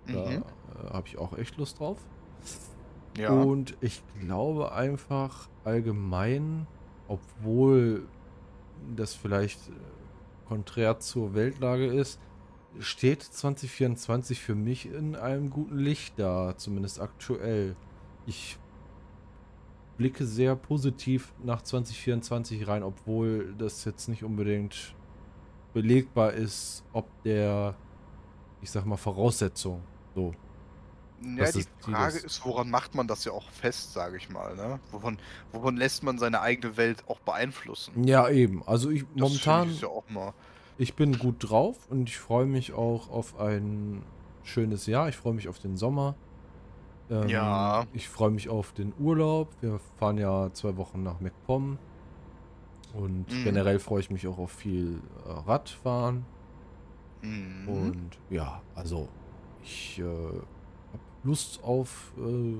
Da 0.07 0.25
Mhm. 0.30 0.43
äh, 0.88 0.89
habe 0.93 1.07
ich 1.07 1.17
auch 1.17 1.38
echt 1.38 1.57
Lust 1.57 1.80
drauf. 1.80 1.97
Ja. 3.17 3.30
Und 3.32 3.75
ich 3.82 4.01
glaube 4.21 4.71
einfach 4.71 5.49
allgemein, 5.65 6.65
obwohl 7.07 8.07
das 8.95 9.13
vielleicht 9.13 9.59
äh, 9.69 9.73
konträr 10.47 10.99
zur 10.99 11.34
Weltlage 11.34 11.88
ist, 11.88 12.19
steht 12.80 13.23
2024 13.23 14.39
für 14.41 14.55
mich 14.55 14.86
in 14.86 15.15
einem 15.15 15.49
guten 15.49 15.77
Licht 15.80 16.13
da, 16.17 16.55
zumindest 16.55 17.01
aktuell. 17.01 17.75
Ich 18.27 18.59
blicke 20.00 20.26
sehr 20.26 20.56
positiv 20.56 21.34
nach 21.43 21.62
2024 21.62 22.68
rein, 22.70 22.84
obwohl 22.84 23.54
das 23.58 23.84
jetzt 23.84 24.08
nicht 24.08 24.24
unbedingt 24.24 24.95
belegbar 25.74 26.32
ist, 26.32 26.86
ob 26.93 27.06
der, 27.24 27.76
ich 28.62 28.72
sag 28.72 28.86
mal, 28.86 28.95
Voraussetzung. 28.95 29.84
So. 30.16 30.34
Ja, 31.22 31.52
die 31.52 31.66
Frage 31.82 32.18
ist, 32.20 32.45
woran 32.45 32.70
macht 32.70 32.95
man 32.95 33.08
das 33.08 33.26
ja 33.26 33.34
auch 33.34 33.52
fest, 33.52 33.91
sage 33.91 34.16
ich 34.16 34.30
mal, 34.30 34.56
ne? 34.56 34.80
Wovon, 34.91 35.18
wovon 35.52 35.76
lässt 35.76 36.02
man 36.02 36.18
seine 36.18 36.39
eigene 36.39 36.78
Welt 36.78 37.04
auch 37.08 37.20
beeinflussen? 37.20 38.06
Ja, 38.06 38.30
eben. 38.30 38.64
Also 38.66 38.89
ich 38.89 39.02
Das 39.02 39.20
momentan, 39.20 39.70
ich 39.70 39.82
ja 39.82 39.89
auch 39.89 40.10
mal. 40.10 40.34
ich 40.78 40.93
bin 40.95 41.20
gut 41.20 41.36
drauf 41.39 41.89
und 41.89 42.08
ich 42.08 42.18
freue 42.18 42.45
mich 42.45 42.72
auch 42.72 43.10
auf 43.10 43.38
ein 43.38 44.02
schönes 44.43 44.86
Jahr. 44.86 45.10
Ich 45.10 45.18
freue 45.18 45.34
mich 45.34 45.50
auf 45.50 45.60
den 45.60 45.76
Sommer. 45.76 46.16
Ähm, 47.10 47.28
Ja. 47.30 47.86
Ich 47.93 48.07
freue 48.07 48.30
mich 48.32 48.49
auf 48.49 48.72
den 48.74 48.93
Urlaub. 48.99 49.49
Wir 49.62 49.80
fahren 49.97 50.18
ja 50.18 50.51
zwei 50.53 50.78
Wochen 50.78 51.03
nach 51.03 51.20
MacPom. 51.20 51.78
Und 52.93 53.32
Mhm. 53.32 53.43
generell 53.43 53.80
freue 53.80 53.99
ich 53.99 54.10
mich 54.10 54.28
auch 54.28 54.38
auf 54.39 54.51
viel 54.51 54.99
äh, 55.28 55.32
Radfahren. 55.32 56.26
Mhm. 57.22 57.68
Und 57.68 58.10
ja, 58.30 58.62
also 58.76 59.07
ich 59.64 59.99
äh, 59.99 60.03
habe 60.03 61.03
Lust 61.24 61.64
auf, 61.64 62.14
äh, 62.18 62.55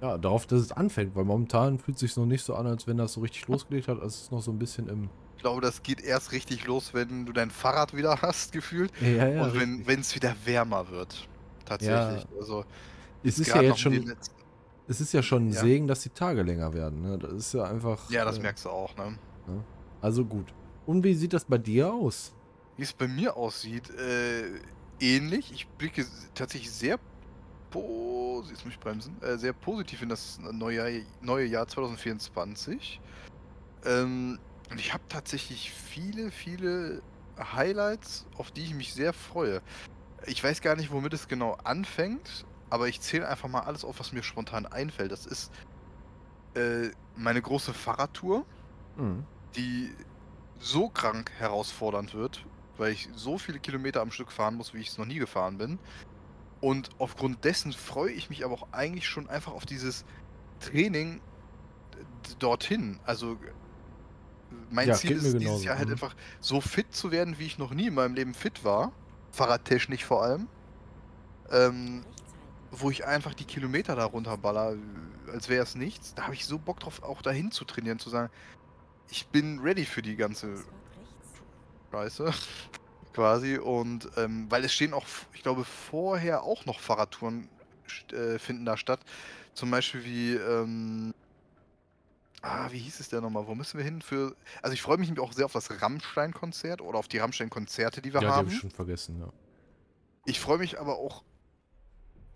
ja, 0.00 0.16
darauf, 0.16 0.46
dass 0.46 0.60
es 0.60 0.72
anfängt, 0.72 1.14
weil 1.14 1.24
momentan 1.24 1.78
fühlt 1.78 1.96
es 1.96 2.00
sich 2.00 2.16
noch 2.16 2.24
nicht 2.24 2.42
so 2.42 2.54
an, 2.54 2.66
als 2.66 2.86
wenn 2.86 2.96
das 2.96 3.12
so 3.14 3.20
richtig 3.20 3.46
losgelegt 3.48 3.88
hat. 3.88 3.96
Also 3.96 4.06
es 4.06 4.22
ist 4.22 4.32
noch 4.32 4.40
so 4.40 4.50
ein 4.50 4.58
bisschen 4.58 4.88
im. 4.88 5.10
Ich 5.36 5.42
glaube, 5.42 5.60
das 5.60 5.82
geht 5.82 6.00
erst 6.02 6.32
richtig 6.32 6.66
los, 6.66 6.94
wenn 6.94 7.26
du 7.26 7.32
dein 7.32 7.50
Fahrrad 7.50 7.94
wieder 7.94 8.16
hast, 8.22 8.52
gefühlt. 8.52 8.92
Ja, 9.00 9.26
ja, 9.28 9.42
und 9.44 9.54
wenn 9.58 9.86
wenn 9.86 10.00
es 10.00 10.14
wieder 10.14 10.34
wärmer 10.44 10.88
wird. 10.90 11.28
Tatsächlich. 11.66 12.26
Also, 12.38 12.64
es 13.22 13.38
ist 13.38 13.48
ja 13.48 13.62
jetzt 13.62 13.80
schon, 13.80 14.14
es 14.88 15.00
ist 15.00 15.12
ja 15.12 15.22
schon 15.22 15.48
ein 15.48 15.52
Ja. 15.52 15.60
Segen, 15.60 15.86
dass 15.86 16.00
die 16.02 16.10
Tage 16.10 16.42
länger 16.42 16.72
werden. 16.72 17.02
Ne? 17.02 17.18
Das 17.18 17.32
ist 17.32 17.54
ja 17.54 17.64
einfach. 17.64 18.10
Ja, 18.10 18.24
das 18.24 18.38
äh, 18.38 18.42
merkst 18.42 18.64
du 18.64 18.70
auch, 18.70 18.96
ne? 18.96 19.16
Also 20.00 20.24
gut. 20.24 20.52
Und 20.86 21.04
wie 21.04 21.14
sieht 21.14 21.32
das 21.32 21.44
bei 21.44 21.58
dir 21.58 21.92
aus? 21.92 22.32
Wie 22.76 22.82
es 22.82 22.92
bei 22.92 23.08
mir 23.08 23.36
aussieht, 23.36 23.90
äh, 23.90 24.44
ähnlich. 25.00 25.52
Ich 25.52 25.68
blicke 25.68 26.06
tatsächlich 26.34 26.70
sehr 26.70 26.98
jetzt 28.50 28.64
muss 28.64 28.74
ich 28.74 28.80
bremsen, 28.80 29.20
äh, 29.22 29.36
sehr 29.38 29.52
positiv 29.52 30.02
in 30.02 30.08
das 30.08 30.38
neue, 30.52 31.04
neue 31.20 31.46
Jahr 31.46 31.66
2024. 31.66 33.00
Ähm, 33.84 34.38
und 34.70 34.80
ich 34.80 34.92
habe 34.92 35.02
tatsächlich 35.08 35.72
viele, 35.72 36.30
viele 36.30 37.02
Highlights, 37.38 38.26
auf 38.36 38.50
die 38.50 38.62
ich 38.62 38.74
mich 38.74 38.92
sehr 38.92 39.12
freue. 39.12 39.62
Ich 40.26 40.42
weiß 40.42 40.60
gar 40.60 40.76
nicht, 40.76 40.92
womit 40.92 41.14
es 41.14 41.28
genau 41.28 41.56
anfängt, 41.64 42.44
aber 42.70 42.88
ich 42.88 43.00
zähle 43.00 43.28
einfach 43.28 43.48
mal 43.48 43.60
alles 43.62 43.84
auf, 43.84 44.00
was 44.00 44.12
mir 44.12 44.22
spontan 44.22 44.66
einfällt. 44.66 45.12
Das 45.12 45.26
ist 45.26 45.52
äh, 46.54 46.90
meine 47.16 47.42
große 47.42 47.74
Fahrradtour, 47.74 48.46
Mhm. 48.96 49.24
die 49.56 49.94
so 50.58 50.88
krank 50.88 51.30
herausfordernd 51.38 52.14
wird, 52.14 52.44
weil 52.76 52.92
ich 52.92 53.08
so 53.14 53.38
viele 53.38 53.60
Kilometer 53.60 54.00
am 54.02 54.10
Stück 54.10 54.32
fahren 54.32 54.56
muss, 54.56 54.74
wie 54.74 54.78
ich 54.78 54.88
es 54.88 54.98
noch 54.98 55.06
nie 55.06 55.18
gefahren 55.18 55.58
bin. 55.58 55.78
Und 56.60 56.90
aufgrund 56.98 57.44
dessen 57.44 57.72
freue 57.72 58.12
ich 58.12 58.28
mich 58.30 58.44
aber 58.44 58.54
auch 58.54 58.68
eigentlich 58.72 59.08
schon 59.08 59.28
einfach 59.30 59.52
auf 59.52 59.64
dieses 59.66 60.04
Training 60.60 61.20
dorthin. 62.38 63.00
Also 63.04 63.38
mein 64.70 64.88
Ja, 64.88 64.94
Ziel 64.94 65.12
ist 65.12 65.24
dieses 65.24 65.38
genauso, 65.40 65.64
Jahr 65.64 65.78
halt 65.78 65.88
mhm. 65.88 65.94
einfach 65.94 66.14
so 66.40 66.60
fit 66.60 66.94
zu 66.94 67.10
werden, 67.10 67.38
wie 67.38 67.46
ich 67.46 67.58
noch 67.58 67.72
nie 67.72 67.86
in 67.86 67.94
meinem 67.94 68.14
Leben 68.14 68.34
fit 68.34 68.64
war. 68.64 68.92
Fahrradtechnisch 69.32 70.04
vor 70.04 70.22
allem. 70.22 70.48
Ähm, 71.50 72.04
wo 72.70 72.90
ich 72.90 73.04
einfach 73.06 73.34
die 73.34 73.44
Kilometer 73.44 73.96
da 73.96 74.04
runterballer, 74.04 74.76
als 75.32 75.48
wäre 75.48 75.62
es 75.62 75.74
nichts. 75.74 76.14
Da 76.14 76.24
habe 76.24 76.34
ich 76.34 76.46
so 76.46 76.58
Bock 76.58 76.80
drauf, 76.80 77.02
auch 77.02 77.22
dahin 77.22 77.50
zu 77.50 77.64
trainieren, 77.64 77.98
zu 77.98 78.10
sagen, 78.10 78.30
ich 79.10 79.26
bin 79.28 79.58
ready 79.60 79.84
für 79.84 80.02
die 80.02 80.16
ganze 80.16 80.54
Scheiße. 81.90 82.32
Quasi. 83.12 83.58
Und 83.58 84.08
ähm, 84.16 84.46
weil 84.50 84.64
es 84.64 84.72
stehen 84.72 84.94
auch, 84.94 85.04
ich 85.34 85.42
glaube, 85.42 85.64
vorher 85.64 86.44
auch 86.44 86.64
noch 86.64 86.78
Fahrradtouren 86.78 87.48
äh, 88.12 88.38
finden 88.38 88.64
da 88.64 88.76
statt. 88.76 89.00
Zum 89.54 89.70
Beispiel 89.70 90.04
wie, 90.04 90.34
ähm, 90.34 91.12
ah, 92.40 92.68
wie 92.70 92.78
hieß 92.78 93.00
es 93.00 93.08
denn 93.08 93.22
nochmal? 93.22 93.48
Wo 93.48 93.56
müssen 93.56 93.78
wir 93.78 93.84
hin? 93.84 94.00
Für. 94.00 94.36
Also 94.62 94.74
ich 94.74 94.82
freue 94.82 94.96
mich 94.98 95.18
auch 95.18 95.32
sehr 95.32 95.44
auf 95.44 95.52
das 95.52 95.82
Rammstein-Konzert 95.82 96.80
oder 96.80 96.98
auf 97.00 97.08
die 97.08 97.18
Rammstein-Konzerte, 97.18 98.00
die 98.00 98.14
wir 98.14 98.20
Ja, 98.20 98.20
die 98.20 98.26
haben. 98.28 98.36
habe 98.46 98.50
ich 98.50 98.58
schon 98.58 98.70
vergessen, 98.70 99.18
ja. 99.18 99.28
Ich 100.24 100.38
freue 100.38 100.58
mich 100.58 100.78
aber 100.78 100.98
auch. 100.98 101.24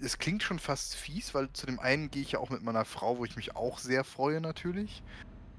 Es 0.05 0.19
klingt 0.19 0.43
schon 0.43 0.59
fast 0.59 0.95
fies, 0.97 1.35
weil 1.35 1.51
zu 1.53 1.67
dem 1.67 1.81
einen 1.81 2.11
gehe 2.11 2.23
ich 2.23 2.33
ja 2.33 2.39
auch 2.39 2.51
mit 2.51 2.63
meiner 2.63 2.85
Frau, 2.85 3.19
wo 3.19 3.25
ich 3.25 3.37
mich 3.37 3.57
auch 3.57 3.79
sehr 3.79 4.05
freue 4.05 4.41
natürlich. 4.41 5.03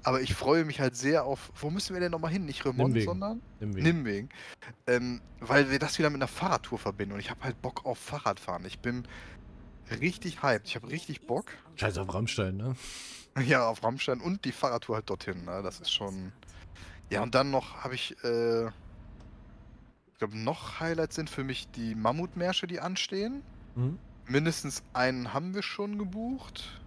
Aber 0.04 0.20
ich 0.20 0.34
freue 0.34 0.64
mich 0.64 0.80
halt 0.80 0.94
sehr 0.94 1.24
auf. 1.24 1.50
Wo 1.56 1.68
müssen 1.68 1.94
wir 1.94 2.00
denn 2.00 2.12
nochmal 2.12 2.30
hin? 2.30 2.44
Nicht 2.44 2.64
Remont, 2.64 2.90
Nimwegen. 2.90 3.06
sondern 3.06 3.42
Nimm 3.58 3.74
Weg. 3.74 3.82
Nimwegen. 3.82 4.28
Ähm, 4.86 5.20
weil 5.40 5.68
wir 5.70 5.80
das 5.80 5.98
wieder 5.98 6.10
mit 6.10 6.18
einer 6.18 6.28
Fahrradtour 6.28 6.78
verbinden. 6.78 7.14
Und 7.14 7.20
ich 7.20 7.28
habe 7.28 7.42
halt 7.42 7.60
Bock 7.60 7.84
auf 7.84 7.98
Fahrradfahren. 7.98 8.64
Ich 8.66 8.78
bin 8.78 9.08
richtig 10.00 10.44
hyped. 10.44 10.68
Ich 10.68 10.76
habe 10.76 10.88
richtig 10.88 11.26
Bock. 11.26 11.46
Scheiß 11.74 11.98
auf 11.98 12.14
Rammstein, 12.14 12.56
ne? 12.56 12.76
Ja, 13.46 13.68
auf 13.68 13.82
Rammstein 13.82 14.20
und 14.20 14.44
die 14.44 14.52
Fahrradtour 14.52 14.94
halt 14.96 15.10
dorthin. 15.10 15.44
Ne? 15.44 15.60
Das 15.62 15.80
ist 15.80 15.92
schon. 15.92 16.32
Ja, 17.10 17.22
und 17.22 17.34
dann 17.34 17.50
noch 17.50 17.82
habe 17.82 17.94
ich. 17.94 18.16
Äh, 18.22 18.66
ich 18.66 20.18
glaube, 20.18 20.38
noch 20.38 20.80
Highlights 20.80 21.16
sind 21.16 21.28
für 21.28 21.44
mich 21.44 21.68
die 21.72 21.94
Mammutmärsche, 21.94 22.66
die 22.66 22.80
anstehen. 22.80 23.42
Mhm. 23.74 23.98
Mindestens 24.28 24.82
einen 24.92 25.32
haben 25.32 25.54
wir 25.54 25.62
schon 25.62 25.98
gebucht. 25.98 26.80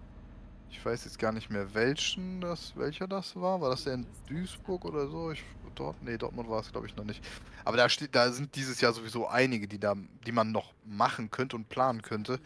Ich 0.70 0.84
weiß 0.84 1.04
jetzt 1.04 1.18
gar 1.18 1.32
nicht 1.32 1.50
mehr, 1.50 1.74
welchen 1.74 2.40
das, 2.40 2.76
welcher 2.76 3.08
das 3.08 3.34
war. 3.34 3.60
War 3.60 3.70
das 3.70 3.84
der 3.84 3.94
in 3.94 4.06
Duisburg 4.28 4.84
oder 4.84 5.08
so? 5.08 5.30
Ich, 5.30 5.42
dort? 5.74 6.02
Nee, 6.02 6.18
Dortmund 6.18 6.50
war 6.50 6.60
es, 6.60 6.70
glaube 6.70 6.86
ich, 6.86 6.96
noch 6.96 7.04
nicht. 7.04 7.24
Aber 7.64 7.76
da 7.76 7.88
steht, 7.88 8.14
da 8.14 8.30
sind 8.30 8.54
dieses 8.56 8.80
Jahr 8.80 8.92
sowieso 8.92 9.26
einige, 9.26 9.66
die 9.66 9.78
da, 9.78 9.94
die 10.26 10.32
man 10.32 10.52
noch 10.52 10.74
machen 10.84 11.30
könnte 11.30 11.56
und 11.56 11.68
planen 11.68 12.02
könnte. 12.02 12.40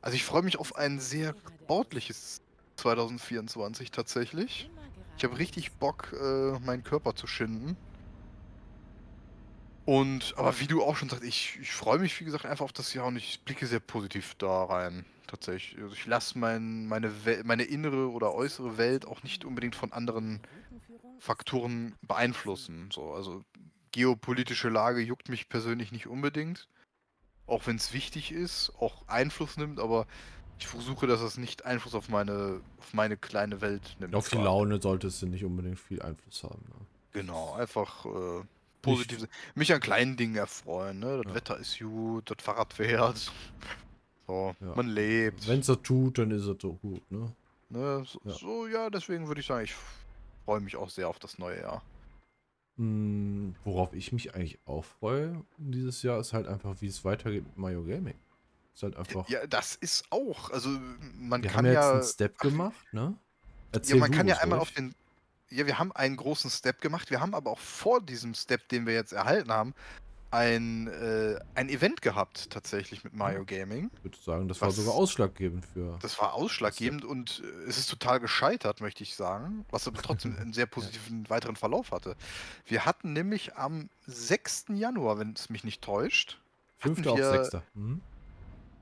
Also 0.00 0.16
ich 0.16 0.24
freue 0.24 0.42
mich 0.42 0.58
auf 0.58 0.76
ein 0.76 0.98
sehr 0.98 1.34
sportliches 1.64 2.40
2024 2.76 3.92
tatsächlich. 3.92 4.68
Ich 5.16 5.24
habe 5.24 5.38
richtig 5.38 5.72
Bock, 5.72 6.12
äh, 6.20 6.58
meinen 6.60 6.82
Körper 6.82 7.14
zu 7.14 7.28
schinden. 7.28 7.76
Und, 9.84 10.34
aber 10.36 10.60
wie 10.60 10.66
du 10.66 10.82
auch 10.82 10.96
schon 10.96 11.08
sagst, 11.08 11.24
ich, 11.24 11.58
ich 11.60 11.72
freue 11.72 11.98
mich, 11.98 12.18
wie 12.20 12.24
gesagt, 12.24 12.46
einfach 12.46 12.64
auf 12.64 12.72
das 12.72 12.94
Jahr 12.94 13.06
und 13.06 13.16
ich 13.16 13.40
blicke 13.44 13.66
sehr 13.66 13.80
positiv 13.80 14.34
da 14.36 14.64
rein. 14.64 15.04
Tatsächlich. 15.26 15.82
Also 15.82 15.94
ich 15.94 16.06
lasse 16.06 16.38
mein, 16.38 16.86
meine, 16.86 17.24
Wel 17.24 17.42
meine 17.44 17.64
innere 17.64 18.10
oder 18.10 18.34
äußere 18.34 18.76
Welt 18.76 19.06
auch 19.06 19.22
nicht 19.22 19.44
unbedingt 19.44 19.74
von 19.74 19.92
anderen 19.92 20.40
Faktoren 21.18 21.94
beeinflussen. 22.02 22.90
So, 22.92 23.12
also 23.12 23.42
geopolitische 23.92 24.68
Lage 24.68 25.00
juckt 25.00 25.28
mich 25.28 25.48
persönlich 25.48 25.90
nicht 25.90 26.06
unbedingt. 26.06 26.68
Auch 27.46 27.66
wenn 27.66 27.76
es 27.76 27.92
wichtig 27.92 28.30
ist, 28.30 28.72
auch 28.78 29.08
Einfluss 29.08 29.56
nimmt, 29.56 29.80
aber 29.80 30.06
ich 30.58 30.66
versuche, 30.68 31.06
dass 31.06 31.20
es 31.20 31.38
nicht 31.38 31.64
Einfluss 31.64 31.94
auf 31.94 32.08
meine, 32.08 32.60
auf 32.78 32.94
meine 32.94 33.16
kleine 33.16 33.60
Welt 33.60 33.96
nimmt. 33.98 34.14
Auf 34.14 34.28
die. 34.28 34.36
Laune 34.36 34.80
sollte 34.80 35.08
es 35.08 35.22
nicht 35.22 35.44
unbedingt 35.44 35.80
viel 35.80 36.00
Einfluss 36.02 36.44
haben. 36.44 36.62
Ne? 36.68 36.86
Genau, 37.12 37.54
einfach 37.54 38.06
äh, 38.06 38.42
positiv 38.82 39.20
sein. 39.20 39.28
Mich 39.54 39.72
an 39.72 39.80
kleinen 39.80 40.16
Dingen 40.16 40.36
erfreuen, 40.36 40.98
ne? 40.98 41.18
Das 41.22 41.30
Ja. 41.30 41.34
Wetter 41.34 41.56
ist 41.58 41.78
gut, 41.78 42.30
das 42.30 42.36
Fahrrad 42.44 42.72
fährt. 42.72 43.32
So, 44.28 44.54
Ja. 44.60 44.74
man 44.76 44.86
lebt. 44.86 45.48
Wenn 45.48 45.60
es 45.60 45.68
er 45.68 45.82
tut, 45.82 46.16
dann 46.18 46.30
ist 46.30 46.46
er 46.46 46.54
doch 46.54 46.78
gut, 46.80 47.02
ne? 47.10 47.32
ne? 47.70 48.04
So, 48.06 48.20
Ja. 48.24 48.32
so, 48.32 48.66
ja, 48.68 48.88
deswegen 48.88 49.26
würde 49.26 49.40
ich 49.40 49.46
sagen, 49.48 49.64
ich 49.64 49.74
freue 50.44 50.60
mich 50.60 50.76
auch 50.76 50.90
sehr 50.90 51.08
auf 51.08 51.18
das 51.18 51.38
neue 51.38 51.60
Jahr. 51.60 51.82
Hm, 52.76 53.54
worauf 53.64 53.92
ich 53.94 54.12
mich 54.12 54.34
eigentlich 54.34 54.58
auch 54.64 54.84
freue 54.84 55.44
dieses 55.58 56.02
Jahr, 56.02 56.20
ist 56.20 56.32
halt 56.32 56.46
einfach, 56.46 56.76
wie 56.80 56.86
es 56.86 57.04
weitergeht 57.04 57.44
mit 57.44 57.58
Mario 57.58 57.82
Gaming. 57.82 58.14
Ist 58.74 58.82
halt 58.84 58.96
einfach. 58.96 59.28
Ja, 59.28 59.46
das 59.46 59.74
ist 59.74 60.04
auch. 60.10 60.50
Also 60.50 60.70
man 61.18 61.42
wir 61.42 61.50
kann 61.50 61.58
haben 61.58 61.66
ja 61.66 61.72
jetzt 61.72 61.82
ja. 61.82 61.92
einen 61.92 62.02
Step 62.04 62.34
ach, 62.38 62.42
gemacht, 62.42 62.92
ne? 62.92 63.00
Ja, 63.02 63.48
Erzähl 63.72 63.98
man 63.98 64.10
du 64.12 64.16
kann 64.18 64.28
ja 64.28 64.36
es 64.36 64.40
einmal 64.40 64.58
ruhig. 64.60 64.68
auf 64.70 64.74
den. 64.74 64.94
Ja, 65.52 65.66
wir 65.66 65.78
haben 65.78 65.92
einen 65.92 66.16
großen 66.16 66.50
Step 66.50 66.80
gemacht. 66.80 67.10
Wir 67.10 67.20
haben 67.20 67.34
aber 67.34 67.50
auch 67.50 67.58
vor 67.58 68.00
diesem 68.00 68.34
Step, 68.34 68.68
den 68.68 68.86
wir 68.86 68.94
jetzt 68.94 69.12
erhalten 69.12 69.50
haben, 69.52 69.74
ein, 70.30 70.86
äh, 70.88 71.38
ein 71.54 71.68
Event 71.68 72.00
gehabt, 72.00 72.48
tatsächlich 72.50 73.04
mit 73.04 73.12
Mario 73.12 73.44
Gaming. 73.44 73.90
Ich 73.98 74.04
würde 74.04 74.16
sagen, 74.18 74.48
das 74.48 74.62
war 74.62 74.70
sogar 74.70 74.94
ausschlaggebend 74.94 75.66
für. 75.66 75.98
Das 76.00 76.18
war 76.18 76.32
ausschlaggebend 76.32 77.04
und 77.04 77.42
äh, 77.44 77.68
es 77.68 77.76
ist 77.76 77.90
total 77.90 78.18
gescheitert, 78.18 78.80
möchte 78.80 79.02
ich 79.02 79.14
sagen, 79.14 79.66
was 79.70 79.86
aber 79.86 80.00
trotzdem 80.00 80.34
einen 80.38 80.54
sehr 80.54 80.64
positiven 80.66 81.28
weiteren 81.28 81.54
Verlauf 81.56 81.90
hatte. 81.90 82.16
Wir 82.64 82.86
hatten 82.86 83.12
nämlich 83.12 83.56
am 83.56 83.90
6. 84.06 84.66
Januar, 84.70 85.18
wenn 85.18 85.34
es 85.34 85.50
mich 85.50 85.64
nicht 85.64 85.82
täuscht, 85.82 86.38
hatten 86.80 86.94
Fünfter 86.94 87.12
auf 87.12 87.18
wir- 87.18 87.30
Sechster. 87.30 87.62
Mhm. 87.74 88.00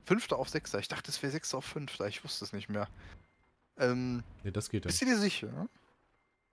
5. 0.05 0.31
auf 0.31 0.47
6. 0.49 0.73
Ich 0.75 0.87
dachte, 0.87 1.11
es 1.11 1.21
wäre 1.21 1.31
6. 1.33 1.53
auf 1.53 1.65
5. 1.65 1.99
Ich 2.07 2.23
wusste 2.23 2.45
es 2.45 2.53
nicht 2.53 2.69
mehr. 2.69 2.87
Ähm, 3.77 4.23
Ne, 4.43 4.51
das 4.53 4.69
geht 4.69 4.85
ja 4.85 4.89
bist 4.89 5.01
du 5.01 5.05
dir 5.05 5.17
sicher? 5.17 5.67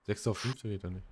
Sechster 0.08 0.30
auf 0.30 0.38
Fünfter 0.38 0.68
geht 0.68 0.82
ja 0.82 0.88
nicht. 0.90 1.04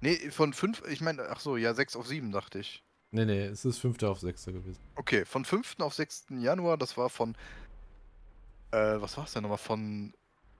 Nee, 0.00 0.30
von 0.30 0.52
5, 0.52 0.82
ich 0.88 1.00
meine, 1.00 1.28
ach 1.30 1.38
so, 1.40 1.56
ja, 1.56 1.72
6 1.72 1.94
auf 1.96 2.06
7 2.06 2.32
dachte 2.32 2.58
ich. 2.58 2.82
Nee, 3.12 3.24
nee, 3.24 3.44
es 3.46 3.64
ist 3.64 3.78
Fünfter 3.78 4.10
auf 4.10 4.18
Sechster 4.20 4.52
gewesen. 4.52 4.80
Okay, 4.96 5.24
von 5.24 5.44
5. 5.44 5.76
auf 5.78 5.94
6. 5.94 6.26
Januar, 6.30 6.76
das 6.76 6.96
war 6.96 7.08
von, 7.08 7.36
äh, 8.72 9.00
was 9.00 9.16
war 9.16 9.24
es 9.24 9.32
denn 9.32 9.42
nochmal? 9.42 9.58
Von 9.58 10.12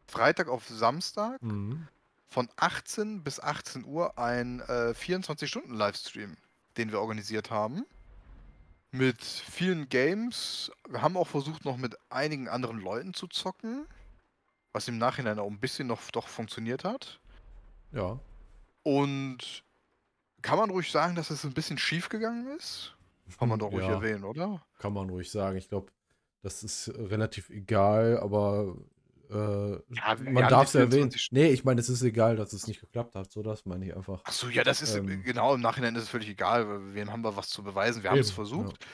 Freitag 0.07 0.49
auf 0.49 0.67
Samstag. 0.69 1.43
Mhm. 1.43 1.89
von 2.29 2.49
18 2.57 3.23
bis 3.23 3.41
18 3.41 3.85
Uhr 3.85 4.17
ein 4.19 4.61
äh, 4.61 4.95
24-Stunden-Livestream, 4.95 6.37
den 6.77 6.93
wir 6.93 7.01
organisiert 7.01 7.51
haben. 7.51 7.85
Mit 8.93 9.23
vielen 9.23 9.89
Games. 9.89 10.71
Wir 10.89 11.03
haben 11.03 11.17
auch 11.17 11.27
versucht, 11.29 11.65
noch 11.65 11.77
mit 11.77 11.97
einigen 12.11 12.49
anderen 12.49 12.79
Leuten 12.81 13.13
zu 13.15 13.27
zocken. 13.27 13.87
Was 14.77 14.89
im 14.89 14.99
Nachhinein 14.99 15.39
auch 15.39 15.47
ein 15.51 15.59
bisschen 15.59 15.89
noch 15.89 16.03
doch 16.11 16.29
funktioniert 16.29 16.85
hat. 16.85 17.19
Ja. 17.93 18.21
Und 18.83 19.65
kann 20.43 20.59
man 20.59 20.69
ruhig 20.69 20.91
sagen, 20.91 21.15
dass 21.15 21.31
es 21.31 21.47
ein 21.47 21.55
bisschen 21.55 21.79
schief 21.79 22.11
gegangen 22.11 22.47
ist? 22.59 22.95
Kann 23.39 23.49
man 23.49 23.59
doch 23.59 23.73
ruhig 23.73 23.87
ja, 23.87 23.93
erwähnen, 23.93 24.23
oder? 24.23 24.67
Kann 24.79 24.93
man 24.93 25.09
ruhig 25.09 25.31
sagen. 25.31 25.57
Ich 25.57 25.71
glaube, 25.71 25.91
das 26.43 26.63
ist 26.63 26.93
relativ 26.95 27.49
egal, 27.49 28.19
aber 28.21 28.77
äh, 29.31 29.33
wir 29.33 29.81
man 30.31 30.45
haben 30.45 30.51
darf 30.51 30.69
es 30.69 30.75
erwähnen. 30.75 31.11
24 31.11 31.33
Nee, 31.33 31.49
ich 31.49 31.65
meine, 31.65 31.81
es 31.81 31.89
ist 31.89 32.03
egal, 32.03 32.37
dass 32.37 32.53
es 32.53 32.67
nicht 32.67 32.83
geklappt 32.83 33.15
hat. 33.15 33.33
So, 33.33 33.43
das 33.43 33.65
meine 33.65 33.87
ich 33.87 33.97
einfach. 33.97 34.23
Achso, 34.27 34.49
ja, 34.49 34.63
das 34.63 34.83
ist 34.83 34.95
Ähm. 34.95 35.23
genau 35.23 35.55
im 35.55 35.63
Nachhinein 35.63 35.97
ist 35.97 36.03
es 36.03 36.09
völlig 36.11 36.29
egal. 36.29 36.69
weil 36.69 36.95
Wem 36.95 37.11
haben 37.11 37.23
wir 37.23 37.35
was 37.35 37.49
zu 37.49 37.63
beweisen? 37.63 38.03
Wir 38.03 38.11
haben 38.11 38.19
es 38.19 38.31
versucht. 38.31 38.85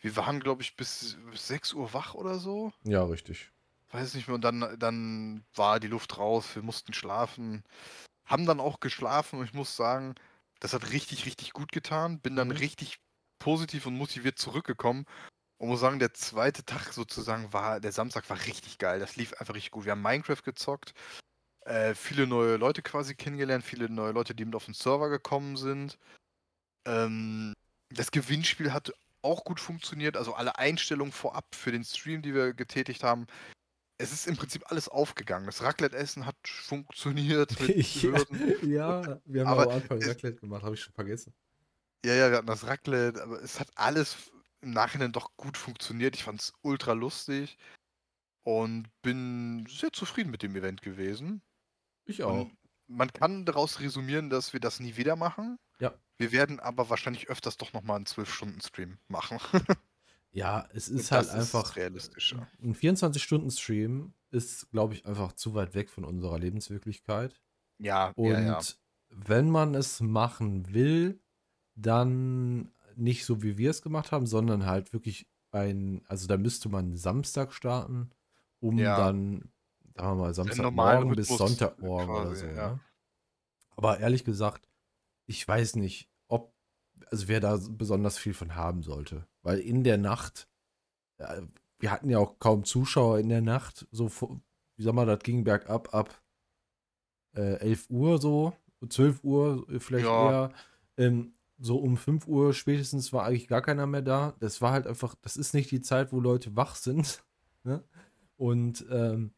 Wir 0.00 0.16
waren, 0.16 0.40
glaube 0.40 0.62
ich, 0.62 0.76
bis, 0.76 1.18
bis 1.30 1.46
6 1.48 1.74
Uhr 1.74 1.92
wach 1.92 2.14
oder 2.14 2.38
so. 2.38 2.72
Ja, 2.84 3.04
richtig. 3.04 3.52
Weiß 3.90 4.14
nicht 4.14 4.28
mehr. 4.28 4.34
Und 4.34 4.42
dann, 4.42 4.76
dann 4.78 5.44
war 5.54 5.80
die 5.80 5.86
Luft 5.88 6.18
raus. 6.18 6.54
Wir 6.54 6.62
mussten 6.62 6.92
schlafen. 6.92 7.62
Haben 8.26 8.46
dann 8.46 8.60
auch 8.60 8.80
geschlafen 8.80 9.38
und 9.38 9.44
ich 9.44 9.54
muss 9.54 9.76
sagen, 9.76 10.14
das 10.60 10.72
hat 10.72 10.90
richtig, 10.90 11.26
richtig 11.26 11.52
gut 11.52 11.70
getan. 11.72 12.20
Bin 12.20 12.34
dann 12.36 12.48
Mhm. 12.48 12.56
richtig 12.56 12.98
positiv 13.38 13.86
und 13.86 13.96
motiviert 13.96 14.38
zurückgekommen. 14.38 15.06
Und 15.58 15.68
muss 15.68 15.80
sagen, 15.80 15.98
der 15.98 16.12
zweite 16.14 16.64
Tag 16.64 16.92
sozusagen 16.92 17.52
war, 17.52 17.80
der 17.80 17.92
Samstag 17.92 18.28
war 18.28 18.38
richtig 18.46 18.78
geil. 18.78 18.98
Das 19.00 19.16
lief 19.16 19.32
einfach 19.34 19.54
richtig 19.54 19.70
gut. 19.70 19.84
Wir 19.84 19.92
haben 19.92 20.02
Minecraft 20.02 20.42
gezockt, 20.44 20.92
äh, 21.64 21.94
viele 21.94 22.26
neue 22.26 22.56
Leute 22.56 22.82
quasi 22.82 23.14
kennengelernt, 23.14 23.64
viele 23.64 23.88
neue 23.88 24.12
Leute, 24.12 24.34
die 24.34 24.44
mit 24.44 24.54
auf 24.54 24.66
den 24.66 24.74
Server 24.74 25.08
gekommen 25.08 25.56
sind. 25.56 25.98
Ähm, 26.86 27.52
das 27.90 28.10
Gewinnspiel 28.10 28.72
hat 28.72 28.92
auch 29.22 29.44
gut 29.44 29.60
funktioniert. 29.60 30.16
Also 30.16 30.34
alle 30.34 30.58
Einstellungen 30.58 31.12
vorab 31.12 31.54
für 31.54 31.72
den 31.72 31.84
Stream, 31.84 32.22
die 32.22 32.34
wir 32.34 32.54
getätigt 32.54 33.02
haben. 33.02 33.26
Es 33.98 34.12
ist 34.12 34.26
im 34.26 34.36
Prinzip 34.36 34.70
alles 34.70 34.88
aufgegangen. 34.88 35.46
Das 35.46 35.62
Raclette-Essen 35.62 36.26
hat 36.26 36.36
funktioniert 36.46 37.58
mit 37.60 38.02
ja, 38.02 39.02
ja, 39.02 39.20
wir 39.24 39.46
haben 39.46 39.48
Aber 39.48 39.62
am 39.62 39.68
Anfang 39.70 40.02
Raclette 40.02 40.40
gemacht, 40.40 40.62
habe 40.62 40.74
ich 40.74 40.82
schon 40.82 40.92
vergessen. 40.92 41.32
Ja, 42.04 42.14
ja, 42.14 42.30
wir 42.30 42.38
hatten 42.38 42.46
das 42.46 42.66
Raclette, 42.66 43.22
aber 43.22 43.42
es 43.42 43.58
hat 43.58 43.70
alles 43.74 44.16
im 44.60 44.70
Nachhinein 44.70 45.12
doch 45.12 45.36
gut 45.36 45.56
funktioniert. 45.56 46.14
Ich 46.14 46.24
fand 46.24 46.40
es 46.40 46.52
ultra 46.62 46.92
lustig 46.92 47.56
und 48.42 48.88
bin 49.02 49.66
sehr 49.68 49.92
zufrieden 49.92 50.30
mit 50.30 50.42
dem 50.42 50.54
Event 50.56 50.82
gewesen. 50.82 51.42
Ich 52.04 52.22
auch. 52.22 52.42
Und 52.42 52.56
man 52.86 53.12
kann 53.12 53.44
daraus 53.44 53.80
resümieren, 53.80 54.30
dass 54.30 54.52
wir 54.52 54.60
das 54.60 54.78
nie 54.78 54.96
wieder 54.96 55.16
machen. 55.16 55.58
Ja. 55.80 55.94
Wir 56.18 56.32
werden 56.32 56.60
aber 56.60 56.88
wahrscheinlich 56.88 57.28
öfters 57.28 57.56
doch 57.56 57.72
nochmal 57.72 57.96
einen 57.96 58.06
12-Stunden-Stream 58.06 58.98
machen. 59.08 59.38
Ja, 60.36 60.68
es 60.74 60.88
ist 60.88 61.12
halt 61.12 61.30
einfach. 61.30 61.76
realistischer. 61.76 62.46
Ein 62.62 62.74
24-Stunden-Stream 62.74 64.12
ist, 64.30 64.70
glaube 64.70 64.92
ich, 64.92 65.06
einfach 65.06 65.32
zu 65.32 65.54
weit 65.54 65.74
weg 65.74 65.88
von 65.88 66.04
unserer 66.04 66.38
Lebenswirklichkeit. 66.38 67.40
Ja, 67.78 68.12
Und 68.16 68.32
ja, 68.32 68.40
ja. 68.40 68.60
wenn 69.08 69.48
man 69.48 69.74
es 69.74 70.00
machen 70.00 70.74
will, 70.74 71.20
dann 71.74 72.70
nicht 72.96 73.24
so, 73.24 73.42
wie 73.42 73.56
wir 73.56 73.70
es 73.70 73.80
gemacht 73.80 74.12
haben, 74.12 74.26
sondern 74.26 74.66
halt 74.66 74.92
wirklich 74.92 75.26
ein, 75.52 76.02
also 76.06 76.26
da 76.26 76.36
müsste 76.36 76.68
man 76.68 76.96
Samstag 76.96 77.54
starten, 77.54 78.10
um 78.60 78.78
Ja. 78.78 78.96
dann, 78.98 79.50
sagen 79.94 80.18
wir 80.18 80.22
mal, 80.24 80.34
Samstagmorgen 80.34 81.14
bis 81.16 81.28
Sonntagmorgen 81.28 82.10
oder 82.14 82.24
quasi, 82.24 82.40
so. 82.40 82.46
ja. 82.52 82.72
Ne? 82.72 82.80
Aber 83.76 84.00
ehrlich 84.00 84.24
gesagt, 84.24 84.68
ich 85.26 85.46
weiß 85.48 85.76
nicht, 85.76 86.10
ob, 86.28 86.54
also 87.10 87.28
wer 87.28 87.40
da 87.40 87.58
besonders 87.70 88.18
viel 88.18 88.34
von 88.34 88.54
haben 88.54 88.82
sollte. 88.82 89.26
Weil 89.46 89.60
in 89.60 89.84
der 89.84 89.96
Nacht, 89.96 90.48
wir 91.78 91.92
hatten 91.92 92.10
ja 92.10 92.18
auch 92.18 92.40
kaum 92.40 92.64
Zuschauer 92.64 93.20
in 93.20 93.28
der 93.28 93.42
Nacht, 93.42 93.86
so, 93.92 94.10
wie 94.76 94.82
sag 94.82 94.92
mal, 94.92 95.06
das 95.06 95.20
ging 95.20 95.44
bergab 95.44 95.94
ab 95.94 96.20
äh, 97.36 97.60
11 97.60 97.88
Uhr 97.88 98.18
so, 98.20 98.54
12 98.88 99.22
Uhr 99.22 99.64
vielleicht 99.78 100.06
Ja. 100.06 100.30
eher. 100.30 100.52
Ähm, 100.96 101.34
so 101.58 101.78
um 101.78 101.96
5 101.96 102.26
Uhr 102.26 102.54
spätestens 102.54 103.12
war 103.12 103.24
eigentlich 103.24 103.46
gar 103.46 103.62
keiner 103.62 103.86
mehr 103.86 104.02
da. 104.02 104.34
Das 104.40 104.60
war 104.60 104.72
halt 104.72 104.88
einfach, 104.88 105.14
das 105.22 105.36
ist 105.36 105.54
nicht 105.54 105.70
die 105.70 105.80
Zeit, 105.80 106.12
wo 106.12 106.18
Leute 106.18 106.56
wach 106.56 106.74
sind. 106.74 107.22
Ne? 107.62 107.82
Und 108.36 108.86
ähm, 108.90 109.32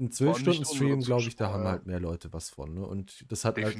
ein 0.00 0.10
Vor 0.10 0.26
allem 0.26 0.34
nicht 0.34 0.46
12-Stunden-Stream, 0.46 0.92
unsere 0.94 1.16
glaube 1.16 1.28
ich, 1.28 1.36
da 1.36 1.52
haben 1.52 1.64
halt 1.64 1.86
mehr 1.86 2.00
Leute 2.00 2.32
was 2.32 2.50
von. 2.50 2.74
Ne? 2.74 2.86
Und 2.86 3.30
das 3.30 3.44
hat 3.44 3.58
halt 3.58 3.76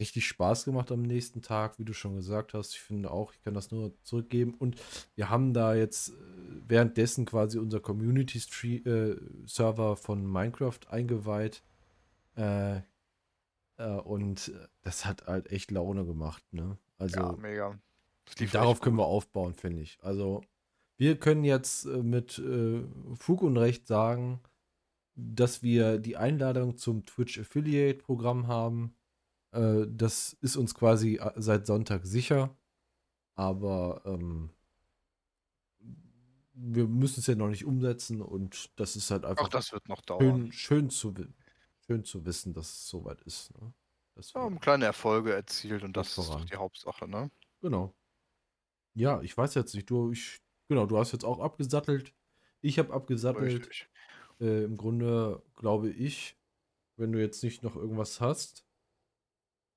richtig 0.00 0.26
Spaß 0.26 0.64
gemacht 0.64 0.90
am 0.90 1.02
nächsten 1.02 1.42
Tag, 1.42 1.78
wie 1.78 1.84
du 1.84 1.92
schon 1.92 2.16
gesagt 2.16 2.54
hast. 2.54 2.72
Ich 2.72 2.80
finde 2.80 3.10
auch, 3.10 3.32
ich 3.32 3.42
kann 3.42 3.54
das 3.54 3.70
nur 3.70 3.92
zurückgeben. 4.02 4.54
Und 4.54 4.80
wir 5.14 5.30
haben 5.30 5.52
da 5.52 5.74
jetzt 5.74 6.10
äh, 6.10 6.14
währenddessen 6.66 7.26
quasi 7.26 7.58
unser 7.58 7.80
Community-Server 7.80 9.96
von 9.96 10.26
Minecraft 10.26 10.80
eingeweiht. 10.88 11.62
Äh, 12.36 12.80
äh, 13.76 14.00
und 14.04 14.48
äh, 14.48 14.68
das 14.82 15.04
hat 15.04 15.26
halt 15.26 15.50
echt 15.50 15.70
Laune 15.70 16.04
gemacht. 16.04 16.42
Ne? 16.52 16.78
Also 16.98 17.20
ja, 17.20 17.32
mega. 17.32 17.78
Darauf 18.52 18.80
können 18.80 18.96
wir 18.96 19.06
aufbauen, 19.06 19.54
finde 19.54 19.82
ich. 19.82 19.98
Also 20.02 20.42
wir 20.96 21.18
können 21.18 21.44
jetzt 21.44 21.86
äh, 21.86 22.02
mit 22.02 22.38
äh, 22.38 22.82
Fug 23.16 23.42
und 23.42 23.56
Recht 23.56 23.86
sagen, 23.86 24.40
dass 25.34 25.62
wir 25.62 25.98
die 25.98 26.16
Einladung 26.16 26.76
zum 26.76 27.04
Twitch 27.06 27.38
Affiliate 27.38 27.98
Programm 27.98 28.46
haben. 28.46 28.94
Äh, 29.52 29.86
das 29.88 30.32
ist 30.40 30.56
uns 30.56 30.74
quasi 30.74 31.16
äh, 31.16 31.32
seit 31.36 31.66
Sonntag 31.66 32.06
sicher. 32.06 32.56
Aber 33.34 34.02
ähm, 34.04 34.50
wir 36.52 36.86
müssen 36.86 37.20
es 37.20 37.26
ja 37.26 37.34
noch 37.34 37.48
nicht 37.48 37.64
umsetzen 37.64 38.20
und 38.20 38.70
das 38.78 38.96
ist 38.96 39.10
halt 39.10 39.24
einfach 39.24 39.44
Auch 39.44 39.48
das 39.48 39.72
wird 39.72 39.88
noch 39.88 40.00
dauern. 40.02 40.52
schön, 40.52 40.52
schön, 40.52 40.90
zu, 40.90 41.14
schön 41.86 42.04
zu 42.04 42.24
wissen, 42.26 42.52
dass 42.52 42.68
es 42.68 42.88
soweit 42.88 43.22
ist. 43.22 43.52
Ne? 43.58 43.72
Das 44.14 44.34
Wir 44.34 44.40
wird- 44.42 44.44
haben 44.50 44.60
kleine 44.60 44.84
Erfolge 44.86 45.32
erzielt 45.32 45.82
und 45.82 45.96
Das 45.96 46.08
das 46.08 46.18
ist 46.18 46.28
doch 46.28 46.32
voran. 46.34 46.46
die 46.50 46.56
Hauptsache, 46.56 47.08
ne? 47.08 47.30
Genau. 47.60 47.94
Ja, 48.94 49.22
ich 49.22 49.36
weiß 49.36 49.54
jetzt 49.54 49.74
nicht. 49.74 49.88
Du, 49.88 50.10
ich, 50.12 50.40
genau, 50.68 50.84
du 50.86 50.98
hast 50.98 51.12
jetzt 51.12 51.24
auch 51.24 51.38
abgesattelt. 51.40 52.12
Ich 52.60 52.78
habe 52.78 52.92
abgesattelt. 52.92 53.60
Richtig. 53.62 53.88
Äh, 54.40 54.64
Im 54.64 54.76
Grunde 54.76 55.42
glaube 55.56 55.90
ich, 55.90 56.36
wenn 56.96 57.12
du 57.12 57.20
jetzt 57.20 57.42
nicht 57.44 57.62
noch 57.62 57.76
irgendwas 57.76 58.20
hast. 58.20 58.64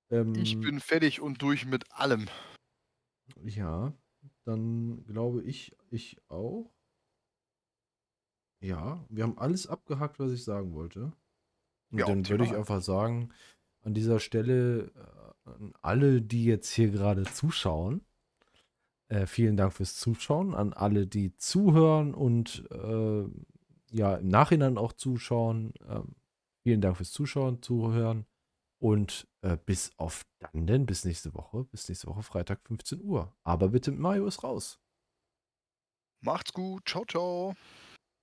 Ähm, 0.09 0.33
Ich 0.35 0.59
bin 0.59 0.79
fertig 0.79 1.21
und 1.21 1.41
durch 1.41 1.65
mit 1.65 1.91
allem. 1.91 2.27
Ja, 3.43 3.93
dann 4.45 5.03
glaube 5.05 5.43
ich, 5.43 5.75
ich 5.89 6.17
auch. 6.29 6.71
Ja, 8.61 9.05
wir 9.09 9.23
haben 9.23 9.37
alles 9.37 9.67
abgehakt, 9.67 10.19
was 10.19 10.31
ich 10.31 10.43
sagen 10.43 10.73
wollte. 10.73 11.13
Und 11.91 11.99
Ja, 11.99 12.05
dann 12.05 12.27
würde 12.29 12.43
ich 12.43 12.51
optimal. 12.51 12.59
einfach 12.59 12.81
sagen, 12.81 13.29
an 13.81 13.93
dieser 13.93 14.19
Stelle 14.19 14.91
äh, 14.95 15.49
an 15.49 15.73
alle, 15.81 16.21
die 16.21 16.45
jetzt 16.45 16.71
hier 16.71 16.89
gerade 16.89 17.23
zuschauen, 17.23 18.05
äh, 19.09 19.27
vielen 19.27 19.57
Dank 19.57 19.73
fürs 19.73 19.97
Zuschauen. 19.97 20.53
An 20.55 20.71
alle, 20.73 21.05
die 21.07 21.35
zuhören 21.35 22.13
und 22.13 22.65
äh, 22.71 23.25
ja, 23.93 24.15
im 24.15 24.27
Nachhinein 24.27 24.77
auch 24.77 24.93
zuschauen. 24.93 25.73
ähm, 25.87 26.15
vielen 26.63 26.81
Dank 26.81 26.97
fürs 26.97 27.11
Zuschauen, 27.11 27.61
Zuhören. 27.61 28.25
Und 28.79 29.27
äh, 29.41 29.57
bis 29.65 29.91
auf 29.97 30.23
dann 30.39 30.67
denn, 30.67 30.85
bis 30.85 31.05
nächste 31.05 31.33
Woche, 31.33 31.63
bis 31.65 31.87
nächste 31.87 32.07
Woche 32.07 32.21
Freitag 32.23 32.59
15 32.67 33.01
Uhr. 33.01 33.33
Aber 33.43 33.69
bitte, 33.69 33.91
Mario 33.93 34.25
ist 34.27 34.43
raus. 34.43 34.81
Macht's 36.21 36.51
gut. 36.51 36.87
Ciao, 36.87 37.05
ciao. 37.05 37.55